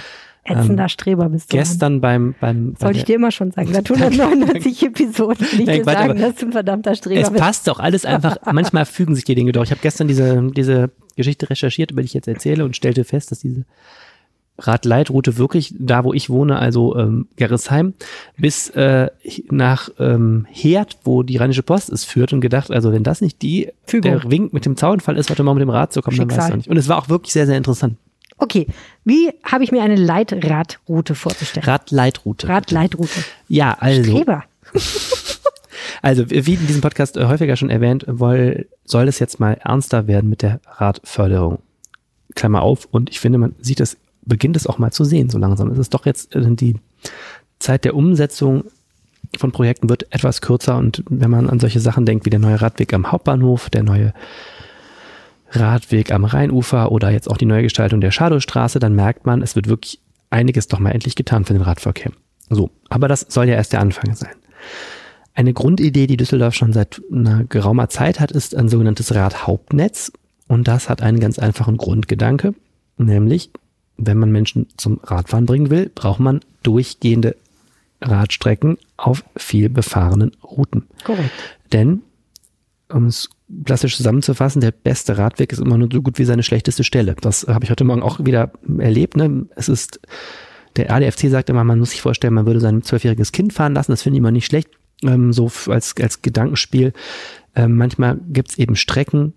Ätzender 0.44 0.84
Ähm, 0.84 0.90
Streber 0.90 1.30
bist 1.30 1.52
du. 1.52 1.58
Mann. 1.58 1.64
gestern 1.66 2.02
beim, 2.02 2.36
beim 2.40 2.74
bei 2.74 2.80
Sollte 2.80 3.00
ich 3.00 3.06
dir 3.06 3.16
immer 3.16 3.32
schon 3.32 3.52
sagen. 3.52 3.74
Seit 3.74 3.90
199 3.92 4.84
Episoden 4.84 5.40
will 5.40 5.60
ich 5.62 5.66
Nein, 5.68 5.80
dir 5.80 5.86
warte, 5.86 6.08
sagen, 6.08 6.20
dass 6.22 6.36
du 6.36 6.46
ein 6.48 6.52
verdammter 6.52 6.96
Streber 6.96 7.22
Es 7.22 7.30
bist. 7.30 7.42
passt 7.42 7.68
doch 7.68 7.80
alles 7.80 8.06
einfach. 8.06 8.38
Manchmal 8.52 8.86
fügen 8.86 9.16
sich 9.16 9.26
die 9.26 9.36
Dinge 9.36 9.52
doch. 9.52 9.64
Ich 9.64 9.72
habe 9.72 9.82
gestern 9.82 10.08
diese, 10.08 10.50
diese 10.56 10.90
Geschichte 11.16 11.50
recherchiert, 11.50 11.92
über 11.92 12.02
die 12.02 12.08
ich 12.08 12.14
jetzt 12.14 12.28
erzähle 12.28 12.66
und 12.66 12.76
stellte 12.76 13.04
fest, 13.04 13.32
dass 13.32 13.40
diese 13.40 13.66
Radleitroute 14.58 15.38
wirklich 15.38 15.74
da, 15.80 16.04
wo 16.04 16.14
ich 16.14 16.30
wohne, 16.30 16.60
also 16.60 16.98
ähm, 16.98 17.28
Gerresheim, 17.38 17.94
bis 18.38 18.70
äh, 18.72 19.10
nach 19.50 19.90
ähm, 20.00 20.46
Herd, 20.52 20.98
wo 21.06 21.24
die 21.24 21.38
Rheinische 21.38 21.64
Post 21.64 21.90
ist, 21.90 22.04
führt 22.04 22.34
und 22.34 22.42
gedacht, 22.42 22.70
also 22.70 22.92
wenn 22.92 23.04
das 23.04 23.22
nicht 23.22 23.42
die, 23.42 23.70
Fügung. 23.86 24.12
der 24.12 24.30
Wink 24.32 24.52
mit 24.52 24.66
dem 24.66 24.76
Zaunfall 24.76 25.16
ist, 25.18 25.30
heute 25.30 25.44
Morgen 25.44 25.60
mit 25.60 25.66
dem 25.66 25.70
Rad 25.70 25.94
zu 25.94 26.02
kommen, 26.02 26.18
dann 26.18 26.30
weiß 26.30 26.36
Schicksal. 26.36 26.50
ich 26.52 26.56
nicht. 26.58 26.68
Und 26.70 26.76
es 26.78 26.90
war 26.90 26.98
auch 26.98 27.08
wirklich 27.08 27.32
sehr, 27.32 27.46
sehr 27.46 27.56
interessant. 27.58 27.96
Okay, 28.40 28.68
wie 29.04 29.32
habe 29.44 29.64
ich 29.64 29.72
mir 29.72 29.84
eine 29.84 29.96
Leitradroute 29.96 31.14
vorzustellen? 31.14 31.66
Radleitroute. 31.66 32.48
Radleitroute. 32.48 33.24
Ja, 33.48 33.78
also. 33.80 34.12
Streber. 34.12 34.44
Also, 36.02 36.30
wie 36.30 36.54
in 36.54 36.68
diesem 36.68 36.82
Podcast 36.82 37.18
häufiger 37.18 37.56
schon 37.56 37.70
erwähnt, 37.70 38.06
soll 38.86 39.08
es 39.08 39.20
jetzt 39.20 39.40
mal 39.40 39.54
ernster 39.54 40.08
werden 40.08 40.30
mit 40.30 40.42
der 40.42 40.60
Radförderung. 40.66 41.60
Klammer 42.36 42.62
auf. 42.62 42.88
Und 42.92 43.10
ich 43.10 43.20
finde, 43.20 43.38
man 43.38 43.56
sieht 43.60 43.80
es, 43.80 43.98
beginnt 44.24 44.56
es 44.56 44.68
auch 44.68 44.78
mal 44.78 44.92
zu 44.92 45.04
sehen, 45.04 45.30
so 45.30 45.38
langsam. 45.38 45.70
Es 45.72 45.78
ist 45.78 45.94
doch 45.94 46.06
jetzt 46.06 46.36
äh, 46.36 46.56
die 46.56 46.76
Zeit 47.60 47.86
der 47.86 47.96
Umsetzung 47.96 48.66
von 49.38 49.52
Projekten 49.52 49.90
wird 49.90 50.12
etwas 50.14 50.42
kürzer 50.42 50.78
und 50.78 51.04
wenn 51.10 51.30
man 51.30 51.50
an 51.50 51.60
solche 51.60 51.80
Sachen 51.80 52.06
denkt, 52.06 52.26
wie 52.26 52.30
der 52.30 52.40
neue 52.40 52.62
Radweg 52.62 52.94
am 52.94 53.12
Hauptbahnhof, 53.12 53.70
der 53.70 53.84
neue 53.84 54.14
Radweg 55.52 56.12
am 56.12 56.26
Rheinufer 56.26 56.92
oder 56.92 57.10
jetzt 57.10 57.30
auch 57.30 57.38
die 57.38 57.46
neue 57.46 57.64
Gestaltung 57.64 58.02
der 58.02 58.12
Schadowstraße, 58.12 58.80
dann 58.80 58.96
merkt 58.96 59.26
man, 59.26 59.42
es 59.42 59.56
wird 59.56 59.68
wirklich 59.68 60.00
einiges 60.30 60.68
doch 60.68 60.80
mal 60.80 60.92
endlich 60.92 61.16
getan 61.16 61.46
für 61.46 61.54
den 61.54 61.62
Radverkehr. 61.62 62.12
So, 62.50 62.70
aber 62.90 63.08
das 63.08 63.26
soll 63.30 63.48
ja 63.48 63.56
erst 63.56 63.74
der 63.74 63.82
Anfang 63.82 64.16
sein. 64.16 64.36
Eine 65.34 65.54
Grundidee, 65.54 66.08
die 66.08 66.18
Düsseldorf 66.18 66.54
schon 66.54 66.74
seit 66.74 67.02
einer 67.12 67.46
geraumer 67.46 67.90
Zeit 67.90 68.20
hat, 68.20 68.32
ist 68.32 68.56
ein 68.56 68.70
sogenanntes 68.70 69.16
Radhauptnetz. 69.16 70.12
Und 70.48 70.68
das 70.68 70.90
hat 70.90 71.02
einen 71.02 71.20
ganz 71.20 71.40
einfachen 71.40 71.78
Grundgedanke, 71.78 72.56
nämlich, 72.98 73.52
wenn 73.98 74.18
man 74.18 74.32
Menschen 74.32 74.68
zum 74.78 75.00
Radfahren 75.04 75.46
bringen 75.46 75.70
will, 75.70 75.92
braucht 75.94 76.20
man 76.20 76.42
durchgehende 76.64 77.36
Radstrecken 78.02 78.78
auf 78.98 79.24
viel 79.38 79.70
befahrenen 79.70 80.32
Routen. 80.44 80.88
Korrekt. 81.04 81.32
Denn, 81.72 82.02
um 82.92 83.06
es 83.06 83.30
plastisch 83.66 83.98
zusammenzufassen, 83.98 84.62
der 84.62 84.72
beste 84.72 85.18
Radweg 85.18 85.52
ist 85.52 85.60
immer 85.60 85.78
nur 85.78 85.90
so 85.92 86.02
gut 86.02 86.20
wie 86.20 86.26
seine 86.26 86.44
schlechteste 86.44 86.84
Stelle. 86.84 87.16
Das 87.22 87.48
habe 87.48 87.64
ich 87.64 87.72
heute 87.72 87.84
Morgen 87.84 88.04
auch 88.04 88.24
wieder 88.24 88.52
erlebt. 88.78 89.18
Ne? 89.18 89.46
Es 89.56 89.70
ist, 89.70 90.00
der 90.76 90.92
ADFC 90.92 91.30
sagt 91.30 91.50
immer, 91.50 91.64
man 91.64 91.80
muss 91.80 91.92
sich 91.92 92.02
vorstellen, 92.02 92.34
man 92.34 92.46
würde 92.46 92.60
sein 92.60 92.82
zwölfjähriges 92.82 93.32
Kind 93.32 93.54
fahren 93.54 93.74
lassen. 93.74 93.92
Das 93.92 94.04
finde 94.04 94.18
ich 94.18 94.20
immer 94.20 94.32
nicht 94.32 94.46
schlecht, 94.46 94.70
ähm, 95.04 95.34
so 95.34 95.52
als, 95.68 95.96
als 96.00 96.22
Gedankenspiel. 96.22 96.94
Ähm, 97.56 97.76
manchmal 97.76 98.20
gibt 98.30 98.52
es 98.52 98.58
eben 98.58 98.76
Strecken, 98.76 99.34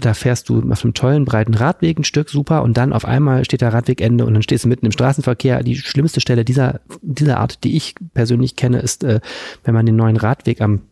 da 0.00 0.14
fährst 0.14 0.48
du 0.48 0.70
auf 0.70 0.84
einem 0.84 0.94
tollen, 0.94 1.24
breiten 1.24 1.54
Radweg 1.54 1.98
ein 1.98 2.04
Stück, 2.04 2.28
super, 2.28 2.62
und 2.62 2.76
dann 2.76 2.92
auf 2.92 3.04
einmal 3.04 3.44
steht 3.44 3.62
der 3.62 3.72
Radwegende 3.72 4.26
und 4.26 4.34
dann 4.34 4.42
stehst 4.42 4.64
du 4.64 4.68
mitten 4.68 4.86
im 4.86 4.92
Straßenverkehr. 4.92 5.62
Die 5.62 5.76
schlimmste 5.76 6.20
Stelle 6.20 6.44
dieser, 6.44 6.80
dieser 7.00 7.38
Art, 7.38 7.64
die 7.64 7.76
ich 7.76 7.94
persönlich 8.12 8.56
kenne, 8.56 8.80
ist, 8.80 9.04
äh, 9.04 9.20
wenn 9.64 9.74
man 9.74 9.86
den 9.86 9.96
neuen 9.96 10.16
Radweg 10.16 10.60
am 10.60 10.82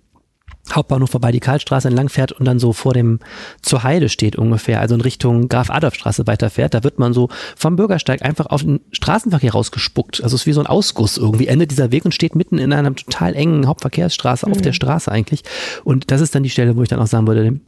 Hauptbahnhof 0.73 1.11
vorbei 1.11 1.31
die 1.31 1.41
Karlstraße 1.41 1.89
entlang 1.89 2.09
fährt 2.09 2.33
und 2.33 2.47
dann 2.47 2.59
so 2.59 2.73
vor 2.73 2.95
dem 2.95 3.21
zur 3.61 3.83
Heide 3.83 4.09
steht 4.09 4.37
ungefähr, 4.37 4.81
also 4.81 4.95
in 4.95 5.01
Richtung 5.03 5.49
Graf 5.49 5.71
Adolf 5.71 5.95
Straße 5.95 6.27
weiterfährt, 6.27 6.75
da 6.75 6.83
wird 6.85 6.99
man 6.99 7.13
so 7.13 7.29
vom 7.57 7.77
Bürgersteig 7.77 8.23
einfach 8.23 8.47
auf 8.47 8.63
den 8.63 8.81
Straßenverkehr 8.91 9.53
rausgespuckt. 9.53 10.23
Also 10.23 10.37
es 10.37 10.43
ist 10.43 10.47
wie 10.47 10.53
so 10.53 10.61
ein 10.61 10.67
Ausguss 10.67 11.19
irgendwie, 11.19 11.49
endet 11.49 11.71
dieser 11.71 11.93
Weg 11.93 12.05
und 12.05 12.15
steht 12.15 12.35
mitten 12.35 12.59
in 12.59 12.73
einer 12.73 12.95
total 12.95 13.35
engen 13.35 13.67
Hauptverkehrsstraße 13.67 14.47
auf 14.47 14.63
der 14.63 14.73
Straße 14.73 15.13
eigentlich. 15.13 15.43
Und 15.85 16.11
das 16.11 16.21
ist 16.21 16.35
dann 16.35 16.43
die 16.43 16.51
Stelle, 16.51 16.77
wo 16.77 16.83
ich 16.83 16.89
dann 16.89 17.01
auch 17.01 17.07
sagen 17.07 17.27
würde, 17.27 17.61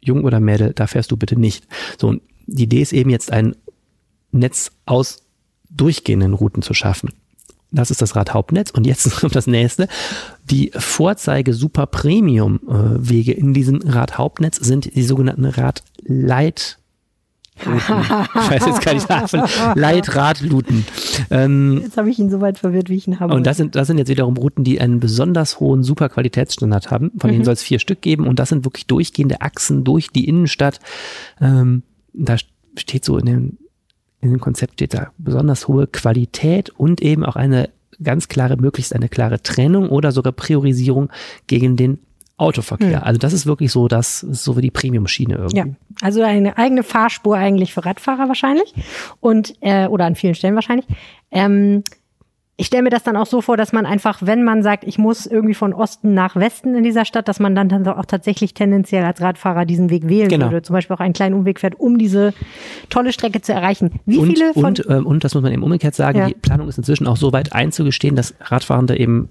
Jung 0.00 0.24
oder 0.24 0.40
Mädel, 0.40 0.72
da 0.72 0.86
fährst 0.86 1.10
du 1.10 1.16
bitte 1.16 1.38
nicht. 1.38 1.66
So, 1.98 2.08
und 2.08 2.22
die 2.46 2.64
Idee 2.64 2.82
ist 2.82 2.92
eben 2.92 3.10
jetzt 3.10 3.30
ein 3.32 3.54
Netz 4.32 4.72
aus 4.86 5.22
durchgehenden 5.70 6.34
Routen 6.34 6.62
zu 6.62 6.74
schaffen. 6.74 7.10
Das 7.72 7.90
ist 7.90 8.02
das 8.02 8.14
Radhauptnetz. 8.14 8.70
Und 8.70 8.86
jetzt 8.86 9.10
kommt 9.20 9.34
das 9.34 9.46
nächste. 9.46 9.88
Die 10.50 10.70
Vorzeige 10.76 11.54
Super 11.54 11.86
Premium 11.86 12.60
äh, 12.68 13.08
Wege 13.08 13.32
in 13.32 13.54
diesem 13.54 13.80
Radhauptnetz 13.82 14.56
sind 14.56 14.94
die 14.94 15.02
sogenannten 15.02 15.46
Radleit. 15.46 16.78
ich 17.56 17.66
weiß 17.66 18.66
jetzt 18.66 18.82
gar 18.82 18.94
nicht. 18.94 19.06
Leitradluten. 19.76 20.84
Ähm, 21.30 21.80
Jetzt 21.82 21.96
habe 21.96 22.10
ich 22.10 22.18
ihn 22.18 22.30
so 22.30 22.40
weit 22.40 22.58
verwirrt, 22.58 22.88
wie 22.88 22.96
ich 22.96 23.06
ihn 23.06 23.20
habe. 23.20 23.34
und 23.34 23.46
das 23.46 23.56
sind, 23.58 23.74
das 23.74 23.86
sind 23.86 23.98
jetzt 23.98 24.08
wiederum 24.08 24.36
Routen, 24.36 24.64
die 24.64 24.80
einen 24.80 25.00
besonders 25.00 25.60
hohen 25.60 25.82
super 25.82 26.08
Qualitätsstandard 26.08 26.90
haben. 26.90 27.12
Von 27.18 27.30
denen 27.30 27.44
soll 27.44 27.54
es 27.54 27.62
vier 27.62 27.78
Stück 27.78 28.00
geben 28.00 28.26
und 28.26 28.38
das 28.38 28.48
sind 28.48 28.64
wirklich 28.64 28.86
durchgehende 28.86 29.42
Achsen 29.42 29.84
durch 29.84 30.08
die 30.08 30.26
Innenstadt. 30.28 30.80
Ähm, 31.40 31.82
da 32.14 32.36
steht 32.76 33.04
so 33.04 33.18
in 33.18 33.26
dem, 33.26 33.58
in 34.22 34.30
dem 34.30 34.40
Konzept 34.40 34.74
steht 34.74 34.94
da 34.94 35.10
besonders 35.18 35.68
hohe 35.68 35.86
Qualität 35.86 36.70
und 36.70 37.02
eben 37.02 37.24
auch 37.24 37.36
eine 37.36 37.68
ganz 38.02 38.28
klare, 38.28 38.56
möglichst 38.56 38.94
eine 38.94 39.08
klare 39.08 39.42
Trennung 39.42 39.90
oder 39.90 40.12
sogar 40.12 40.32
Priorisierung 40.32 41.10
gegen 41.46 41.76
den 41.76 41.98
Autoverkehr. 42.36 43.06
Also 43.06 43.18
das 43.18 43.32
ist 43.32 43.46
wirklich 43.46 43.70
so, 43.70 43.88
das 43.88 44.20
so 44.20 44.56
wie 44.56 44.62
die 44.62 44.70
Premium-Schiene 44.70 45.34
irgendwie. 45.34 45.56
Ja, 45.56 45.64
also 46.00 46.22
eine 46.22 46.56
eigene 46.56 46.82
Fahrspur 46.82 47.36
eigentlich 47.36 47.74
für 47.74 47.84
Radfahrer 47.84 48.26
wahrscheinlich 48.28 48.74
und 49.20 49.54
äh, 49.60 49.86
oder 49.86 50.06
an 50.06 50.16
vielen 50.16 50.34
Stellen 50.34 50.54
wahrscheinlich. 50.54 50.86
Ähm, 51.30 51.84
ich 52.62 52.68
stelle 52.68 52.84
mir 52.84 52.90
das 52.90 53.02
dann 53.02 53.16
auch 53.16 53.26
so 53.26 53.40
vor, 53.40 53.56
dass 53.56 53.72
man 53.72 53.86
einfach, 53.86 54.20
wenn 54.22 54.44
man 54.44 54.62
sagt, 54.62 54.84
ich 54.84 54.96
muss 54.96 55.26
irgendwie 55.26 55.52
von 55.54 55.74
Osten 55.74 56.14
nach 56.14 56.36
Westen 56.36 56.76
in 56.76 56.84
dieser 56.84 57.04
Stadt, 57.04 57.26
dass 57.26 57.40
man 57.40 57.56
dann, 57.56 57.68
dann 57.68 57.84
auch 57.88 58.04
tatsächlich 58.04 58.54
tendenziell 58.54 59.04
als 59.04 59.20
Radfahrer 59.20 59.64
diesen 59.64 59.90
Weg 59.90 60.08
wählen 60.08 60.28
Genau. 60.28 60.46
würde. 60.46 60.62
Zum 60.62 60.74
Beispiel 60.74 60.94
auch 60.94 61.00
einen 61.00 61.12
kleinen 61.12 61.34
Umweg 61.34 61.58
fährt, 61.58 61.74
um 61.80 61.98
diese 61.98 62.32
tolle 62.88 63.12
Strecke 63.12 63.40
zu 63.42 63.52
erreichen. 63.52 63.98
Wie 64.06 64.18
und, 64.18 64.26
viele 64.28 64.52
von 64.54 64.64
und, 64.66 64.86
ähm, 64.88 65.06
und 65.06 65.24
das 65.24 65.34
muss 65.34 65.42
man 65.42 65.52
eben 65.52 65.64
umgekehrt 65.64 65.96
sagen, 65.96 66.18
Ja. 66.18 66.28
die 66.28 66.34
Planung 66.34 66.68
ist 66.68 66.78
inzwischen 66.78 67.08
auch 67.08 67.16
so 67.16 67.32
weit 67.32 67.52
einzugestehen, 67.52 68.14
dass 68.14 68.32
Radfahrende 68.40 68.96
eben 68.96 69.28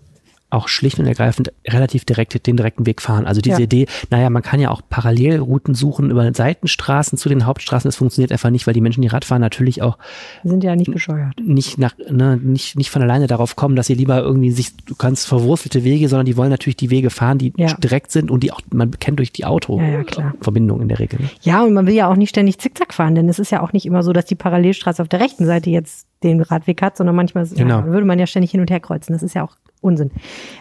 auch 0.51 0.67
schlicht 0.67 0.99
und 0.99 1.05
ergreifend 1.07 1.51
relativ 1.67 2.05
direkt 2.05 2.45
den 2.45 2.57
direkten 2.57 2.85
Weg 2.85 3.01
fahren. 3.01 3.25
Also 3.25 3.41
diese 3.41 3.57
Ja. 3.59 3.63
Idee, 3.63 3.87
naja, 4.09 4.29
man 4.29 4.41
kann 4.43 4.59
ja 4.59 4.69
auch 4.69 4.81
Parallelrouten 4.89 5.73
suchen 5.75 6.11
über 6.11 6.31
Seitenstraßen 6.33 7.17
zu 7.17 7.29
den 7.29 7.45
Hauptstraßen. 7.45 7.87
Das 7.87 7.95
funktioniert 7.95 8.31
einfach 8.31 8.49
nicht, 8.49 8.67
weil 8.67 8.73
die 8.73 8.81
Menschen, 8.81 9.01
die 9.01 9.07
Radfahren, 9.07 9.41
natürlich 9.41 9.81
auch 9.81 9.97
sind 10.43 10.63
ja 10.63 10.75
nicht 10.75 10.91
bescheuert? 10.91 11.39
nicht 11.41 11.77
nach, 11.77 11.93
ne, 12.09 12.37
nicht, 12.37 12.75
nicht 12.75 12.89
von 12.89 13.01
alleine 13.01 13.27
darauf 13.27 13.55
kommen, 13.55 13.75
dass 13.75 13.87
sie 13.87 13.93
lieber 13.95 14.19
irgendwie 14.21 14.51
sich, 14.51 14.75
du 14.85 14.95
kannst 14.95 15.27
verwurzelte 15.27 15.83
Wege, 15.83 16.07
sondern 16.09 16.25
die 16.25 16.37
wollen 16.37 16.49
natürlich 16.49 16.77
die 16.77 16.89
Wege 16.89 17.09
fahren, 17.09 17.37
die 17.37 17.53
Ja. 17.57 17.73
direkt 17.75 18.11
sind 18.11 18.29
und 18.29 18.43
die 18.43 18.51
auch 18.51 18.61
man 18.73 18.91
kennt 18.99 19.19
durch 19.19 19.31
die 19.31 19.41
Ja, 19.41 19.47
ja. 19.49 19.53
Autoverbindung 19.53 20.81
in 20.81 20.87
der 20.89 20.99
Regel. 20.99 21.21
Ne? 21.21 21.29
Ja, 21.41 21.63
und 21.63 21.73
man 21.73 21.87
will 21.87 21.93
ja 21.95 22.09
auch 22.09 22.15
nicht 22.15 22.29
ständig 22.29 22.59
zickzack 22.59 22.93
fahren, 22.93 23.15
denn 23.15 23.29
es 23.29 23.39
ist 23.39 23.51
ja 23.51 23.61
auch 23.61 23.73
nicht 23.73 23.85
immer 23.85 24.03
so, 24.03 24.13
dass 24.13 24.25
die 24.25 24.35
Parallelstraße 24.35 25.01
auf 25.01 25.07
der 25.07 25.19
rechten 25.21 25.45
Seite 25.45 25.69
jetzt 25.69 26.07
den 26.23 26.41
Radweg 26.41 26.81
hat, 26.81 26.97
sondern 26.97 27.15
manchmal 27.15 27.47
Genau. 27.47 27.79
ja, 27.79 27.85
würde 27.85 28.05
man 28.05 28.19
ja 28.19 28.27
ständig 28.27 28.51
hin 28.51 28.61
und 28.61 28.69
her 28.69 28.79
kreuzen. 28.79 29.13
Das 29.13 29.23
ist 29.23 29.33
ja 29.33 29.43
auch 29.43 29.57
Unsinn. 29.81 30.11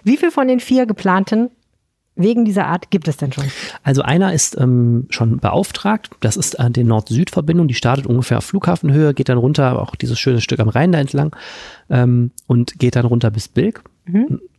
Wie 0.05 0.17
viel 0.17 0.31
von 0.31 0.49
den 0.49 0.61
vier 0.61 0.87
geplanten 0.87 1.51
Wegen 2.17 2.45
dieser 2.45 2.67
Art 2.67 2.91
gibt 2.91 3.09
es 3.09 3.17
denn 3.17 3.33
schon? 3.33 3.45
Also 3.83 4.03
einer 4.03 4.35
ist 4.35 4.59
ähm, 4.61 5.07
schon 5.11 5.39
beauftragt. 5.39 6.11
Das 6.21 6.37
ist 6.37 6.59
äh, 6.59 6.71
die 6.71 6.85
Nord-Süd-Verbindung. 6.85 7.67
Die 7.69 7.75
startet 7.75 8.07
ungefähr 8.07 8.39
auf 8.39 8.45
Flughafenhöhe, 8.45 9.15
geht 9.15 9.29
dann 9.31 9.39
runter, 9.39 9.81
auch 9.81 9.95
dieses 9.95 10.19
schöne 10.19 10.41
Stück 10.41 10.61
am 10.61 10.69
Rhein 10.69 10.93
da 10.93 10.99
entlang 10.99 11.35
ähm, 11.89 12.33
und 12.47 12.79
geht 12.79 12.97
dann 12.97 13.07
runter 13.07 13.31
bis 13.31 13.49
Bilk. 13.49 13.83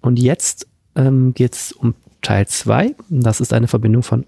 Und 0.01 0.17
jetzt 0.17 0.67
ähm, 0.95 1.33
geht 1.33 1.53
es 1.53 1.71
um 1.73 1.93
Teil 2.21 2.47
2. 2.47 2.95
Das 3.09 3.41
ist 3.41 3.53
eine 3.53 3.67
Verbindung 3.67 4.01
von 4.01 4.25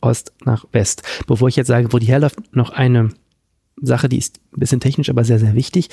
Ost 0.00 0.32
nach 0.44 0.66
West. 0.72 1.02
Bevor 1.26 1.48
ich 1.48 1.56
jetzt 1.56 1.68
sage, 1.68 1.92
wo 1.92 1.98
die 1.98 2.06
herläuft, 2.06 2.54
noch 2.54 2.70
eine 2.70 3.08
Sache, 3.80 4.08
die 4.08 4.18
ist 4.18 4.40
ein 4.54 4.60
bisschen 4.60 4.80
technisch, 4.80 5.10
aber 5.10 5.24
sehr, 5.24 5.38
sehr 5.38 5.54
wichtig. 5.54 5.88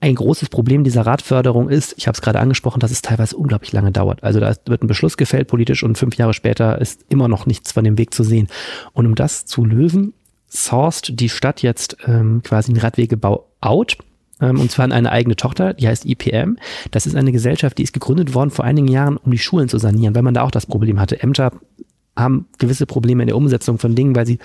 Ein 0.00 0.14
großes 0.14 0.48
Problem 0.48 0.84
dieser 0.84 1.02
Radförderung 1.02 1.68
ist, 1.68 1.94
ich 1.98 2.06
habe 2.06 2.14
es 2.14 2.22
gerade 2.22 2.40
angesprochen, 2.40 2.80
dass 2.80 2.90
es 2.90 3.02
teilweise 3.02 3.36
unglaublich 3.36 3.72
lange 3.72 3.92
dauert. 3.92 4.22
Also 4.22 4.40
da 4.40 4.54
wird 4.66 4.82
ein 4.82 4.86
Beschluss 4.86 5.16
gefällt 5.16 5.48
politisch 5.48 5.82
und 5.82 5.98
fünf 5.98 6.16
Jahre 6.16 6.32
später 6.32 6.80
ist 6.80 7.04
immer 7.08 7.28
noch 7.28 7.46
nichts 7.46 7.72
von 7.72 7.84
dem 7.84 7.98
Weg 7.98 8.14
zu 8.14 8.22
sehen. 8.22 8.48
Und 8.92 9.06
um 9.06 9.14
das 9.14 9.44
zu 9.44 9.64
lösen, 9.64 10.14
sourced 10.48 11.12
die 11.20 11.28
Stadt 11.28 11.62
jetzt 11.62 11.96
ähm, 12.06 12.42
quasi 12.42 12.72
einen 12.72 12.80
Radwegebau 12.80 13.46
out 13.60 13.98
ähm, 14.40 14.58
und 14.58 14.70
zwar 14.70 14.86
an 14.86 14.92
eine 14.92 15.12
eigene 15.12 15.36
Tochter, 15.36 15.74
die 15.74 15.86
heißt 15.86 16.06
IPM. 16.06 16.56
Das 16.90 17.06
ist 17.06 17.16
eine 17.16 17.32
Gesellschaft, 17.32 17.76
die 17.76 17.82
ist 17.82 17.92
gegründet 17.92 18.34
worden 18.34 18.50
vor 18.50 18.64
einigen 18.64 18.88
Jahren, 18.88 19.16
um 19.16 19.30
die 19.30 19.38
Schulen 19.38 19.68
zu 19.68 19.78
sanieren, 19.78 20.14
weil 20.14 20.22
man 20.22 20.34
da 20.34 20.42
auch 20.42 20.50
das 20.50 20.66
Problem 20.66 20.98
hatte. 20.98 21.22
Ämter 21.22 21.52
haben 22.16 22.46
gewisse 22.58 22.86
Probleme 22.86 23.22
in 23.22 23.28
der 23.28 23.36
Umsetzung 23.36 23.78
von 23.78 23.94
Dingen, 23.94 24.16
weil 24.16 24.26
sie 24.26 24.38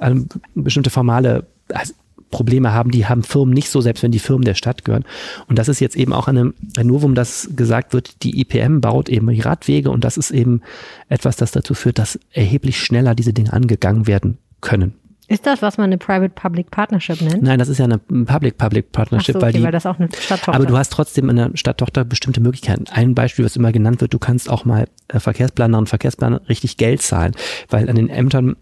ähm, 0.00 0.28
bestimmte 0.54 0.90
formale 0.90 1.46
also 1.72 1.94
Probleme 2.32 2.72
haben, 2.72 2.90
die 2.90 3.06
haben 3.06 3.22
Firmen 3.22 3.54
nicht 3.54 3.70
so, 3.70 3.80
selbst 3.80 4.02
wenn 4.02 4.10
die 4.10 4.18
Firmen 4.18 4.44
der 4.44 4.54
Stadt 4.54 4.84
gehören. 4.84 5.04
Und 5.46 5.60
das 5.60 5.68
ist 5.68 5.78
jetzt 5.78 5.94
eben 5.94 6.12
auch 6.12 6.26
eine, 6.26 6.52
ein 6.76 6.86
Novum, 6.88 7.14
dass 7.14 7.50
gesagt 7.54 7.92
wird, 7.92 8.24
die 8.24 8.40
IPM 8.40 8.80
baut 8.80 9.08
eben 9.08 9.28
Radwege 9.28 9.90
und 9.90 10.02
das 10.02 10.16
ist 10.16 10.32
eben 10.32 10.62
etwas, 11.08 11.36
das 11.36 11.52
dazu 11.52 11.74
führt, 11.74 12.00
dass 12.00 12.18
erheblich 12.32 12.80
schneller 12.80 13.14
diese 13.14 13.32
Dinge 13.32 13.52
angegangen 13.52 14.08
werden 14.08 14.38
können. 14.60 14.94
Ist 15.28 15.46
das, 15.46 15.62
was 15.62 15.78
man 15.78 15.86
eine 15.86 15.98
Private-Public 15.98 16.70
Partnership 16.70 17.20
nennt? 17.22 17.42
Nein, 17.42 17.58
das 17.58 17.68
ist 17.68 17.78
ja 17.78 17.84
eine 17.84 17.98
Public-Public 17.98 18.92
Partnership, 18.92 19.34
so, 19.34 19.38
okay, 19.38 19.46
weil 19.46 19.52
die 19.52 19.62
weil 19.62 19.72
das 19.72 19.86
auch 19.86 19.98
eine 19.98 20.08
Stadttochter 20.12 20.54
aber 20.54 20.66
du 20.66 20.76
hast 20.76 20.92
trotzdem 20.92 21.30
in 21.30 21.36
der 21.36 21.50
Stadttochter 21.54 22.04
bestimmte 22.04 22.40
Möglichkeiten. 22.40 22.84
Ein 22.92 23.14
Beispiel, 23.14 23.44
was 23.44 23.56
immer 23.56 23.72
genannt 23.72 24.00
wird, 24.00 24.12
du 24.12 24.18
kannst 24.18 24.50
auch 24.50 24.64
mal 24.64 24.88
äh, 25.08 25.20
Verkehrsplanerinnen 25.20 25.78
und 25.78 25.88
Verkehrsplaner 25.88 26.42
richtig 26.48 26.76
Geld 26.76 27.00
zahlen, 27.02 27.32
weil 27.70 27.88
an 27.88 27.96
den 27.96 28.10
Ämtern 28.10 28.56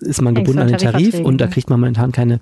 ist 0.00 0.20
man 0.22 0.34
gebunden 0.34 0.60
an 0.60 0.68
den 0.68 0.78
Tarif 0.78 1.18
und 1.20 1.40
da 1.40 1.46
ne? 1.46 1.50
kriegt 1.52 1.70
man 1.70 1.80
momentan 1.80 2.12
keine, 2.12 2.40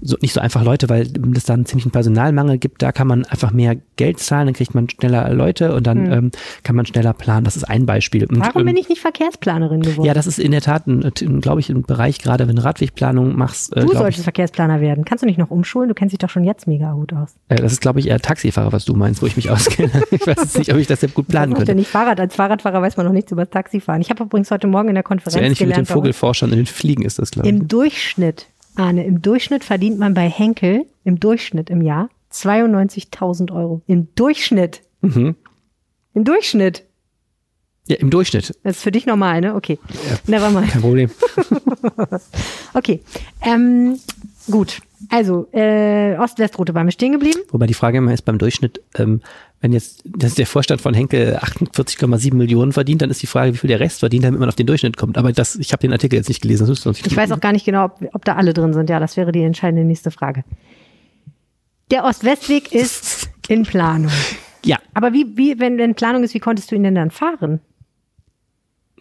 so, 0.00 0.16
nicht 0.20 0.32
so 0.32 0.40
einfach 0.40 0.64
Leute, 0.64 0.88
weil 0.88 1.06
es 1.36 1.44
da 1.44 1.54
einen 1.54 1.66
ziemlichen 1.66 1.90
Personalmangel 1.90 2.58
gibt. 2.58 2.82
Da 2.82 2.92
kann 2.92 3.06
man 3.06 3.24
einfach 3.26 3.52
mehr 3.52 3.76
Geld 3.96 4.18
zahlen, 4.20 4.46
dann 4.46 4.54
kriegt 4.54 4.74
man 4.74 4.88
schneller 4.88 5.32
Leute 5.32 5.74
und 5.74 5.86
dann 5.86 6.06
Hm. 6.06 6.12
ähm, 6.12 6.30
kann 6.62 6.76
man 6.76 6.86
schneller 6.86 7.12
planen. 7.12 7.44
Das 7.44 7.56
ist 7.56 7.64
ein 7.64 7.86
Beispiel. 7.86 8.26
Und, 8.26 8.40
Warum 8.40 8.62
ähm, 8.62 8.66
bin 8.66 8.76
ich 8.76 8.88
nicht 8.88 9.00
Verkehrsplanerin 9.00 9.82
geworden? 9.82 10.04
ja, 10.06 10.14
das 10.14 10.26
ist 10.26 10.38
in 10.38 10.50
der 10.50 10.60
Tat, 10.60 10.84
glaube 11.40 11.60
ich, 11.60 11.68
ein 11.70 11.82
Bereich, 11.82 12.18
gerade 12.18 12.48
wenn 12.48 12.56
du 12.56 12.64
Radwegplanung 12.64 13.36
machst, 13.36 13.76
äh, 13.76 13.80
du 13.80 13.92
solltest 13.92 14.18
ich, 14.18 14.24
Verkehrsplaner 14.24 14.80
werden. 14.80 15.04
Kannst 15.04 15.22
du 15.22 15.26
nicht 15.26 15.38
noch 15.38 15.50
umschulen? 15.50 15.88
Du 15.88 15.94
kennst 15.94 16.12
dich 16.12 16.18
doch 16.18 16.30
schon 16.30 16.44
jetzt 16.44 16.66
mega 16.66 16.92
gut 16.92 17.12
aus. 17.12 17.34
äh, 17.48 17.56
das 17.56 17.72
ist, 17.72 17.80
glaube 17.80 18.00
ich, 18.00 18.08
eher 18.08 18.18
Taxifahrer, 18.20 18.72
was 18.72 18.84
du 18.84 18.94
meinst, 18.94 19.22
wo 19.22 19.26
ich 19.26 19.36
mich 19.36 19.50
auskenne. 19.50 20.02
ich 20.10 20.26
weiß 20.26 20.36
jetzt 20.38 20.58
nicht, 20.58 20.72
ob 20.72 20.78
ich 20.78 20.86
das 20.86 21.00
jetzt 21.02 21.14
gut 21.14 21.28
planen 21.28 21.52
Das 21.52 21.58
könnte. 21.60 21.74
nicht 21.74 21.90
Fahrrad. 21.90 22.18
Als 22.20 22.34
Fahrradfahrer 22.34 22.80
weiß 22.82 22.96
man 22.96 23.06
noch 23.06 23.12
nichts 23.12 23.30
über 23.30 23.42
das 23.44 23.50
Taxifahren. 23.50 24.00
Ich 24.00 24.10
habe 24.10 24.24
übrigens 24.24 24.50
heute 24.50 24.66
Morgen 24.66 24.88
in 24.88 24.94
der 24.94 25.04
Konferenz 25.04 25.34
So 25.34 25.38
ähnlich 25.40 25.60
wie 25.60 25.64
mit 25.64 25.76
den 25.76 25.84
gelernt, 25.84 25.88
Vogelforschern 25.88 26.50
in 26.50 26.56
den 26.56 26.66
Fliegen 26.66 26.93
ist 27.02 27.18
das, 27.18 27.30
glaube 27.30 27.48
ich. 27.48 27.54
im 27.54 27.68
Durchschnitt, 27.68 28.46
Arne, 28.76 29.04
im 29.04 29.22
Durchschnitt 29.22 29.64
verdient 29.64 29.98
man 29.98 30.14
bei 30.14 30.28
Henkel 30.28 30.86
im 31.04 31.20
Durchschnitt 31.20 31.70
im 31.70 31.82
Jahr 31.82 32.08
92.000 32.32 33.52
Euro. 33.54 33.82
Im 33.86 34.08
Durchschnitt. 34.14 34.82
Mhm. 35.00 35.36
Im 36.14 36.24
Durchschnitt. 36.24 36.84
Ja, 37.86 37.96
im 37.96 38.08
Durchschnitt. 38.10 38.54
Das 38.62 38.76
ist 38.76 38.82
für 38.82 38.90
dich 38.90 39.04
normal, 39.04 39.42
ne? 39.42 39.54
Okay. 39.54 39.78
Never 40.26 40.50
mind. 40.50 40.70
Kein 40.70 40.80
Problem. 40.80 41.10
Okay. 42.74 43.00
Ähm, 43.42 43.98
gut. 44.50 44.80
Also, 45.10 45.46
äh, 45.52 46.16
Ost-West-Route 46.16 46.74
waren 46.74 46.86
wir 46.86 46.92
stehen 46.92 47.12
geblieben. 47.12 47.40
Wobei 47.50 47.66
die 47.66 47.74
Frage 47.74 47.98
immer 47.98 48.12
ist 48.12 48.22
beim 48.22 48.38
Durchschnitt, 48.38 48.80
ähm, 48.96 49.20
wenn 49.64 49.72
jetzt 49.72 50.02
dass 50.04 50.34
der 50.34 50.46
Vorstand 50.46 50.82
von 50.82 50.92
Henkel 50.92 51.38
48,7 51.38 52.34
Millionen 52.34 52.72
verdient, 52.72 53.00
dann 53.00 53.08
ist 53.08 53.22
die 53.22 53.26
Frage, 53.26 53.54
wie 53.54 53.56
viel 53.56 53.68
der 53.68 53.80
Rest 53.80 54.00
verdient, 54.00 54.22
damit 54.22 54.38
man 54.38 54.50
auf 54.50 54.56
den 54.56 54.66
Durchschnitt 54.66 54.98
kommt. 54.98 55.16
Aber 55.16 55.32
das, 55.32 55.56
ich 55.56 55.72
habe 55.72 55.80
den 55.80 55.90
Artikel 55.90 56.16
jetzt 56.16 56.28
nicht 56.28 56.42
gelesen. 56.42 56.66
Das 56.66 56.82
sonst 56.82 57.06
Ich 57.06 57.16
weiß 57.16 57.32
auch 57.32 57.40
gar 57.40 57.52
nicht 57.52 57.64
genau, 57.64 57.86
ob, 57.86 57.98
ob 58.12 58.26
da 58.26 58.34
alle 58.34 58.52
drin 58.52 58.74
sind. 58.74 58.90
Ja, 58.90 59.00
das 59.00 59.16
wäre 59.16 59.32
die 59.32 59.42
entscheidende 59.42 59.86
nächste 59.86 60.10
Frage. 60.10 60.44
Der 61.90 62.04
Ost-West-Weg 62.04 62.72
ist 62.72 63.30
in 63.48 63.62
Planung. 63.62 64.12
Ja, 64.66 64.76
Aber 64.92 65.14
wie, 65.14 65.34
wie, 65.34 65.58
wenn 65.58 65.78
in 65.78 65.94
Planung 65.94 66.24
ist, 66.24 66.34
wie 66.34 66.40
konntest 66.40 66.70
du 66.70 66.74
ihn 66.74 66.82
denn 66.82 66.96
dann 66.96 67.10
fahren? 67.10 67.60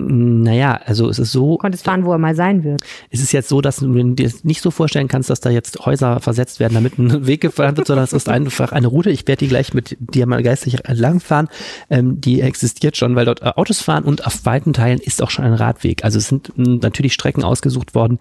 Naja, 0.07 0.79
also 0.85 1.09
es 1.09 1.19
ist 1.19 1.31
so, 1.31 1.57
Konntest 1.57 1.85
fahren, 1.85 2.05
wo 2.05 2.11
er 2.11 2.17
mal 2.17 2.35
sein 2.35 2.63
wird. 2.63 2.83
es 3.09 3.21
ist 3.21 3.31
jetzt 3.31 3.49
so, 3.49 3.61
dass 3.61 3.77
du 3.77 4.13
dir 4.13 4.31
nicht 4.43 4.61
so 4.61 4.71
vorstellen 4.71 5.07
kannst, 5.07 5.29
dass 5.29 5.39
da 5.39 5.49
jetzt 5.49 5.85
Häuser 5.85 6.19
versetzt 6.19 6.59
werden, 6.59 6.73
damit 6.73 6.97
ein 6.97 7.25
Weg 7.27 7.41
gefahren 7.41 7.77
wird, 7.77 7.87
sondern 7.87 8.03
es 8.03 8.13
ist 8.13 8.29
einfach 8.29 8.71
eine 8.71 8.87
Route. 8.87 9.09
Ich 9.09 9.27
werde 9.27 9.39
die 9.39 9.47
gleich 9.47 9.73
mit 9.73 9.97
dir 9.99 10.25
mal 10.25 10.43
geistig 10.43 10.85
entlangfahren. 10.85 11.47
Ähm, 11.89 12.21
die 12.21 12.41
existiert 12.41 12.97
schon, 12.97 13.15
weil 13.15 13.25
dort 13.25 13.41
äh, 13.41 13.51
Autos 13.55 13.81
fahren 13.81 14.03
und 14.03 14.25
auf 14.25 14.45
weiten 14.45 14.73
Teilen 14.73 14.99
ist 14.99 15.21
auch 15.21 15.29
schon 15.29 15.45
ein 15.45 15.53
Radweg. 15.53 16.03
Also 16.03 16.17
es 16.17 16.27
sind 16.27 16.51
natürlich 16.57 17.13
Strecken 17.13 17.43
ausgesucht 17.43 17.95
worden, 17.95 18.19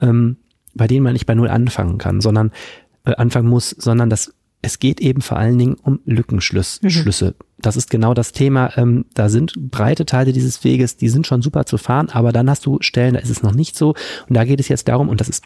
ähm, 0.00 0.36
bei 0.74 0.86
denen 0.86 1.04
man 1.04 1.12
nicht 1.12 1.26
bei 1.26 1.34
Null 1.34 1.48
anfangen 1.48 1.98
kann, 1.98 2.20
sondern 2.20 2.52
äh, 3.04 3.14
anfangen 3.14 3.48
muss, 3.48 3.70
sondern 3.70 4.10
das 4.10 4.32
es 4.62 4.78
geht 4.78 5.00
eben 5.00 5.22
vor 5.22 5.38
allen 5.38 5.58
Dingen 5.58 5.76
um 5.82 6.00
Lückenschlüsse. 6.04 6.90
Schlüsse. 6.90 7.34
Das 7.62 7.76
ist 7.76 7.90
genau 7.90 8.14
das 8.14 8.32
Thema. 8.32 8.76
Ähm, 8.76 9.04
da 9.14 9.28
sind 9.28 9.54
breite 9.70 10.06
Teile 10.06 10.32
dieses 10.32 10.62
Weges, 10.64 10.96
die 10.96 11.08
sind 11.08 11.26
schon 11.26 11.42
super 11.42 11.66
zu 11.66 11.78
fahren, 11.78 12.08
aber 12.10 12.32
dann 12.32 12.48
hast 12.48 12.66
du 12.66 12.78
Stellen, 12.80 13.14
da 13.14 13.20
ist 13.20 13.30
es 13.30 13.42
noch 13.42 13.54
nicht 13.54 13.76
so. 13.76 13.94
Und 14.28 14.36
da 14.36 14.44
geht 14.44 14.60
es 14.60 14.68
jetzt 14.68 14.88
darum, 14.88 15.08
und 15.08 15.20
das 15.20 15.28
ist 15.28 15.44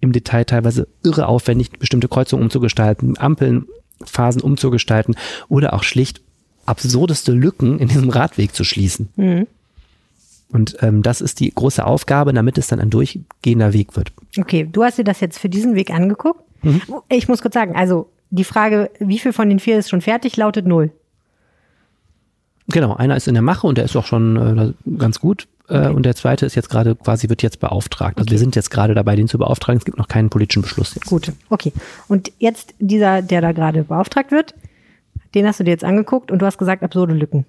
im 0.00 0.12
Detail 0.12 0.44
teilweise 0.44 0.88
irre 1.02 1.26
aufwendig, 1.26 1.70
bestimmte 1.78 2.08
Kreuzungen 2.08 2.44
umzugestalten, 2.44 3.18
Ampeln, 3.18 3.66
Phasen 4.04 4.42
umzugestalten 4.42 5.16
oder 5.48 5.72
auch 5.72 5.82
schlicht 5.82 6.20
absurdeste 6.66 7.32
Lücken 7.32 7.78
in 7.78 7.88
diesem 7.88 8.10
Radweg 8.10 8.54
zu 8.54 8.64
schließen. 8.64 9.08
Mhm. 9.16 9.46
Und 10.52 10.76
ähm, 10.80 11.02
das 11.02 11.20
ist 11.20 11.40
die 11.40 11.52
große 11.52 11.84
Aufgabe, 11.84 12.32
damit 12.32 12.58
es 12.58 12.68
dann 12.68 12.80
ein 12.80 12.90
durchgehender 12.90 13.72
Weg 13.72 13.96
wird. 13.96 14.12
Okay, 14.38 14.68
du 14.70 14.84
hast 14.84 14.98
dir 14.98 15.04
das 15.04 15.20
jetzt 15.20 15.38
für 15.38 15.48
diesen 15.48 15.74
Weg 15.74 15.90
angeguckt. 15.90 16.40
Mhm. 16.62 16.82
Ich 17.08 17.28
muss 17.28 17.42
kurz 17.42 17.54
sagen, 17.54 17.74
also 17.74 18.08
die 18.30 18.44
Frage, 18.44 18.90
wie 18.98 19.18
viel 19.18 19.32
von 19.32 19.48
den 19.48 19.58
vier 19.58 19.78
ist 19.78 19.88
schon 19.88 20.02
fertig, 20.02 20.36
lautet 20.36 20.66
null. 20.66 20.92
Genau, 22.68 22.94
einer 22.94 23.16
ist 23.16 23.28
in 23.28 23.34
der 23.34 23.42
Mache 23.42 23.66
und 23.66 23.78
der 23.78 23.84
ist 23.84 23.96
auch 23.96 24.04
schon 24.04 24.74
äh, 24.86 24.98
ganz 24.98 25.20
gut. 25.20 25.46
Äh, 25.68 25.88
und 25.88 26.04
der 26.04 26.14
zweite 26.14 26.46
ist 26.46 26.54
jetzt 26.54 26.68
gerade 26.68 26.94
quasi, 26.94 27.28
wird 27.28 27.42
jetzt 27.42 27.60
beauftragt. 27.60 28.18
Also 28.18 28.30
wir 28.30 28.38
sind 28.38 28.56
jetzt 28.56 28.70
gerade 28.70 28.94
dabei, 28.94 29.16
den 29.16 29.28
zu 29.28 29.38
beauftragen. 29.38 29.78
Es 29.78 29.84
gibt 29.84 29.98
noch 29.98 30.08
keinen 30.08 30.30
politischen 30.30 30.62
Beschluss 30.62 30.94
jetzt. 30.94 31.06
Gut, 31.06 31.32
okay. 31.50 31.72
Und 32.08 32.32
jetzt 32.38 32.74
dieser, 32.78 33.22
der 33.22 33.40
da 33.40 33.52
gerade 33.52 33.84
beauftragt 33.84 34.30
wird, 34.30 34.54
den 35.34 35.46
hast 35.46 35.60
du 35.60 35.64
dir 35.64 35.70
jetzt 35.70 35.84
angeguckt 35.84 36.30
und 36.30 36.40
du 36.40 36.46
hast 36.46 36.58
gesagt, 36.58 36.82
absurde 36.82 37.14
Lücken. 37.14 37.46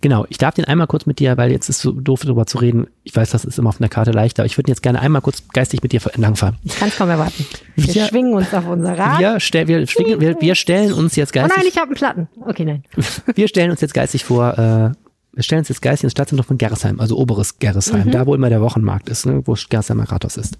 Genau, 0.00 0.26
ich 0.28 0.38
darf 0.38 0.54
den 0.54 0.64
einmal 0.64 0.86
kurz 0.86 1.06
mit 1.06 1.18
dir, 1.18 1.36
weil 1.36 1.50
jetzt 1.50 1.68
ist 1.68 1.80
so 1.80 1.92
doof 1.92 2.22
darüber 2.24 2.46
zu 2.46 2.58
reden. 2.58 2.86
Ich 3.04 3.14
weiß, 3.16 3.30
das 3.30 3.44
ist 3.44 3.58
immer 3.58 3.70
auf 3.70 3.80
einer 3.80 3.88
Karte 3.88 4.10
leichter, 4.10 4.42
aber 4.42 4.46
ich 4.46 4.58
würde 4.58 4.70
jetzt 4.70 4.82
gerne 4.82 5.00
einmal 5.00 5.22
kurz 5.22 5.42
geistig 5.52 5.82
mit 5.82 5.92
dir 5.92 6.00
entlangfahren. 6.04 6.56
Ich 6.64 6.76
kann 6.78 6.88
es 6.88 6.96
kaum 6.96 7.08
erwarten. 7.08 7.46
Wir, 7.76 7.94
Wir- 7.94 8.06
schwingen 8.06 8.34
uns 8.34 8.52
auf 8.52 8.66
unser 8.66 8.98
Rad. 8.98 9.18
Wir, 9.18 9.40
stell, 9.40 9.68
wir, 9.68 9.86
schwingen- 9.86 10.20
wir, 10.20 10.40
wir 10.40 10.54
stellen 10.54 10.92
uns 10.92 11.16
jetzt 11.16 11.30
oh 11.32 11.40
geistig, 11.40 11.56
nein, 11.56 11.66
ich 11.68 11.76
habe 11.76 11.86
einen 11.86 11.94
Platten. 11.96 12.28
Okay, 12.44 12.64
nein. 12.64 12.84
wir 13.34 13.48
stellen 13.48 13.70
uns 13.70 13.80
jetzt 13.80 13.94
geistig 13.94 14.24
vor, 14.24 14.58
äh, 14.58 14.90
wir 15.34 15.42
stellen 15.42 15.60
uns 15.60 15.70
jetzt 15.70 15.80
geistig 15.80 16.04
ins 16.04 16.12
Stadtzentrum 16.12 16.46
von 16.46 16.58
Gerresheim, 16.58 17.00
also 17.00 17.16
oberes 17.16 17.58
Gerresheim, 17.58 18.10
da 18.10 18.26
wo 18.26 18.34
immer 18.34 18.50
der 18.50 18.60
Wochenmarkt 18.60 19.08
ist, 19.08 19.24
ne, 19.24 19.42
wo 19.46 19.54
Gerresheimer 19.68 20.04
Rathaus 20.04 20.36
ist. 20.36 20.58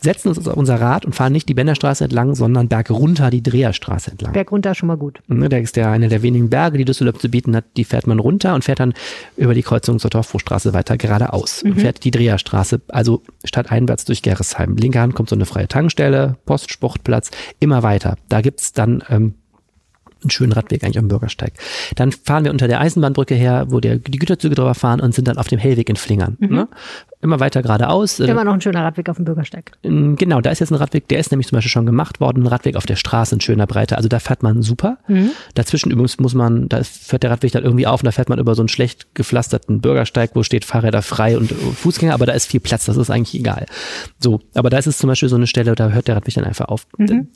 Setzen 0.00 0.28
uns 0.28 0.48
auf 0.48 0.56
unser 0.56 0.80
Rad 0.80 1.04
und 1.06 1.14
fahren 1.14 1.32
nicht 1.32 1.48
die 1.48 1.54
Bänderstraße 1.54 2.04
entlang, 2.04 2.34
sondern 2.34 2.66
bergunter 2.66 3.30
die 3.30 3.42
Dreherstraße 3.42 4.10
entlang. 4.10 4.32
Berg 4.32 4.50
runter 4.50 4.74
schon 4.74 4.88
mal 4.88 4.96
gut. 4.96 5.20
Ne, 5.28 5.48
der 5.48 5.60
ist 5.60 5.76
der 5.76 5.90
eine 5.90 6.08
der 6.08 6.22
wenigen 6.22 6.50
Berge, 6.50 6.78
die 6.78 6.84
Düsseldorf 6.84 7.18
zu 7.18 7.28
bieten 7.28 7.54
hat. 7.54 7.64
Die 7.76 7.84
fährt 7.84 8.08
man 8.08 8.18
runter 8.18 8.54
und 8.54 8.64
fährt 8.64 8.80
dann 8.80 8.94
über 9.36 9.54
die 9.54 9.62
Kreuzung 9.62 10.00
zur 10.00 10.10
Dorfbruchstraße 10.10 10.74
weiter 10.74 10.96
geradeaus. 10.96 11.62
Und 11.62 11.80
fährt 11.80 12.02
die 12.04 12.10
Dreherstraße, 12.10 12.80
also 12.88 13.22
stadteinwärts 13.44 14.06
durch 14.06 14.22
Gerresheim. 14.22 14.76
Linke 14.76 14.98
Hand 15.00 15.14
kommt 15.14 15.28
so 15.28 15.36
eine 15.36 15.46
freie 15.46 15.68
Tankstelle, 15.68 16.36
Postsportplatz, 16.46 17.30
immer 17.60 17.84
weiter. 17.84 18.16
Da 18.28 18.40
gibt's 18.40 18.72
dann 18.72 19.04
ähm, 19.08 19.34
einen 20.22 20.30
schönen 20.30 20.52
Radweg 20.52 20.84
eigentlich 20.84 20.98
am 20.98 21.08
Bürgersteig. 21.08 21.52
Dann 21.96 22.12
fahren 22.12 22.44
wir 22.44 22.50
unter 22.52 22.68
der 22.68 22.80
Eisenbahnbrücke 22.80 23.34
her, 23.34 23.66
wo 23.68 23.80
der, 23.80 23.96
die 23.96 24.18
Güterzüge 24.18 24.54
drüber 24.54 24.74
fahren 24.74 25.00
und 25.00 25.14
sind 25.14 25.28
dann 25.28 25.38
auf 25.38 25.48
dem 25.48 25.58
Hellweg 25.58 25.88
in 25.88 25.96
Flingern. 25.96 26.36
Ne? 26.40 26.68
Immer 27.22 27.38
weiter 27.38 27.60
geradeaus. 27.62 28.18
äh, 28.20 28.26
Immer 28.26 28.44
noch 28.44 28.54
ein 28.54 28.60
schöner 28.62 28.82
Radweg 28.82 29.08
auf 29.10 29.16
dem 29.16 29.24
Bürgersteig. 29.26 29.72
Genau, 29.82 30.40
da 30.40 30.50
ist 30.50 30.60
jetzt 30.60 30.70
ein 30.70 30.76
Radweg, 30.76 31.06
der 31.08 31.18
ist 31.18 31.30
nämlich 31.30 31.48
zum 31.48 31.56
Beispiel 31.56 31.70
schon 31.70 31.84
gemacht 31.86 32.18
worden, 32.20 32.44
ein 32.44 32.46
Radweg 32.46 32.76
auf 32.76 32.86
der 32.86 32.96
Straße 32.96 33.34
in 33.34 33.40
schöner 33.40 33.66
Breite. 33.66 33.96
Also 33.96 34.08
da 34.08 34.18
fährt 34.20 34.42
man 34.42 34.62
super. 34.62 34.98
Dazwischen 35.54 35.90
übrigens 35.90 36.18
muss 36.18 36.34
man, 36.34 36.68
da 36.68 36.82
fährt 36.82 37.22
der 37.22 37.30
Radweg 37.30 37.52
dann 37.52 37.62
irgendwie 37.64 37.86
auf 37.86 38.00
und 38.00 38.06
da 38.06 38.12
fährt 38.12 38.28
man 38.30 38.38
über 38.38 38.54
so 38.54 38.62
einen 38.62 38.68
schlecht 38.68 39.14
gepflasterten 39.14 39.80
Bürgersteig, 39.80 40.30
wo 40.34 40.42
steht 40.42 40.64
Fahrräder 40.64 41.02
frei 41.02 41.36
und 41.36 41.52
äh, 41.52 41.54
Fußgänger, 41.54 42.14
aber 42.14 42.24
da 42.26 42.32
ist 42.32 42.46
viel 42.46 42.60
Platz, 42.60 42.86
das 42.86 42.96
ist 42.96 43.10
eigentlich 43.10 43.34
egal. 43.38 43.66
So, 44.18 44.40
aber 44.54 44.70
da 44.70 44.78
ist 44.78 44.86
es 44.86 44.96
zum 44.98 45.08
Beispiel 45.08 45.28
so 45.28 45.36
eine 45.36 45.46
Stelle, 45.46 45.74
da 45.74 45.90
hört 45.90 46.08
der 46.08 46.16
Radweg 46.16 46.34
dann 46.34 46.44
einfach 46.44 46.68
auf. 46.68 46.86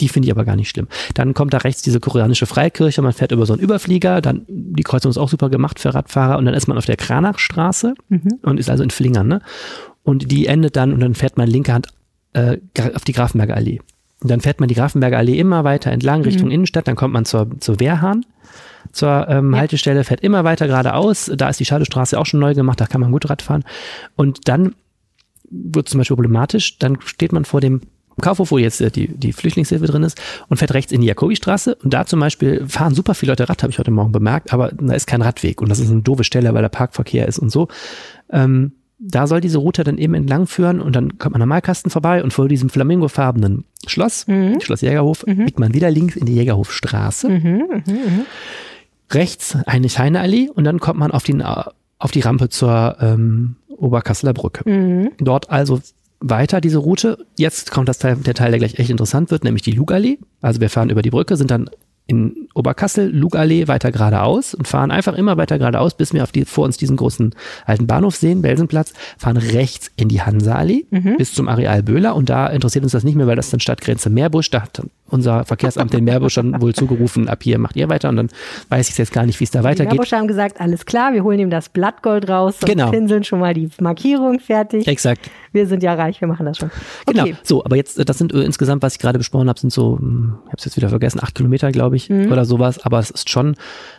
Die 0.00 0.08
finde 0.08 0.26
ich 0.28 0.32
aber 0.32 0.44
gar 0.46 0.56
nicht 0.56 0.70
schlimm. 0.70 0.88
Dann 1.14 1.34
kommt 1.34 1.52
da 1.52 1.58
rechts 1.58 1.82
diese 1.82 2.00
koreanische 2.00 2.46
Freikirche, 2.46 2.73
man 2.78 3.12
fährt 3.12 3.32
über 3.32 3.46
so 3.46 3.52
einen 3.52 3.62
Überflieger, 3.62 4.20
dann 4.20 4.44
die 4.48 4.82
Kreuzung 4.82 5.10
ist 5.10 5.18
auch 5.18 5.28
super 5.28 5.48
gemacht 5.48 5.78
für 5.78 5.94
Radfahrer 5.94 6.38
und 6.38 6.44
dann 6.44 6.54
ist 6.54 6.66
man 6.66 6.78
auf 6.78 6.86
der 6.86 6.96
Kranachstraße 6.96 7.94
und 8.42 8.60
ist 8.60 8.70
also 8.70 8.82
in 8.82 8.90
Flingern, 8.90 9.28
ne? 9.28 9.40
Und 10.02 10.30
die 10.30 10.46
endet 10.46 10.76
dann 10.76 10.92
und 10.92 11.00
dann 11.00 11.14
fährt 11.14 11.36
man 11.38 11.48
linke 11.48 11.72
Hand 11.72 11.88
äh, 12.34 12.58
auf 12.94 13.04
die 13.04 13.12
Grafenberger 13.12 13.54
Allee. 13.54 13.80
Und 14.22 14.30
dann 14.30 14.40
fährt 14.40 14.60
man 14.60 14.68
die 14.68 14.74
Grafenberger 14.74 15.18
Allee 15.18 15.38
immer 15.38 15.64
weiter 15.64 15.90
entlang 15.90 16.22
Richtung 16.22 16.50
Innenstadt, 16.50 16.88
dann 16.88 16.96
kommt 16.96 17.12
man 17.12 17.24
zur, 17.24 17.58
zur 17.60 17.80
Wehrhahn, 17.80 18.24
zur 18.92 19.28
ähm, 19.28 19.56
Haltestelle, 19.56 20.04
fährt 20.04 20.20
immer 20.20 20.44
weiter 20.44 20.66
geradeaus. 20.66 21.30
Da 21.34 21.48
ist 21.48 21.60
die 21.60 21.64
Schadestraße 21.64 22.18
auch 22.18 22.26
schon 22.26 22.40
neu 22.40 22.54
gemacht, 22.54 22.80
da 22.80 22.86
kann 22.86 23.00
man 23.00 23.12
gut 23.12 23.28
Rad 23.28 23.42
fahren. 23.42 23.64
Und 24.16 24.48
dann 24.48 24.74
wird 25.50 25.88
zum 25.88 25.98
Beispiel 25.98 26.16
problematisch, 26.16 26.78
dann 26.78 26.98
steht 27.00 27.32
man 27.32 27.44
vor 27.44 27.60
dem 27.60 27.82
Kaufhof, 28.20 28.50
wo 28.50 28.58
jetzt 28.58 28.80
äh, 28.80 28.90
die, 28.90 29.08
die 29.08 29.32
Flüchtlingshilfe 29.32 29.86
drin 29.86 30.02
ist, 30.02 30.20
und 30.48 30.56
fährt 30.58 30.74
rechts 30.74 30.92
in 30.92 31.00
die 31.00 31.06
Jakobistraße. 31.06 31.74
Und 31.76 31.92
da 31.94 32.06
zum 32.06 32.20
Beispiel 32.20 32.64
fahren 32.68 32.94
super 32.94 33.14
viele 33.14 33.32
Leute 33.32 33.48
Rad, 33.48 33.62
habe 33.62 33.70
ich 33.70 33.78
heute 33.78 33.90
Morgen 33.90 34.12
bemerkt, 34.12 34.52
aber 34.52 34.70
da 34.72 34.94
ist 34.94 35.06
kein 35.06 35.22
Radweg. 35.22 35.60
Und 35.60 35.68
das 35.68 35.78
ist 35.80 35.90
eine 35.90 36.02
doofe 36.02 36.24
Stelle, 36.24 36.52
weil 36.54 36.62
der 36.62 36.68
Parkverkehr 36.68 37.26
ist 37.28 37.38
und 37.38 37.50
so. 37.50 37.68
Ähm, 38.30 38.72
da 38.98 39.26
soll 39.26 39.40
diese 39.40 39.58
Route 39.58 39.84
dann 39.84 39.98
eben 39.98 40.14
entlang 40.14 40.46
führen 40.46 40.80
und 40.80 40.94
dann 40.96 41.18
kommt 41.18 41.32
man 41.32 41.42
am 41.42 41.48
Malkasten 41.48 41.90
vorbei 41.90 42.22
und 42.22 42.32
vor 42.32 42.48
diesem 42.48 42.70
flamingofarbenen 42.70 43.64
Schloss, 43.86 44.26
Mhm. 44.28 44.60
Schloss 44.60 44.80
Jägerhof, 44.80 45.26
Mhm. 45.26 45.44
biegt 45.44 45.58
man 45.58 45.74
wieder 45.74 45.90
links 45.90 46.16
in 46.16 46.26
die 46.26 46.34
Jägerhofstraße. 46.34 47.28
Mhm, 47.28 47.40
mhm, 47.42 47.82
mhm. 47.86 48.20
Rechts 49.10 49.56
eine 49.66 49.88
Scheineallee 49.88 50.48
und 50.54 50.64
dann 50.64 50.80
kommt 50.80 50.98
man 50.98 51.10
auf 51.10 51.24
die, 51.24 51.36
auf 51.98 52.10
die 52.12 52.20
Rampe 52.20 52.48
zur 52.48 52.96
ähm, 53.00 53.56
Oberkasseler 53.76 54.32
Brücke. 54.32 54.68
Mhm. 54.68 55.10
Dort 55.18 55.50
also 55.50 55.80
weiter 56.24 56.60
diese 56.60 56.78
Route. 56.78 57.26
Jetzt 57.36 57.70
kommt 57.70 57.88
das 57.88 57.98
Teil, 57.98 58.16
der 58.16 58.34
Teil, 58.34 58.50
der 58.50 58.58
gleich 58.58 58.78
echt 58.78 58.90
interessant 58.90 59.30
wird, 59.30 59.44
nämlich 59.44 59.62
die 59.62 59.72
Lugallee. 59.72 60.18
Also 60.40 60.60
wir 60.60 60.70
fahren 60.70 60.90
über 60.90 61.02
die 61.02 61.10
Brücke, 61.10 61.36
sind 61.36 61.50
dann 61.50 61.68
in 62.06 62.48
Oberkassel, 62.54 63.08
Lugallee 63.10 63.66
weiter 63.66 63.90
geradeaus 63.90 64.52
und 64.54 64.68
fahren 64.68 64.90
einfach 64.90 65.14
immer 65.14 65.36
weiter 65.38 65.58
geradeaus, 65.58 65.94
bis 65.94 66.12
wir 66.12 66.22
auf 66.22 66.32
die, 66.32 66.44
vor 66.44 66.64
uns 66.66 66.76
diesen 66.76 66.96
großen 66.96 67.34
alten 67.64 67.86
Bahnhof 67.86 68.16
sehen, 68.16 68.42
Belsenplatz, 68.42 68.92
fahren 69.16 69.38
rechts 69.38 69.90
in 69.96 70.08
die 70.08 70.20
Hansaallee 70.20 70.84
Mhm. 70.90 71.16
bis 71.16 71.32
zum 71.32 71.48
Areal 71.48 71.82
Böhler 71.82 72.14
und 72.14 72.28
da 72.28 72.46
interessiert 72.48 72.84
uns 72.84 72.92
das 72.92 73.04
nicht 73.04 73.14
mehr, 73.14 73.26
weil 73.26 73.36
das 73.36 73.48
dann 73.50 73.60
Stadtgrenze 73.60 74.10
Meerbusch, 74.10 74.50
da 74.50 74.62
hat 74.62 74.82
unser 75.08 75.44
Verkehrsamt 75.44 75.92
den 75.92 76.04
Meerbusch 76.04 76.34
dann 76.34 76.60
wohl 76.60 76.74
zugerufen, 76.74 77.28
ab 77.28 77.42
hier 77.42 77.58
macht 77.58 77.76
ihr 77.76 77.88
weiter 77.88 78.08
und 78.10 78.16
dann 78.16 78.28
weiß 78.68 78.88
ich 78.90 78.98
jetzt 78.98 79.12
gar 79.12 79.24
nicht, 79.24 79.38
wie 79.40 79.44
es 79.44 79.50
da 79.50 79.60
Die 79.60 79.64
weitergeht. 79.64 79.92
Meerbusche 79.92 80.16
haben 80.16 80.26
gesagt, 80.28 80.60
alles 80.60 80.84
klar, 80.86 81.12
wir 81.14 81.22
holen 81.24 81.38
ihm 81.38 81.50
das 81.50 81.68
Blattgold 81.70 82.28
raus 82.28 82.56
und 82.60 82.68
Genau. 82.68 82.90
pinseln 82.90 83.24
schon 83.24 83.38
mal 83.38 83.54
die 83.54 83.68
Markierung 83.80 84.40
fertig. 84.40 84.86
Exakt. 84.88 85.30
Wir 85.52 85.66
sind 85.68 85.82
ja 85.84 85.94
reich, 85.94 86.20
wir 86.20 86.26
machen 86.28 86.44
das 86.46 86.58
schon. 86.58 86.70
Genau. 87.06 87.22
Okay. 87.22 87.36
So, 87.44 87.64
aber 87.64 87.76
jetzt, 87.76 88.06
das 88.08 88.18
sind 88.18 88.34
äh, 88.34 88.40
insgesamt, 88.42 88.82
was 88.82 88.94
ich 88.94 88.98
gerade 88.98 89.18
besprochen 89.18 89.48
habe, 89.48 89.58
sind 89.60 89.72
so, 89.72 89.98
hm, 89.98 90.34
ich 90.42 90.46
habe 90.48 90.56
es 90.58 90.64
jetzt 90.64 90.76
wieder 90.76 90.88
vergessen, 90.88 91.20
acht 91.22 91.34
Kilometer, 91.36 91.70
glaube 91.70 91.93
ich, 91.93 91.93
Mhm. 92.10 92.30
oder 92.32 92.44
sowas. 92.44 92.84
Aber 92.84 92.98
es 92.98 93.10
ist 93.10 93.30
schon 93.30 93.56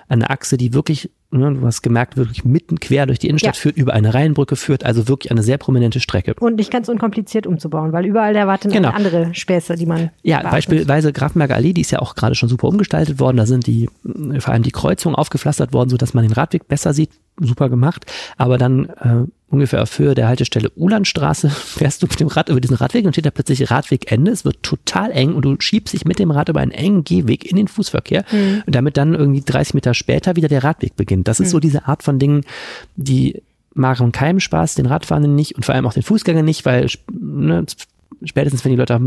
eine 0.07 0.29
Achse, 0.29 0.57
die 0.57 0.73
wirklich, 0.73 1.11
ne, 1.35 1.53
du 1.53 1.65
hast 1.65 1.81
gemerkt, 1.81 2.17
wirklich 2.17 2.45
mitten 2.45 2.79
quer 2.79 3.05
durch 3.05 3.19
die 3.19 3.27
Innenstadt 3.27 3.55
Ja. 3.55 3.61
führt, 3.61 3.77
über 3.77 3.93
eine 3.93 4.13
Rheinbrücke 4.13 4.55
führt, 4.55 4.85
also 4.85 5.07
wirklich 5.07 5.31
eine 5.31 5.43
sehr 5.43 5.57
prominente 5.57 5.99
Strecke. 5.99 6.33
Und 6.39 6.55
nicht 6.55 6.71
ganz 6.71 6.89
unkompliziert 6.89 7.45
umzubauen, 7.47 7.91
weil 7.91 8.05
überall 8.05 8.35
erwarten 8.35 8.71
Genau. 8.71 8.89
andere 8.89 9.33
Späße, 9.33 9.75
die 9.75 9.85
man. 9.85 10.09
Ja, 10.23 10.37
beachten 10.39 10.51
beispielsweise 10.55 11.13
Grafenberger 11.13 11.55
Allee, 11.55 11.73
die 11.73 11.81
ist 11.81 11.91
ja 11.91 11.99
auch 11.99 12.15
gerade 12.15 12.35
schon 12.35 12.49
super 12.49 12.67
umgestaltet 12.67 13.19
worden. 13.19 13.37
Da 13.37 13.45
sind 13.45 13.67
die, 13.67 13.89
mh, 14.03 14.39
vor 14.41 14.53
allem 14.53 14.63
die 14.63 14.71
Kreuzungen 14.71 15.15
aufgepflastert 15.15 15.73
worden, 15.73 15.89
sodass 15.89 16.13
man 16.13 16.23
den 16.23 16.33
Radweg 16.33 16.67
besser 16.67 16.93
sieht. 16.93 17.09
Super 17.39 17.67
gemacht. 17.69 18.05
Aber 18.37 18.57
dann 18.57 18.85
äh, 18.85 19.25
ungefähr 19.49 19.81
auf 19.83 19.99
Höhe 19.99 20.15
der 20.15 20.29
Haltestelle 20.29 20.69
Ulandstraße 20.77 21.49
fährst 21.49 22.01
du 22.01 22.07
mit 22.07 22.17
dem 22.21 22.27
Rad 22.29 22.47
über 22.47 22.61
diesen 22.61 22.77
Radweg 22.77 23.05
und 23.05 23.11
steht 23.13 23.25
da 23.25 23.29
plötzlich 23.31 23.69
Radwegende. 23.69 24.31
Es 24.31 24.45
wird 24.45 24.63
total 24.63 25.11
eng 25.11 25.33
und 25.33 25.43
du 25.43 25.55
schiebst 25.59 25.93
dich 25.93 26.05
mit 26.05 26.17
dem 26.19 26.31
Rad 26.31 26.47
über 26.47 26.61
einen 26.61 26.71
engen 26.71 27.03
Gehweg 27.03 27.43
in 27.49 27.57
den 27.57 27.67
Fußverkehr, 27.67 28.23
Mhm. 28.31 28.63
damit 28.67 28.95
dann 28.95 29.13
irgendwie 29.13 29.41
30 29.41 29.73
Meter 29.73 29.93
später 29.93 30.37
wieder 30.37 30.47
der 30.47 30.63
Radweg 30.63 30.95
beginnt. 30.95 31.24
Das 31.27 31.39
ist 31.39 31.49
so 31.51 31.59
diese 31.59 31.87
Art 31.87 32.03
von 32.03 32.19
Dingen, 32.19 32.41
die 32.95 33.41
machen 33.73 34.11
keinem 34.13 34.39
Spaß, 34.39 34.75
den 34.75 34.85
Radfahrenden 34.85 35.35
nicht 35.35 35.55
und 35.55 35.65
vor 35.65 35.75
allem 35.75 35.85
auch 35.85 35.93
den 35.93 36.03
Fußgängern 36.03 36.45
nicht, 36.45 36.65
weil 36.65 36.87
ne, 37.11 37.65
spätestens 38.23 38.63
wenn 38.63 38.71
die 38.71 38.77
Leute 38.77 38.99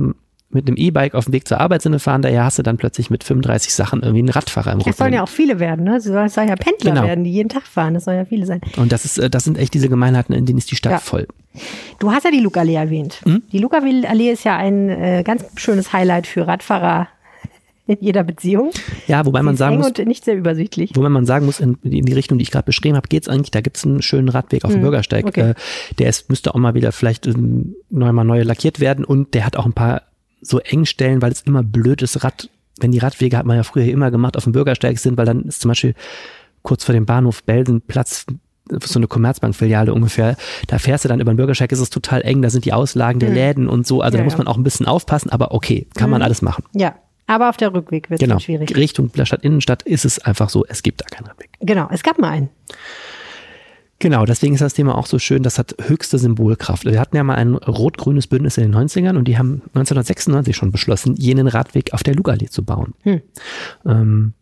mit 0.51 0.67
einem 0.67 0.77
E-Bike 0.79 1.15
auf 1.15 1.27
dem 1.27 1.35
Weg 1.35 1.47
zur 1.47 1.61
Arbeit 1.61 1.83
sind, 1.83 1.99
fahren, 2.01 2.23
daher 2.23 2.45
hast 2.45 2.59
du 2.59 2.63
dann 2.63 2.79
plötzlich 2.79 3.11
mit 3.11 3.23
35 3.23 3.75
Sachen 3.75 4.01
irgendwie 4.01 4.21
einen 4.21 4.29
Radfahrer 4.31 4.73
im 4.73 4.81
Es 4.81 4.87
Rücken. 4.87 4.97
sollen 4.97 5.13
ja 5.13 5.23
auch 5.23 5.29
viele 5.29 5.59
werden, 5.61 5.85
ne? 5.85 5.97
Es 5.97 6.05
soll, 6.05 6.15
ja 6.47 6.57
Pendler 6.57 6.93
Genau. 6.93 7.03
werden, 7.07 7.23
die 7.25 7.31
jeden 7.33 7.51
Tag 7.51 7.65
fahren. 7.67 7.93
Das 7.93 8.05
soll 8.05 8.15
ja 8.15 8.25
viele 8.25 8.47
sein. 8.47 8.63
Und 8.79 8.91
das 8.91 9.05
ist, 9.05 9.19
äh, 9.19 9.29
das 9.29 9.45
sind 9.45 9.59
echt 9.59 9.75
diese 9.75 9.91
Gemeinheiten, 9.91 10.35
in 10.35 10.47
denen 10.47 10.59
ist 10.59 10.71
die 10.71 10.77
Stadt 10.77 10.93
Ja. 10.93 10.99
voll. 11.01 11.27
Du 11.99 12.13
hast 12.13 12.25
ja 12.25 12.31
die 12.31 12.41
Lugallee 12.41 12.77
erwähnt. 12.77 13.21
Mhm. 13.27 13.43
Die 13.53 13.59
Lugallee 13.59 14.31
ist 14.33 14.45
ja 14.45 14.57
ein 14.57 14.89
äh, 14.89 15.23
ganz 15.23 15.45
schönes 15.57 15.93
Highlight 15.93 16.27
für 16.27 16.47
Radfahrer 16.47 17.09
in 17.89 17.97
jeder 18.01 18.23
Beziehung. 18.23 18.71
Ja, 19.09 19.27
wobei 19.27 19.41
Sie 19.41 19.45
man 19.47 19.57
sagen 19.57 19.77
muss, 19.79 19.87
und 19.89 19.99
nicht 20.07 20.25
sehr 20.25 20.37
übersichtlich. 20.37 20.93
wobei 20.95 21.09
man 21.09 21.27
sagen 21.27 21.47
muss, 21.47 21.59
in, 21.59 21.79
in 21.83 22.05
die 22.05 22.13
Richtung, 22.13 22.39
die 22.39 22.43
ich 22.43 22.51
gerade 22.51 22.67
beschrieben 22.67 22.97
habe, 22.97 23.09
geht's 23.09 23.29
eigentlich, 23.29 23.51
da 23.51 23.61
gibt's 23.61 23.85
einen 23.85 24.03
schönen 24.03 24.29
Radweg 24.29 24.65
auf 24.65 24.71
dem 24.73 24.81
Mhm, 24.81 24.85
Bürgersteig. 24.85 25.27
okay. 25.27 25.51
Äh, 25.51 25.55
der 25.99 26.09
ist, 26.11 26.29
müsste 26.29 26.55
auch 26.55 26.59
mal 26.59 26.75
wieder 26.75 26.93
vielleicht 26.93 27.27
ähm, 27.27 27.75
neu 27.91 28.13
mal 28.13 28.25
neu 28.25 28.43
lackiert 28.43 28.79
werden 28.79 29.05
und 29.05 29.35
der 29.35 29.45
hat 29.47 29.57
auch 29.57 29.67
ein 29.67 29.73
paar 29.73 30.03
so 30.41 30.61
Engstellen, 30.61 31.21
weil 31.23 31.33
es 31.33 31.41
immer 31.43 31.63
blöd 31.65 32.01
ist, 32.03 32.23
Rad, 32.23 32.49
wenn 32.79 32.93
die 32.93 32.99
Radwege 32.99 33.37
hat 33.37 33.47
man 33.47 33.57
ja 33.57 33.65
früher 33.65 33.87
immer 33.87 34.11
gemacht, 34.13 34.37
auf 34.37 34.45
dem 34.45 34.53
Bürgersteig 34.53 34.99
sind, 34.99 35.17
weil 35.19 35.27
dann 35.27 35.43
ist 35.43 35.63
zum 35.63 35.71
Beispiel 35.71 35.95
kurz 36.63 36.85
vor 36.85 36.93
dem 36.93 37.07
Bahnhof 37.07 37.43
Belsenplatz 37.43 38.27
so 38.85 38.99
eine 38.99 39.07
Commerzbank-Filiale 39.09 39.95
ungefähr, 39.95 40.37
da 40.67 40.79
fährst 40.79 41.05
du 41.05 41.09
dann 41.09 41.21
über 41.21 41.33
den 41.33 41.39
Bürgersteig, 41.39 41.73
ist 41.73 41.81
es 41.81 41.89
total 41.89 42.21
eng, 42.21 42.43
da 42.43 42.51
sind 42.51 42.67
die 42.67 42.75
Auslagen 42.75 43.19
der 43.19 43.31
Mhm. 43.31 43.35
Läden 43.35 43.69
und 43.69 43.87
so, 43.87 44.03
also 44.03 44.17
Ja, 44.19 44.23
da 44.23 44.25
muss 44.25 44.37
man 44.37 44.47
auch 44.47 44.59
ein 44.59 44.63
bisschen 44.63 44.85
aufpassen, 44.87 45.31
aber 45.31 45.53
okay, 45.53 45.87
kann 45.95 46.11
man 46.11 46.21
Mhm. 46.21 46.25
alles 46.25 46.43
machen. 46.43 46.65
Ja, 46.75 46.95
aber 47.29 47.49
auf 47.49 47.57
der 47.57 47.73
Rückweg 47.73 48.11
wird 48.11 48.21
es 48.21 48.27
Genau. 48.27 48.41
schwierig. 48.41 48.75
Richtung 48.77 49.11
Stadt 49.23 49.45
Innenstadt 49.45 49.85
ist 49.85 50.05
es 50.05 50.19
einfach 50.19 50.49
so, 50.49 50.65
es 50.67 50.83
gibt 50.83 51.01
da 51.01 51.05
keinen 51.05 51.27
Radweg. 51.27 51.51
Genau, 51.61 51.89
es 51.93 52.03
gab 52.03 52.19
mal 52.19 52.31
einen. 52.31 52.49
Genau, 54.01 54.25
deswegen 54.25 54.55
ist 54.55 54.61
das 54.61 54.75
Thema 54.75 54.97
auch 54.97 55.07
so 55.07 55.19
schön, 55.19 55.43
das 55.43 55.59
hat 55.59 55.75
höchste 55.83 56.19
Symbolkraft. 56.19 56.85
Wir 56.85 57.01
hatten 57.01 57.17
ja 57.17 57.25
mal 57.25 57.35
ein 57.35 57.55
rot-grünes 57.55 58.29
Bündnis 58.29 58.57
in 58.57 58.71
den 58.71 58.75
90ern 58.75 59.17
und 59.17 59.27
die 59.27 59.39
haben 59.39 59.63
1996 59.75 60.57
schon 60.57 60.71
beschlossen, 60.71 61.17
jenen 61.17 61.49
Radweg 61.49 61.93
auf 61.93 62.03
der 62.03 62.15
Lugallee 62.15 62.49
zu 62.49 62.65
bauen. 62.65 62.95
Hm. 63.03 63.21
Ähm, 63.85 64.35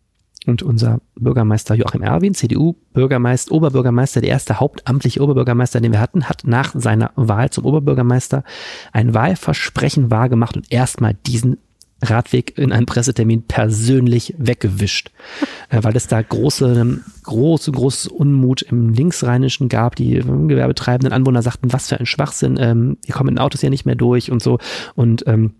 und 0.45 0.63
unser 0.63 1.01
Bürgermeister 1.15 1.75
Joachim 1.75 2.03
Erwin, 2.03 2.33
CDU, 2.33 2.75
Bürgermeister, 2.93 3.51
Oberbürgermeister, 3.51 4.21
der 4.21 4.29
erste 4.29 4.59
hauptamtliche 4.59 5.21
Oberbürgermeister, 5.21 5.81
den 5.81 5.91
wir 5.91 5.99
hatten, 5.99 6.29
hat 6.29 6.43
nach 6.45 6.73
seiner 6.75 7.11
Wahl 7.15 7.49
zum 7.49 7.65
Oberbürgermeister 7.65 8.43
ein 8.93 9.13
Wahlversprechen 9.13 10.09
wahrgemacht 10.09 10.55
und 10.55 10.71
erstmal 10.71 11.15
diesen 11.25 11.57
Radweg 12.01 12.57
in 12.57 12.71
einem 12.71 12.85
Pressetermin 12.85 13.43
persönlich 13.43 14.35
weggewischt, 14.37 15.11
äh, 15.69 15.79
weil 15.81 15.95
es 15.95 16.07
da 16.07 16.21
große, 16.21 17.01
große, 17.23 17.71
großes 17.71 18.07
Unmut 18.07 18.61
im 18.61 18.89
Linksrheinischen 18.89 19.69
gab. 19.69 19.95
Die 19.95 20.17
äh, 20.17 20.23
gewerbetreibenden 20.23 21.13
Anwohner 21.13 21.41
sagten, 21.41 21.73
was 21.73 21.89
für 21.89 21.99
ein 21.99 22.05
Schwachsinn, 22.05 22.57
ähm, 22.59 22.97
ihr 23.05 23.13
kommt 23.13 23.29
den 23.29 23.39
Autos 23.39 23.61
ja 23.61 23.69
nicht 23.69 23.85
mehr 23.85 23.95
durch 23.95 24.31
und 24.31 24.41
so. 24.41 24.59
Und 24.95 25.25
ähm, 25.27 25.53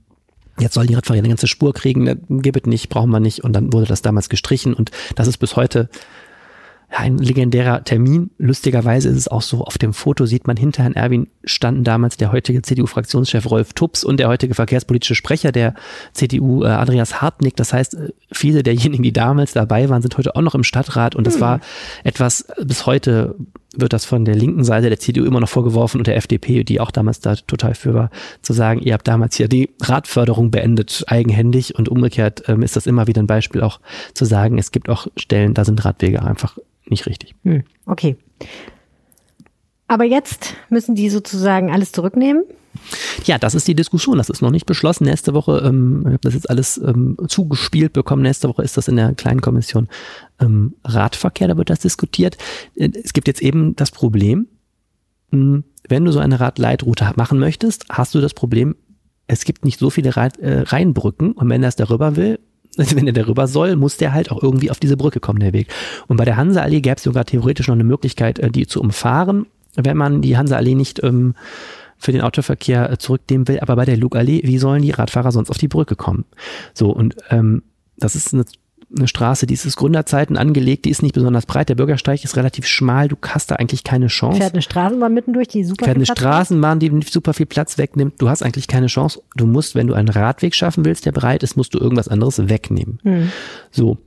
Jetzt 0.59 0.73
sollen 0.73 0.87
die 0.87 0.95
Radfahrer 0.95 1.19
eine 1.19 1.27
ganze 1.27 1.45
Spur 1.45 1.71
kriegen, 1.71 2.03
ne, 2.03 2.17
gibt 2.29 2.57
es 2.57 2.65
nicht, 2.65 2.89
brauchen 2.89 3.11
wir 3.11 3.19
nicht. 3.19 3.43
Und 3.43 3.53
dann 3.53 3.71
wurde 3.73 3.85
das 3.85 4.01
damals 4.01 4.27
gestrichen 4.27 4.73
und 4.73 4.89
das 5.15 5.27
ist 5.27 5.37
bis 5.37 5.55
heute 5.55 5.87
ein 6.89 7.17
legendärer 7.17 7.83
Termin. 7.83 8.31
Lustigerweise 8.37 9.09
ist 9.09 9.17
es 9.17 9.27
auch 9.27 9.41
so, 9.41 9.63
auf 9.63 9.77
dem 9.77 9.93
Foto 9.93 10.25
sieht 10.25 10.47
man 10.47 10.55
hinter 10.55 10.83
Herrn 10.83 10.93
Erwin 10.93 11.27
standen 11.43 11.83
damals 11.83 12.15
der 12.15 12.31
heutige 12.31 12.61
CDU-Fraktionschef 12.61 13.49
Rolf 13.49 13.73
Tups 13.73 14.03
und 14.03 14.19
der 14.19 14.29
heutige 14.29 14.53
verkehrspolitische 14.53 15.15
Sprecher 15.15 15.51
der 15.51 15.73
CDU, 16.13 16.63
äh, 16.63 16.67
Andreas 16.67 17.21
Hartnick. 17.21 17.57
Das 17.57 17.73
heißt, 17.73 17.95
äh, 17.95 18.09
viele 18.31 18.63
derjenigen, 18.63 19.03
die 19.03 19.13
damals 19.13 19.51
dabei 19.51 19.89
waren, 19.89 20.01
sind 20.01 20.17
heute 20.17 20.35
auch 20.35 20.41
noch 20.41 20.55
im 20.55 20.63
Stadtrat 20.63 21.15
und 21.15 21.27
das 21.27 21.41
war 21.41 21.59
etwas, 22.03 22.47
bis 22.63 22.85
heute 22.85 23.35
wird 23.79 23.93
das 23.93 24.05
von 24.05 24.25
der 24.25 24.35
linken 24.35 24.63
Seite 24.63 24.89
der 24.89 24.99
CDU 24.99 25.25
immer 25.25 25.39
noch 25.39 25.49
vorgeworfen 25.49 25.99
und 25.99 26.07
der 26.07 26.17
FDP, 26.17 26.63
die 26.63 26.79
auch 26.79 26.91
damals 26.91 27.19
da 27.19 27.35
total 27.35 27.75
für 27.75 27.93
war, 27.93 28.09
zu 28.41 28.53
sagen, 28.53 28.81
ihr 28.81 28.93
habt 28.93 29.07
damals 29.07 29.35
hier 29.35 29.47
die 29.47 29.69
Radförderung 29.81 30.51
beendet, 30.51 31.03
eigenhändig 31.07 31.75
und 31.75 31.89
umgekehrt 31.89 32.43
ähm, 32.47 32.63
ist 32.63 32.75
das 32.75 32.87
immer 32.87 33.07
wieder 33.07 33.21
ein 33.21 33.27
Beispiel 33.27 33.61
auch 33.61 33.79
zu 34.13 34.25
sagen, 34.25 34.57
es 34.57 34.71
gibt 34.71 34.89
auch 34.89 35.07
Stellen, 35.15 35.53
da 35.53 35.65
sind 35.65 35.85
Radwege 35.85 36.23
einfach 36.23 36.57
nicht 36.85 37.05
richtig. 37.05 37.35
Hm, 37.43 37.63
okay. 37.85 38.15
Aber 39.87 40.03
jetzt 40.03 40.55
müssen 40.69 40.95
die 40.95 41.09
sozusagen 41.09 41.71
alles 41.71 41.91
zurücknehmen. 41.91 42.43
Ja, 43.25 43.37
das 43.37 43.55
ist 43.55 43.67
die 43.67 43.75
Diskussion. 43.75 44.17
Das 44.17 44.29
ist 44.29 44.41
noch 44.41 44.51
nicht 44.51 44.65
beschlossen. 44.65 45.05
Nächste 45.05 45.33
Woche, 45.33 45.61
ähm, 45.65 46.01
ich 46.01 46.07
habe 46.13 46.19
das 46.21 46.33
jetzt 46.33 46.49
alles 46.49 46.77
ähm, 46.77 47.17
zugespielt 47.27 47.93
bekommen. 47.93 48.21
Nächste 48.21 48.47
Woche 48.49 48.63
ist 48.63 48.77
das 48.77 48.87
in 48.87 48.95
der 48.95 49.13
kleinen 49.15 49.41
Kommission 49.41 49.87
ähm, 50.39 50.75
Radverkehr, 50.83 51.47
da 51.47 51.57
wird 51.57 51.69
das 51.69 51.79
diskutiert. 51.79 52.37
Äh, 52.75 52.89
Es 53.03 53.13
gibt 53.13 53.27
jetzt 53.27 53.41
eben 53.41 53.75
das 53.75 53.91
Problem, 53.91 54.47
mh, 55.31 55.63
wenn 55.89 56.05
du 56.05 56.11
so 56.11 56.19
eine 56.19 56.39
Radleitroute 56.39 57.13
machen 57.15 57.39
möchtest, 57.39 57.85
hast 57.89 58.13
du 58.15 58.21
das 58.21 58.33
Problem, 58.33 58.75
es 59.27 59.43
gibt 59.45 59.65
nicht 59.65 59.79
so 59.79 59.89
viele 59.89 60.15
Rad, 60.15 60.37
äh, 60.39 60.61
Rheinbrücken 60.61 61.31
und 61.33 61.49
wenn 61.49 61.63
er 61.63 61.69
es 61.69 61.75
darüber 61.75 62.15
will, 62.15 62.39
wenn 62.77 63.07
er 63.07 63.13
darüber 63.13 63.47
soll, 63.47 63.75
muss 63.75 63.97
der 63.97 64.13
halt 64.13 64.31
auch 64.31 64.41
irgendwie 64.43 64.69
auf 64.71 64.79
diese 64.79 64.97
Brücke 64.97 65.19
kommen, 65.19 65.39
der 65.39 65.53
Weg. 65.53 65.67
Und 66.07 66.17
bei 66.17 66.25
der 66.25 66.37
Hanseallee 66.37 66.81
gäbe 66.81 66.97
es 66.97 67.03
sogar 67.03 67.25
theoretisch 67.25 67.67
noch 67.67 67.75
eine 67.75 67.83
Möglichkeit, 67.83 68.39
äh, 68.39 68.51
die 68.51 68.67
zu 68.67 68.79
umfahren, 68.81 69.47
wenn 69.75 69.97
man 69.97 70.21
die 70.21 70.37
Hanseallee 70.37 70.75
nicht 70.75 71.03
ähm, 71.03 71.35
für 71.97 72.11
den 72.11 72.21
Autoverkehr 72.21 72.91
äh, 72.91 72.97
zurücknehmen 72.97 73.47
will. 73.47 73.59
Aber 73.59 73.75
bei 73.75 73.85
der 73.85 73.97
Lugallee, 73.97 74.41
wie 74.43 74.57
sollen 74.57 74.81
die 74.81 74.91
Radfahrer 74.91 75.31
sonst 75.31 75.49
auf 75.49 75.57
die 75.57 75.67
Brücke 75.67 75.95
kommen? 75.95 76.25
So, 76.73 76.91
und 76.91 77.15
ähm, 77.29 77.63
das 77.97 78.15
ist 78.15 78.33
eine, 78.33 78.45
eine 78.95 79.07
Straße, 79.07 79.47
die 79.47 79.53
ist 79.53 79.65
aus 79.65 79.75
Gründerzeiten 79.75 80.37
angelegt, 80.37 80.85
die 80.85 80.89
ist 80.89 81.01
nicht 81.01 81.15
besonders 81.15 81.45
breit, 81.45 81.69
der 81.69 81.75
Bürgersteig 81.75 82.23
ist 82.23 82.37
relativ 82.37 82.67
schmal, 82.67 83.07
du 83.07 83.17
hast 83.21 83.51
da 83.51 83.55
eigentlich 83.55 83.83
keine 83.83 84.07
Chance. 84.07 84.39
Fährt 84.39 84.53
eine 84.53 84.61
Straßenbahn 84.61 85.13
mittendurch, 85.13 85.47
die 85.47 85.63
super 85.63 85.85
Fährt 85.85 85.95
viel 85.95 85.99
eine 85.99 86.05
Platz 86.05 86.19
Straßenbahn, 86.19 86.79
die 86.79 86.89
nicht 86.89 87.11
super 87.11 87.33
viel 87.33 87.47
Platz 87.47 87.77
wegnimmt. 87.77 88.21
Du 88.21 88.29
hast 88.29 88.43
eigentlich 88.43 88.67
keine 88.67 88.87
Chance. 88.87 89.21
Du 89.35 89.47
musst, 89.47 89.75
wenn 89.75 89.87
du 89.87 89.93
einen 89.93 90.09
Radweg 90.09 90.55
schaffen 90.55 90.85
willst, 90.85 91.05
der 91.05 91.11
breit 91.11 91.43
ist, 91.43 91.57
musst 91.57 91.73
du 91.73 91.79
irgendwas 91.79 92.07
anderes 92.07 92.49
wegnehmen. 92.49 92.99
Hm. 93.03 93.31
So. 93.71 93.97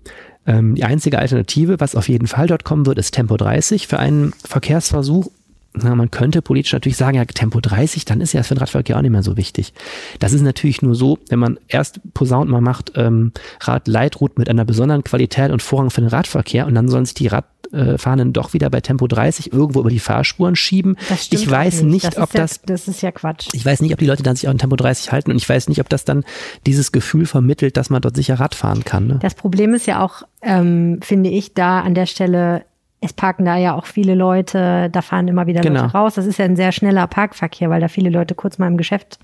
Ähm, 0.47 0.74
die 0.74 0.84
einzige 0.84 1.18
Alternative, 1.18 1.80
was 1.80 1.95
auf 1.95 2.09
jeden 2.09 2.26
Fall 2.26 2.47
dort 2.47 2.64
kommen 2.64 2.86
wird, 2.86 2.99
ist 2.99 3.12
Tempo 3.12 3.36
30 3.36 3.86
für 3.86 3.99
einen 3.99 4.32
Verkehrsversuch. 4.45 5.30
Na, 5.72 5.94
man 5.94 6.10
könnte 6.10 6.42
politisch 6.42 6.72
natürlich 6.72 6.96
sagen, 6.96 7.16
ja, 7.16 7.24
Tempo 7.24 7.60
30, 7.60 8.04
dann 8.04 8.20
ist 8.20 8.32
ja 8.32 8.42
für 8.42 8.54
den 8.54 8.58
Radverkehr 8.58 8.96
auch 8.96 9.02
nicht 9.02 9.12
mehr 9.12 9.22
so 9.22 9.36
wichtig. 9.36 9.72
Das 10.18 10.32
ist 10.32 10.42
natürlich 10.42 10.82
nur 10.82 10.96
so, 10.96 11.18
wenn 11.28 11.38
man 11.38 11.60
erst 11.68 12.00
posaunt, 12.12 12.50
man 12.50 12.64
macht 12.64 12.92
ähm, 12.96 13.32
Radleitrouten 13.60 14.40
mit 14.40 14.48
einer 14.48 14.64
besonderen 14.64 15.04
Qualität 15.04 15.52
und 15.52 15.62
Vorrang 15.62 15.90
für 15.90 16.00
den 16.00 16.10
Radverkehr 16.10 16.66
und 16.66 16.74
dann 16.74 16.88
sollen 16.88 17.04
sich 17.04 17.14
die 17.14 17.30
äh, 17.72 17.98
Fahrenden 17.98 18.32
doch 18.32 18.52
wieder 18.52 18.68
bei 18.68 18.80
Tempo 18.80 19.06
30 19.06 19.52
irgendwo 19.52 19.80
über 19.80 19.90
die 19.90 20.00
Fahrspuren 20.00 20.56
schieben. 20.56 20.96
Das 21.08 21.28
ich 21.30 21.48
weiß 21.48 21.82
nicht, 21.82 21.92
nicht 21.92 22.04
das 22.06 22.18
ob 22.18 22.34
ja, 22.34 22.40
das 22.40 22.62
Das 22.62 22.88
ist 22.88 23.00
ja 23.02 23.12
Quatsch. 23.12 23.50
ich 23.52 23.64
weiß 23.64 23.80
nicht, 23.80 23.92
ob 23.92 23.98
die 24.00 24.06
Leute 24.06 24.24
dann 24.24 24.34
sich 24.34 24.48
auch 24.48 24.52
in 24.52 24.58
Tempo 24.58 24.74
30 24.74 25.12
halten 25.12 25.30
und 25.30 25.36
ich 25.36 25.48
weiß 25.48 25.68
nicht, 25.68 25.80
ob 25.80 25.88
das 25.88 26.04
dann 26.04 26.24
dieses 26.66 26.90
Gefühl 26.90 27.26
vermittelt, 27.26 27.76
dass 27.76 27.90
man 27.90 28.02
dort 28.02 28.16
sicher 28.16 28.40
Rad 28.40 28.56
fahren 28.56 28.84
kann. 28.84 29.06
Ne? 29.06 29.18
Das 29.22 29.34
Problem 29.34 29.74
ist 29.74 29.86
ja 29.86 30.04
auch, 30.04 30.22
ähm, 30.42 30.98
finde 31.02 31.30
ich, 31.30 31.54
da 31.54 31.80
an 31.80 31.94
der 31.94 32.06
Stelle, 32.06 32.64
es 33.03 33.14
parken 33.14 33.46
da 33.46 33.57
ja 33.57 33.74
auch 33.74 33.86
viele 33.86 34.14
Leute, 34.14 34.90
da 34.92 35.01
fahren 35.01 35.26
immer 35.26 35.46
wieder 35.46 35.62
Genau. 35.62 35.82
Leute 35.84 35.92
raus. 35.94 36.14
Das 36.16 36.26
ist 36.26 36.38
ja 36.38 36.44
ein 36.44 36.55
sehr 36.57 36.70
schneller 36.70 37.07
Parkverkehr, 37.07 37.70
weil 37.70 37.80
da 37.80 37.88
viele 37.88 38.11
Leute 38.11 38.34
kurz 38.34 38.59
mal 38.59 38.66
im 38.66 38.76
Geschäft 38.76 39.18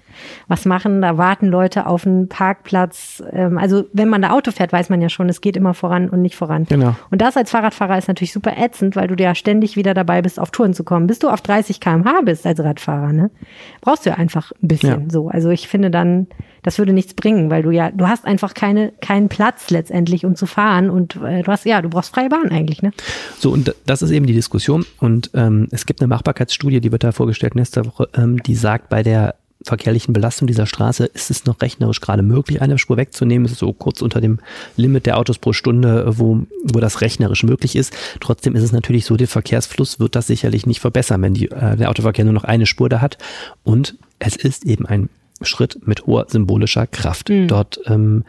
was 0.48 0.64
machen. 0.64 1.02
Da 1.02 1.18
warten 1.18 1.46
Leute 1.48 1.86
auf 1.86 2.06
einen 2.06 2.26
Parkplatz. 2.28 3.22
Ähm, 3.32 3.58
also 3.58 3.84
wenn 3.92 4.08
man 4.08 4.22
da 4.22 4.30
Auto 4.30 4.50
fährt, 4.50 4.72
weiß 4.72 4.88
man 4.88 5.02
ja 5.02 5.10
schon, 5.10 5.28
es 5.28 5.42
geht 5.42 5.58
immer 5.58 5.74
voran 5.74 6.08
und 6.08 6.22
nicht 6.22 6.36
voran. 6.36 6.64
Genau. 6.64 6.96
Und 7.10 7.20
das 7.20 7.36
als 7.36 7.50
Fahrradfahrer 7.50 7.98
ist 7.98 8.08
natürlich 8.08 8.32
super 8.32 8.54
ätzend, 8.56 8.96
weil 8.96 9.08
du 9.08 9.22
ja 9.22 9.34
ständig 9.34 9.76
wieder 9.76 9.92
dabei 9.92 10.22
bist, 10.22 10.40
auf 10.40 10.50
Touren 10.50 10.72
zu 10.72 10.82
kommen. 10.82 11.06
Bis 11.06 11.18
du 11.18 11.28
auf 11.28 11.42
30 11.42 11.78
km/h 11.78 12.22
bist 12.24 12.46
als 12.46 12.60
Radfahrer, 12.60 13.12
ne? 13.12 13.30
Brauchst 13.82 14.06
du 14.06 14.10
ja 14.10 14.16
einfach 14.16 14.52
ein 14.62 14.68
bisschen 14.68 15.02
Ja. 15.02 15.10
so. 15.10 15.28
Also 15.28 15.50
ich 15.50 15.68
finde 15.68 15.90
dann, 15.90 16.28
das 16.62 16.78
würde 16.78 16.94
nichts 16.94 17.12
bringen, 17.12 17.50
weil 17.50 17.62
du 17.62 17.70
ja, 17.70 17.90
du 17.90 18.08
hast 18.08 18.24
einfach 18.24 18.54
keine, 18.54 18.92
keinen 19.02 19.28
Platz 19.28 19.68
letztendlich, 19.68 20.24
um 20.24 20.34
zu 20.34 20.46
fahren 20.46 20.88
und 20.88 21.16
äh, 21.16 21.42
du 21.42 21.52
hast, 21.52 21.66
ja, 21.66 21.82
du 21.82 21.90
brauchst 21.90 22.14
freie 22.14 22.30
Bahn 22.30 22.50
eigentlich, 22.50 22.80
ne? 22.82 22.92
So, 23.38 23.50
und 23.52 23.65
das 23.86 24.02
ist 24.02 24.10
eben 24.10 24.26
die 24.26 24.34
Diskussion. 24.34 24.84
Und 24.98 25.30
ähm, 25.34 25.68
es 25.70 25.86
gibt 25.86 26.00
eine 26.00 26.08
Machbarkeitsstudie, 26.08 26.80
die 26.80 26.92
wird 26.92 27.04
da 27.04 27.12
vorgestellt 27.12 27.54
nächste 27.54 27.84
Woche, 27.84 28.08
ähm, 28.14 28.42
die 28.42 28.54
sagt, 28.54 28.88
bei 28.88 29.02
der 29.02 29.36
verkehrlichen 29.62 30.12
Belastung 30.12 30.46
dieser 30.46 30.66
Straße 30.66 31.06
ist 31.06 31.30
es 31.30 31.46
noch 31.46 31.60
rechnerisch 31.60 32.00
gerade 32.00 32.22
möglich, 32.22 32.60
eine 32.60 32.78
Spur 32.78 32.96
wegzunehmen. 32.96 33.46
Es 33.46 33.52
ist 33.52 33.58
so 33.58 33.72
kurz 33.72 34.02
unter 34.02 34.20
dem 34.20 34.38
Limit 34.76 35.06
der 35.06 35.18
Autos 35.18 35.38
pro 35.38 35.52
Stunde, 35.52 36.04
äh, 36.04 36.18
wo, 36.18 36.46
wo 36.62 36.80
das 36.80 37.00
rechnerisch 37.00 37.42
möglich 37.42 37.76
ist. 37.76 37.92
Trotzdem 38.20 38.54
ist 38.54 38.62
es 38.62 38.72
natürlich 38.72 39.06
so, 39.06 39.16
der 39.16 39.28
Verkehrsfluss 39.28 39.98
wird 39.98 40.14
das 40.14 40.26
sicherlich 40.26 40.66
nicht 40.66 40.80
verbessern, 40.80 41.22
wenn 41.22 41.34
die, 41.34 41.50
äh, 41.50 41.76
der 41.76 41.90
Autoverkehr 41.90 42.24
nur 42.24 42.34
noch 42.34 42.44
eine 42.44 42.66
Spur 42.66 42.88
da 42.88 43.00
hat. 43.00 43.18
Und 43.64 43.96
es 44.18 44.36
ist 44.36 44.64
eben 44.64 44.86
ein 44.86 45.08
Schritt 45.42 45.86
mit 45.86 46.06
hoher 46.06 46.26
symbolischer 46.28 46.86
Kraft. 46.86 47.30
Dort 47.30 47.80
ähm, 47.86 48.24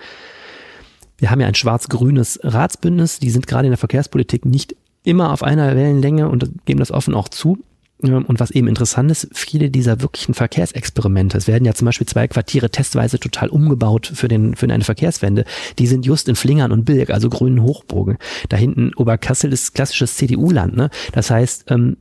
wir 1.18 1.32
haben 1.32 1.42
ja 1.42 1.48
ein 1.48 1.56
schwarz-grünes 1.56 2.40
Ratsbündnis, 2.44 3.20
die 3.20 3.30
sind 3.30 3.48
gerade 3.48 3.66
in 3.66 3.72
der 3.72 3.78
Verkehrspolitik 3.78 4.46
nicht 4.46 4.76
immer 5.08 5.32
auf 5.32 5.41
einer 5.41 5.76
Wellenlänge 5.76 6.30
und 6.30 6.66
geben 6.66 6.80
das 6.80 6.91
offen 6.91 7.16
auch 7.16 7.30
zu. 7.30 7.58
Ähm, 8.03 8.26
Und 8.26 8.39
was 8.39 8.51
eben 8.51 8.68
interessant 8.68 9.10
ist, 9.10 9.30
viele 9.34 9.70
dieser 9.70 10.01
wirklichen 10.01 10.34
Verkehrsexperimente, 10.34 11.38
es 11.38 11.47
werden 11.47 11.66
ja 11.66 11.74
zum 11.74 11.86
Beispiel 11.86 12.08
zwei 12.08 12.28
Quartiere 12.28 12.70
testweise 12.70 13.20
total 13.20 13.49
umgebaut 13.49 14.12
für, 14.14 14.28
den, 14.28 14.55
für 14.55 14.68
eine 14.68 14.84
Verkehrswende, 14.84 15.45
die 15.80 15.88
sind 15.88 16.05
just 16.05 16.28
in 16.28 16.36
Flingern 16.36 16.72
und 16.72 16.86
Bilk, 16.86 17.10
also 17.10 17.30
grünen 17.30 17.64
Hochburgen. 17.64 18.18
Da 18.49 18.58
hinten 18.58 18.93
Oberkassel 18.95 19.51
ist 19.51 19.74
klassisches 19.74 20.16
CDU-Land. 20.18 20.76
Ne? 20.76 20.89
Das 21.14 21.32
heißt, 21.32 21.72
ähm, 21.72 21.97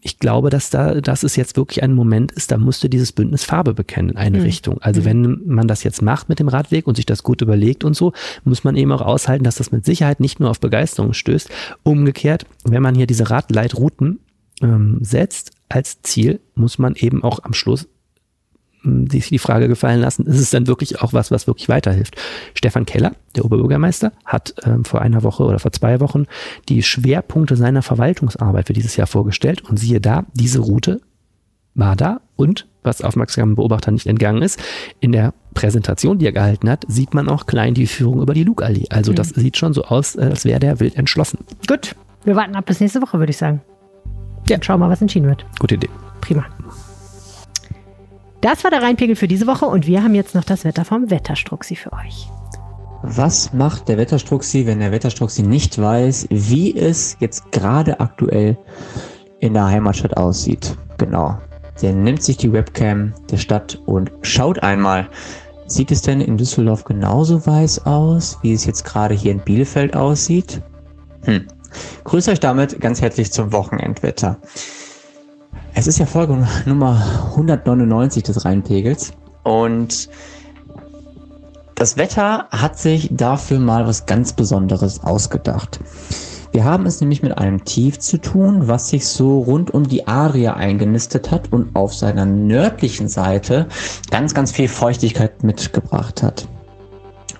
ich 0.00 0.18
glaube, 0.18 0.50
dass 0.50 0.70
da, 0.70 1.00
dass 1.00 1.24
es 1.24 1.34
jetzt 1.36 1.56
wirklich 1.56 1.82
ein 1.82 1.92
Moment 1.92 2.30
ist, 2.32 2.52
da 2.52 2.58
musste 2.58 2.88
dieses 2.88 3.12
Bündnis 3.12 3.44
Farbe 3.44 3.74
bekennen 3.74 4.10
in 4.10 4.16
eine 4.16 4.44
Richtung. 4.44 4.80
Also 4.80 5.04
wenn 5.04 5.42
man 5.44 5.66
das 5.66 5.82
jetzt 5.82 6.02
macht 6.02 6.28
mit 6.28 6.38
dem 6.38 6.48
Radweg 6.48 6.86
und 6.86 6.96
sich 6.96 7.06
das 7.06 7.24
gut 7.24 7.42
überlegt 7.42 7.82
und 7.82 7.94
so, 7.94 8.12
muss 8.44 8.62
man 8.62 8.76
eben 8.76 8.92
auch 8.92 9.00
aushalten, 9.00 9.44
dass 9.44 9.56
das 9.56 9.72
mit 9.72 9.84
Sicherheit 9.84 10.20
nicht 10.20 10.38
nur 10.38 10.50
auf 10.50 10.60
Begeisterung 10.60 11.14
stößt. 11.14 11.50
Umgekehrt, 11.82 12.46
wenn 12.64 12.82
man 12.82 12.94
hier 12.94 13.08
diese 13.08 13.28
Radleitrouten 13.28 14.20
ähm, 14.62 14.98
setzt 15.00 15.50
als 15.68 16.00
Ziel, 16.02 16.40
muss 16.54 16.78
man 16.78 16.94
eben 16.94 17.24
auch 17.24 17.40
am 17.42 17.52
Schluss 17.52 17.88
mh, 18.82 19.10
sich 19.10 19.28
die 19.28 19.38
Frage 19.38 19.68
gefallen 19.68 20.00
lassen, 20.00 20.26
ist 20.26 20.40
es 20.40 20.50
dann 20.50 20.66
wirklich 20.66 21.00
auch 21.00 21.12
was, 21.12 21.30
was 21.30 21.46
wirklich 21.46 21.68
weiterhilft? 21.68 22.16
Stefan 22.54 22.86
Keller, 22.86 23.12
der 23.36 23.44
Oberbürgermeister, 23.44 24.12
hat 24.24 24.54
ähm, 24.64 24.84
vor 24.84 25.00
einer 25.02 25.22
Woche 25.22 25.44
oder 25.44 25.58
vor 25.58 25.72
zwei 25.72 26.00
Wochen 26.00 26.26
die 26.68 26.82
Schwerpunkte 26.82 27.56
seiner 27.56 27.82
Verwaltungsarbeit 27.82 28.66
für 28.66 28.72
dieses 28.72 28.96
Jahr 28.96 29.06
vorgestellt 29.06 29.62
und 29.62 29.78
siehe 29.78 30.00
da, 30.00 30.26
diese 30.34 30.60
Route 30.60 31.00
war 31.74 31.96
da 31.96 32.20
und, 32.36 32.66
was 32.82 33.02
aufmerksamen 33.02 33.54
Beobachtern 33.54 33.94
nicht 33.94 34.06
entgangen 34.06 34.42
ist, 34.42 34.60
in 35.00 35.12
der 35.12 35.32
Präsentation, 35.54 36.18
die 36.18 36.26
er 36.26 36.32
gehalten 36.32 36.68
hat, 36.68 36.84
sieht 36.88 37.14
man 37.14 37.28
auch 37.28 37.46
klein 37.46 37.74
die 37.74 37.86
Führung 37.86 38.20
über 38.20 38.34
die 38.34 38.44
Lugallee. 38.44 38.86
Also 38.90 39.12
das 39.12 39.30
sieht 39.30 39.56
schon 39.56 39.74
so 39.74 39.84
aus, 39.84 40.16
äh, 40.16 40.22
als 40.22 40.44
wäre 40.44 40.60
der 40.60 40.80
wild 40.80 40.96
entschlossen. 40.96 41.38
Gut. 41.66 41.94
Wir 42.24 42.34
warten 42.36 42.56
ab 42.56 42.66
bis 42.66 42.80
nächste 42.80 43.00
Woche, 43.00 43.18
würde 43.18 43.30
ich 43.30 43.36
sagen. 43.36 43.62
Ja. 44.48 44.56
Und 44.56 44.64
schauen 44.64 44.80
mal, 44.80 44.90
was 44.90 45.00
entschieden 45.00 45.28
wird. 45.28 45.46
Gute 45.58 45.76
Idee. 45.76 45.88
Prima. 46.20 46.46
Das 48.40 48.62
war 48.62 48.70
der 48.70 48.82
Rheinpegel 48.82 49.16
für 49.16 49.26
diese 49.26 49.46
Woche 49.46 49.66
und 49.66 49.86
wir 49.86 50.02
haben 50.02 50.14
jetzt 50.14 50.34
noch 50.34 50.44
das 50.44 50.64
Wetter 50.64 50.84
vom 50.84 51.10
Wetterstruxi 51.10 51.74
für 51.74 51.92
euch. 51.92 52.28
Was 53.02 53.52
macht 53.52 53.88
der 53.88 53.96
Wetterstruxi, 53.96 54.66
wenn 54.66 54.80
der 54.80 54.92
Wetterstruxi 54.92 55.42
nicht 55.42 55.80
weiß, 55.80 56.28
wie 56.30 56.76
es 56.76 57.16
jetzt 57.20 57.50
gerade 57.52 58.00
aktuell 58.00 58.56
in 59.40 59.54
der 59.54 59.66
Heimatstadt 59.66 60.16
aussieht? 60.16 60.76
Genau. 60.98 61.38
Der 61.82 61.92
nimmt 61.92 62.22
sich 62.22 62.36
die 62.36 62.52
Webcam 62.52 63.12
der 63.30 63.36
Stadt 63.36 63.80
und 63.86 64.10
schaut 64.22 64.62
einmal. 64.62 65.08
Sieht 65.66 65.90
es 65.90 66.02
denn 66.02 66.20
in 66.20 66.36
Düsseldorf 66.36 66.84
genauso 66.84 67.44
weiß 67.46 67.86
aus, 67.86 68.38
wie 68.42 68.52
es 68.52 68.64
jetzt 68.64 68.84
gerade 68.84 69.14
hier 69.14 69.32
in 69.32 69.40
Bielefeld 69.40 69.94
aussieht? 69.94 70.62
Hm. 71.24 71.46
Grüße 72.04 72.30
euch 72.30 72.40
damit 72.40 72.80
ganz 72.80 73.00
herzlich 73.00 73.32
zum 73.32 73.52
Wochenendwetter. 73.52 74.38
Es 75.78 75.86
ist 75.86 76.00
ja 76.00 76.06
Folge 76.06 76.44
Nummer 76.66 77.00
199 77.36 78.24
des 78.24 78.44
Rheinpegels 78.44 79.12
und 79.44 80.08
das 81.76 81.96
Wetter 81.96 82.48
hat 82.50 82.76
sich 82.76 83.10
dafür 83.12 83.60
mal 83.60 83.86
was 83.86 84.04
ganz 84.04 84.32
Besonderes 84.32 85.04
ausgedacht. 85.04 85.78
Wir 86.50 86.64
haben 86.64 86.84
es 86.84 87.00
nämlich 87.00 87.22
mit 87.22 87.38
einem 87.38 87.64
Tief 87.64 88.00
zu 88.00 88.18
tun, 88.18 88.66
was 88.66 88.88
sich 88.88 89.06
so 89.06 89.38
rund 89.38 89.70
um 89.72 89.86
die 89.86 90.08
Adria 90.08 90.54
eingenistet 90.54 91.30
hat 91.30 91.52
und 91.52 91.76
auf 91.76 91.94
seiner 91.94 92.26
nördlichen 92.26 93.06
Seite 93.06 93.68
ganz, 94.10 94.34
ganz 94.34 94.50
viel 94.50 94.66
Feuchtigkeit 94.66 95.44
mitgebracht 95.44 96.24
hat. 96.24 96.48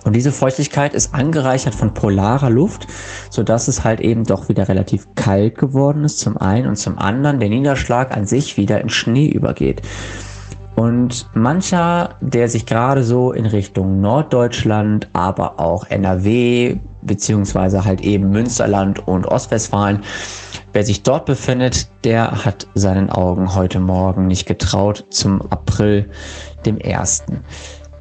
Und 0.05 0.15
diese 0.15 0.31
Feuchtigkeit 0.31 0.93
ist 0.93 1.13
angereichert 1.13 1.75
von 1.75 1.93
polarer 1.93 2.49
Luft, 2.49 2.87
sodass 3.29 3.67
es 3.67 3.83
halt 3.83 3.99
eben 3.99 4.23
doch 4.23 4.49
wieder 4.49 4.67
relativ 4.67 5.07
kalt 5.15 5.57
geworden 5.57 6.03
ist 6.05 6.19
zum 6.19 6.37
einen 6.37 6.67
und 6.67 6.77
zum 6.77 6.97
anderen 6.97 7.39
der 7.39 7.49
Niederschlag 7.49 8.15
an 8.15 8.25
sich 8.25 8.57
wieder 8.57 8.81
in 8.81 8.89
Schnee 8.89 9.27
übergeht. 9.27 9.81
Und 10.75 11.27
mancher, 11.33 12.11
der 12.21 12.47
sich 12.47 12.65
gerade 12.65 13.03
so 13.03 13.33
in 13.33 13.45
Richtung 13.45 13.99
Norddeutschland, 13.99 15.09
aber 15.11 15.59
auch 15.59 15.85
NRW, 15.89 16.77
beziehungsweise 17.01 17.83
halt 17.83 17.99
eben 17.99 18.29
Münsterland 18.29 19.05
und 19.05 19.25
Ostwestfalen, 19.25 20.03
wer 20.71 20.85
sich 20.85 21.03
dort 21.03 21.25
befindet, 21.25 21.89
der 22.05 22.45
hat 22.45 22.65
seinen 22.75 23.09
Augen 23.09 23.55
heute 23.55 23.81
Morgen 23.81 24.27
nicht 24.27 24.45
getraut 24.45 25.03
zum 25.09 25.41
April, 25.51 26.09
dem 26.65 26.77
ersten. 26.77 27.41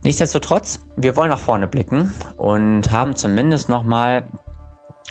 Nichtsdestotrotz, 0.09 0.81
wir 0.97 1.17
wollen 1.17 1.29
nach 1.29 1.39
vorne 1.39 1.69
blicken 1.69 2.15
und 2.39 2.91
haben 2.91 3.15
zumindest 3.15 3.69
noch 3.69 3.83
mal 3.83 4.27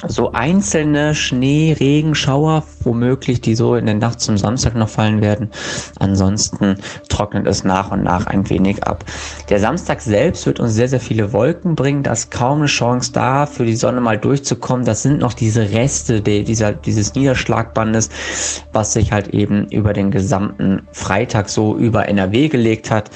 so 0.07 0.31
einzelne 0.31 1.13
Schnee-Regenschauer, 1.13 2.63
womöglich, 2.83 3.39
die 3.39 3.53
so 3.53 3.75
in 3.75 3.85
der 3.85 3.93
Nacht 3.93 4.21
zum 4.21 4.39
Samstag 4.39 4.73
noch 4.73 4.89
fallen 4.89 5.21
werden. 5.21 5.51
Ansonsten 5.99 6.77
trocknet 7.09 7.45
es 7.45 7.63
nach 7.63 7.91
und 7.91 8.03
nach 8.03 8.25
ein 8.25 8.49
wenig 8.49 8.87
ab. 8.87 9.05
Der 9.49 9.59
Samstag 9.59 10.01
selbst 10.01 10.47
wird 10.47 10.59
uns 10.59 10.73
sehr, 10.73 10.87
sehr 10.87 10.99
viele 10.99 11.31
Wolken 11.31 11.75
bringen. 11.75 12.01
Da 12.01 12.13
ist 12.13 12.31
kaum 12.31 12.57
eine 12.57 12.65
Chance 12.65 13.11
da, 13.11 13.45
für 13.45 13.65
die 13.65 13.75
Sonne 13.75 14.01
mal 14.01 14.17
durchzukommen. 14.17 14.83
Das 14.83 15.03
sind 15.03 15.19
noch 15.19 15.33
diese 15.33 15.69
Reste 15.69 16.21
dieser, 16.21 16.71
dieses 16.73 17.13
Niederschlagbandes, 17.13 18.09
was 18.73 18.93
sich 18.93 19.11
halt 19.11 19.27
eben 19.27 19.67
über 19.69 19.93
den 19.93 20.09
gesamten 20.09 20.87
Freitag 20.91 21.49
so 21.49 21.77
über 21.77 22.07
NRW 22.07 22.47
gelegt 22.47 22.89
hat. 22.89 23.11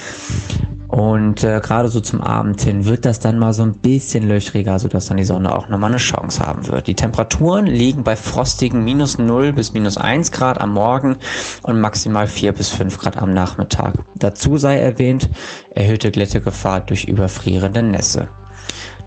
Und 0.92 1.42
äh, 1.42 1.58
gerade 1.62 1.88
so 1.88 2.00
zum 2.00 2.20
Abend 2.20 2.60
hin 2.60 2.84
wird 2.84 3.06
das 3.06 3.18
dann 3.18 3.38
mal 3.38 3.54
so 3.54 3.62
ein 3.62 3.72
bisschen 3.72 4.28
löchriger, 4.28 4.78
sodass 4.78 5.06
dann 5.06 5.16
die 5.16 5.24
Sonne 5.24 5.56
auch 5.56 5.70
nochmal 5.70 5.88
eine 5.88 5.96
Chance 5.96 6.46
haben 6.46 6.68
wird. 6.68 6.86
Die 6.86 6.94
Temperaturen 6.94 7.64
liegen 7.64 8.04
bei 8.04 8.14
frostigen 8.14 8.84
minus 8.84 9.16
0 9.16 9.54
bis 9.54 9.72
minus 9.72 9.96
1 9.96 10.32
Grad 10.32 10.60
am 10.60 10.74
Morgen 10.74 11.16
und 11.62 11.80
maximal 11.80 12.26
4 12.26 12.52
bis 12.52 12.68
5 12.68 12.98
Grad 12.98 13.16
am 13.16 13.32
Nachmittag. 13.32 13.94
Dazu 14.16 14.58
sei 14.58 14.80
erwähnt, 14.80 15.30
erhöhte 15.70 16.10
Glättegefahr 16.10 16.80
durch 16.80 17.04
überfrierende 17.04 17.82
Nässe. 17.82 18.28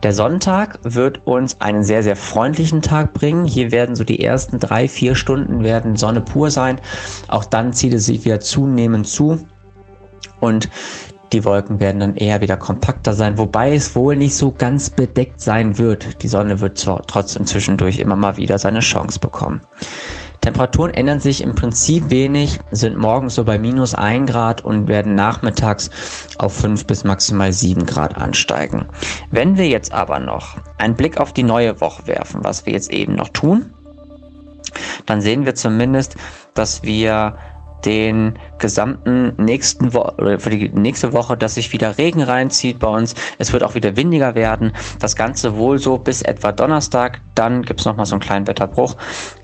Der 0.02 0.14
Sonntag 0.14 0.80
wird 0.82 1.28
uns 1.28 1.62
einen 1.62 1.84
sehr, 1.84 2.02
sehr 2.02 2.16
freundlichen 2.16 2.82
Tag 2.82 3.14
bringen. 3.14 3.46
Hier 3.46 3.72
werden 3.72 3.96
so 3.96 4.04
die 4.04 4.24
ersten 4.24 4.60
drei, 4.60 4.88
vier 4.88 5.14
Stunden 5.14 5.64
werden 5.64 5.98
Sonne 5.98 6.22
pur 6.22 6.50
sein. 6.50 6.82
Auch 7.28 7.46
dann 7.46 7.74
zieht 7.74 7.94
es 7.94 8.08
sich 8.08 8.26
wieder 8.26 8.40
zunehmend 8.40 9.08
zu. 9.08 9.46
Und 10.40 10.70
die 11.32 11.44
Wolken 11.44 11.80
werden 11.80 12.00
dann 12.00 12.16
eher 12.16 12.42
wieder 12.42 12.58
kompakter 12.58 13.14
sein, 13.14 13.38
wobei 13.38 13.74
es 13.74 13.96
wohl 13.96 14.16
nicht 14.16 14.36
so 14.36 14.52
ganz 14.52 14.90
bedeckt 14.90 15.42
sein 15.42 15.78
wird. 15.78 16.22
Die 16.24 16.28
Sonne 16.28 16.62
wird 16.62 16.88
trotzdem 17.08 17.46
zwischendurch 17.46 18.00
immer 18.00 18.16
mal 18.16 18.38
wieder 18.38 18.58
seine 18.58 18.80
Chance 18.80 19.20
bekommen. 19.20 19.62
Temperaturen 20.42 20.94
ändern 20.94 21.20
sich 21.20 21.42
im 21.42 21.56
Prinzip 21.56 22.12
wenig, 22.12 22.60
sind 22.70 22.98
morgens 22.98 23.34
so 23.34 23.44
bei 23.44 23.58
minus 23.58 23.96
1 23.96 24.30
Grad 24.30 24.64
und 24.64 24.88
werden 24.88 25.16
nachmittags 25.16 25.90
auf 26.38 26.54
5 26.54 26.86
bis 26.86 27.04
maximal 27.04 27.52
7 27.52 27.88
Grad 27.88 28.16
ansteigen. 28.16 28.86
Wenn 29.32 29.58
wir 29.58 29.68
jetzt 29.68 29.92
aber 29.92 30.20
noch 30.20 30.58
einen 30.78 30.94
Blick 30.94 31.20
auf 31.20 31.34
die 31.34 31.42
neue 31.42 31.82
Woche 31.82 32.06
werfen, 32.06 32.44
was 32.44 32.68
wir 32.68 32.74
jetzt 32.74 32.92
eben 32.92 33.16
noch 33.16 33.30
tun, 33.30 33.74
dann 35.08 35.22
sehen 35.22 35.46
wir 35.46 35.56
zumindest, 35.56 36.16
dass 36.54 36.84
wir 36.84 37.38
den 37.84 38.40
gesamten 38.58 39.34
nächsten 39.38 39.94
Wo 39.94 40.02
oder 40.18 40.40
für 40.40 40.50
die 40.50 40.70
nächste 40.70 41.14
Woche, 41.14 41.38
dass 41.38 41.56
sich 41.56 41.72
wieder 41.74 41.98
Regen 41.98 42.22
reinzieht 42.22 42.80
bei 42.80 42.88
uns. 42.88 43.16
Es 43.38 43.54
wird 43.54 43.64
auch 43.64 43.76
wieder 43.76 43.96
windiger 43.96 44.36
werden. 44.36 44.74
Das 45.00 45.16
Ganze 45.16 45.58
wohl 45.58 45.78
so 45.78 45.98
bis 45.98 46.22
etwa 46.22 46.52
Donnerstag. 46.52 47.22
Dann 47.36 47.64
gibt 47.64 47.82
es 47.82 47.86
nochmal 47.86 48.06
so 48.06 48.16
einen 48.16 48.22
kleinen 48.22 48.48
Wetterbruch. 48.48 48.96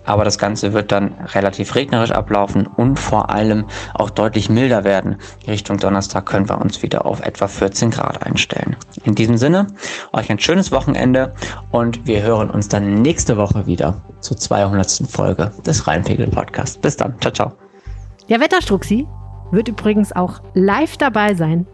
Aber 0.06 0.26
das 0.26 0.38
Ganze 0.38 0.74
wird 0.74 0.92
dann 0.92 1.14
relativ 1.34 1.76
regnerisch 1.76 2.12
ablaufen 2.12 2.66
und 2.66 2.98
vor 2.98 3.30
allem 3.30 3.66
auch 3.94 4.10
deutlich 4.10 4.50
milder 4.50 4.84
werden. 4.84 5.18
Richtung 5.48 5.78
Donnerstag 5.78 6.26
können 6.26 6.50
wir 6.50 6.60
uns 6.60 6.82
wieder 6.82 7.06
auf 7.06 7.22
etwa 7.22 7.48
14 7.48 7.92
Grad 7.92 8.26
einstellen. 8.26 8.76
In 9.04 9.14
diesem 9.14 9.38
Sinne, 9.38 9.68
euch 10.14 10.32
ein 10.32 10.40
schönes 10.40 10.72
Wochenende 10.72 11.34
und 11.70 12.08
wir 12.08 12.24
hören 12.24 12.50
uns 12.50 12.68
dann 12.68 13.02
nächste 13.02 13.38
Woche 13.38 13.68
wieder 13.68 14.02
zur 14.22 14.38
200. 14.38 15.04
Folge 15.10 15.52
des 15.66 15.88
Rheinpegel 15.88 16.28
Podcasts. 16.28 16.78
Bis 16.78 16.98
dann. 16.98 17.20
Ciao, 17.20 17.32
ciao. 17.32 17.71
Der 18.32 18.40
Wetterstruxi 18.40 19.06
wird 19.52 19.68
übrigens 19.68 20.14
auch 20.14 20.40
live 20.54 20.96
dabei 20.96 21.34
sein 21.34 21.68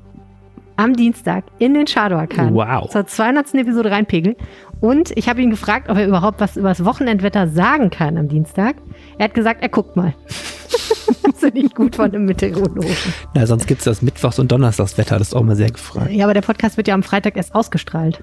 am 0.76 0.96
Dienstag 0.96 1.44
in 1.60 1.76
den 1.76 1.86
Shadow 1.86 2.18
Wow. 2.18 2.90
zur 2.90 3.06
200. 3.06 3.54
Episode 3.54 3.92
reinpegeln. 3.92 4.36
Und 4.82 5.16
ich 5.16 5.30
habe 5.30 5.40
ihn 5.40 5.52
gefragt, 5.52 5.88
ob 5.88 5.98
er 6.00 6.08
überhaupt 6.08 6.40
was 6.40 6.58
über 6.58 6.70
das 6.70 6.84
Wochenendwetter 6.84 7.48
sagen 7.48 7.92
kann 7.92 8.18
am 8.18 8.28
Dienstag. 8.28 8.78
Er 9.20 9.26
hat 9.26 9.36
gesagt, 9.36 9.62
er 9.62 9.70
guckt 9.70 9.96
mal. 9.96 10.16
das 10.28 11.44
ist 11.44 11.54
nicht 11.54 11.76
gut 11.76 11.96
von 11.96 12.06
einem 12.06 12.26
Meteorologen. 12.26 12.90
Na, 13.36 13.46
sonst 13.46 13.68
gibt 13.68 13.82
es 13.82 13.86
das 13.86 14.02
Mittwochs- 14.02 14.40
und 14.40 14.52
Donnerstagswetter, 14.52 15.20
das 15.20 15.28
ist 15.28 15.34
auch 15.36 15.44
mal 15.44 15.56
sehr 15.56 15.70
gefragt. 15.70 16.10
Ja, 16.10 16.26
aber 16.26 16.34
der 16.34 16.42
Podcast 16.42 16.76
wird 16.78 16.88
ja 16.88 16.96
am 16.96 17.04
Freitag 17.04 17.38
erst 17.38 17.54
ausgestrahlt. 17.54 18.20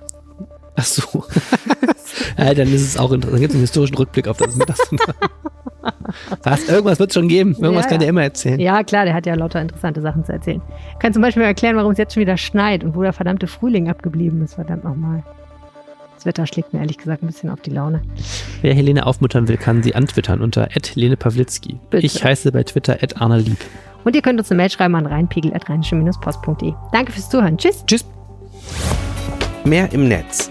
Ach 0.75 0.85
so. 0.85 1.25
ja, 2.37 2.53
dann 2.53 2.67
ist 2.75 2.83
es 2.83 2.97
auch 2.97 3.13
interessant. 3.13 3.35
Dann 3.35 3.41
gibt 3.43 3.51
es 3.53 3.55
einen 3.55 3.61
historischen 3.63 3.95
Rückblick 3.95 4.27
auf 4.27 4.39
das 4.39 4.57
Mittags. 4.57 4.91
Was? 6.43 6.69
Irgendwas 6.69 6.99
wird 6.99 7.11
es 7.11 7.15
schon 7.15 7.29
geben. 7.29 7.53
Irgendwas 7.59 7.85
Ja, 7.85 7.89
kann 7.91 7.93
ja. 7.93 7.99
der 7.99 8.09
immer 8.09 8.23
erzählen. 8.23 8.61
Ja, 8.61 8.83
klar, 8.83 9.05
der 9.05 9.15
hat 9.15 9.27
ja 9.27 9.35
lauter 9.35 9.61
interessante 9.61 10.01
Sachen 10.01 10.25
zu 10.25 10.33
erzählen. 10.33 10.63
Kann 10.99 11.13
zum 11.13 11.23
Beispiel 11.23 11.43
erklären, 11.43 11.77
warum 11.77 11.93
es 11.93 11.99
jetzt 11.99 12.15
schon 12.15 12.21
wieder 12.21 12.37
schneit 12.37 12.85
und 12.85 12.95
wo 12.95 13.03
der 13.03 13.13
verdammte 13.13 13.47
Frühling 13.47 13.89
abgeblieben 13.89 14.43
ist, 14.43 14.55
verdammt 14.55 14.85
nochmal. 14.85 15.23
Das 16.15 16.27
Wetter 16.27 16.47
schlägt 16.47 16.73
mir 16.73 16.81
ehrlich 16.81 16.99
gesagt 16.99 17.23
ein 17.23 17.27
bisschen 17.27 17.51
auf 17.51 17.61
die 17.61 17.71
Laune. 17.71 18.01
Wer 18.63 18.75
Helene 18.75 19.05
aufmuttern 19.07 19.47
will, 19.49 19.57
kann 19.57 19.83
sie 19.83 19.95
antwittern 19.95 20.41
unter 20.41 20.69
Lene 20.95 21.17
Pawlitzki. 21.17 21.79
Bitte. 21.91 22.07
Ich 22.07 22.23
heiße 22.25 22.51
bei 22.53 22.63
Twitter 22.63 22.97
Arne 23.21 23.39
Lieb. 23.39 23.59
Und 24.05 24.15
ihr 24.15 24.23
könnt 24.23 24.39
uns 24.39 24.51
eine 24.51 24.59
Mail 24.59 24.71
schreiben 24.71 24.95
an 24.97 25.07
rheinpegel.rheinische-post.de. 25.07 26.73
Danke 26.93 27.13
fürs 27.13 27.29
Zuhören. 27.31 27.57
Tschüss. 27.59 27.85
Tschüss. 27.87 28.05
Mehr 29.65 29.91
im 29.93 30.09
Netz. 30.09 30.51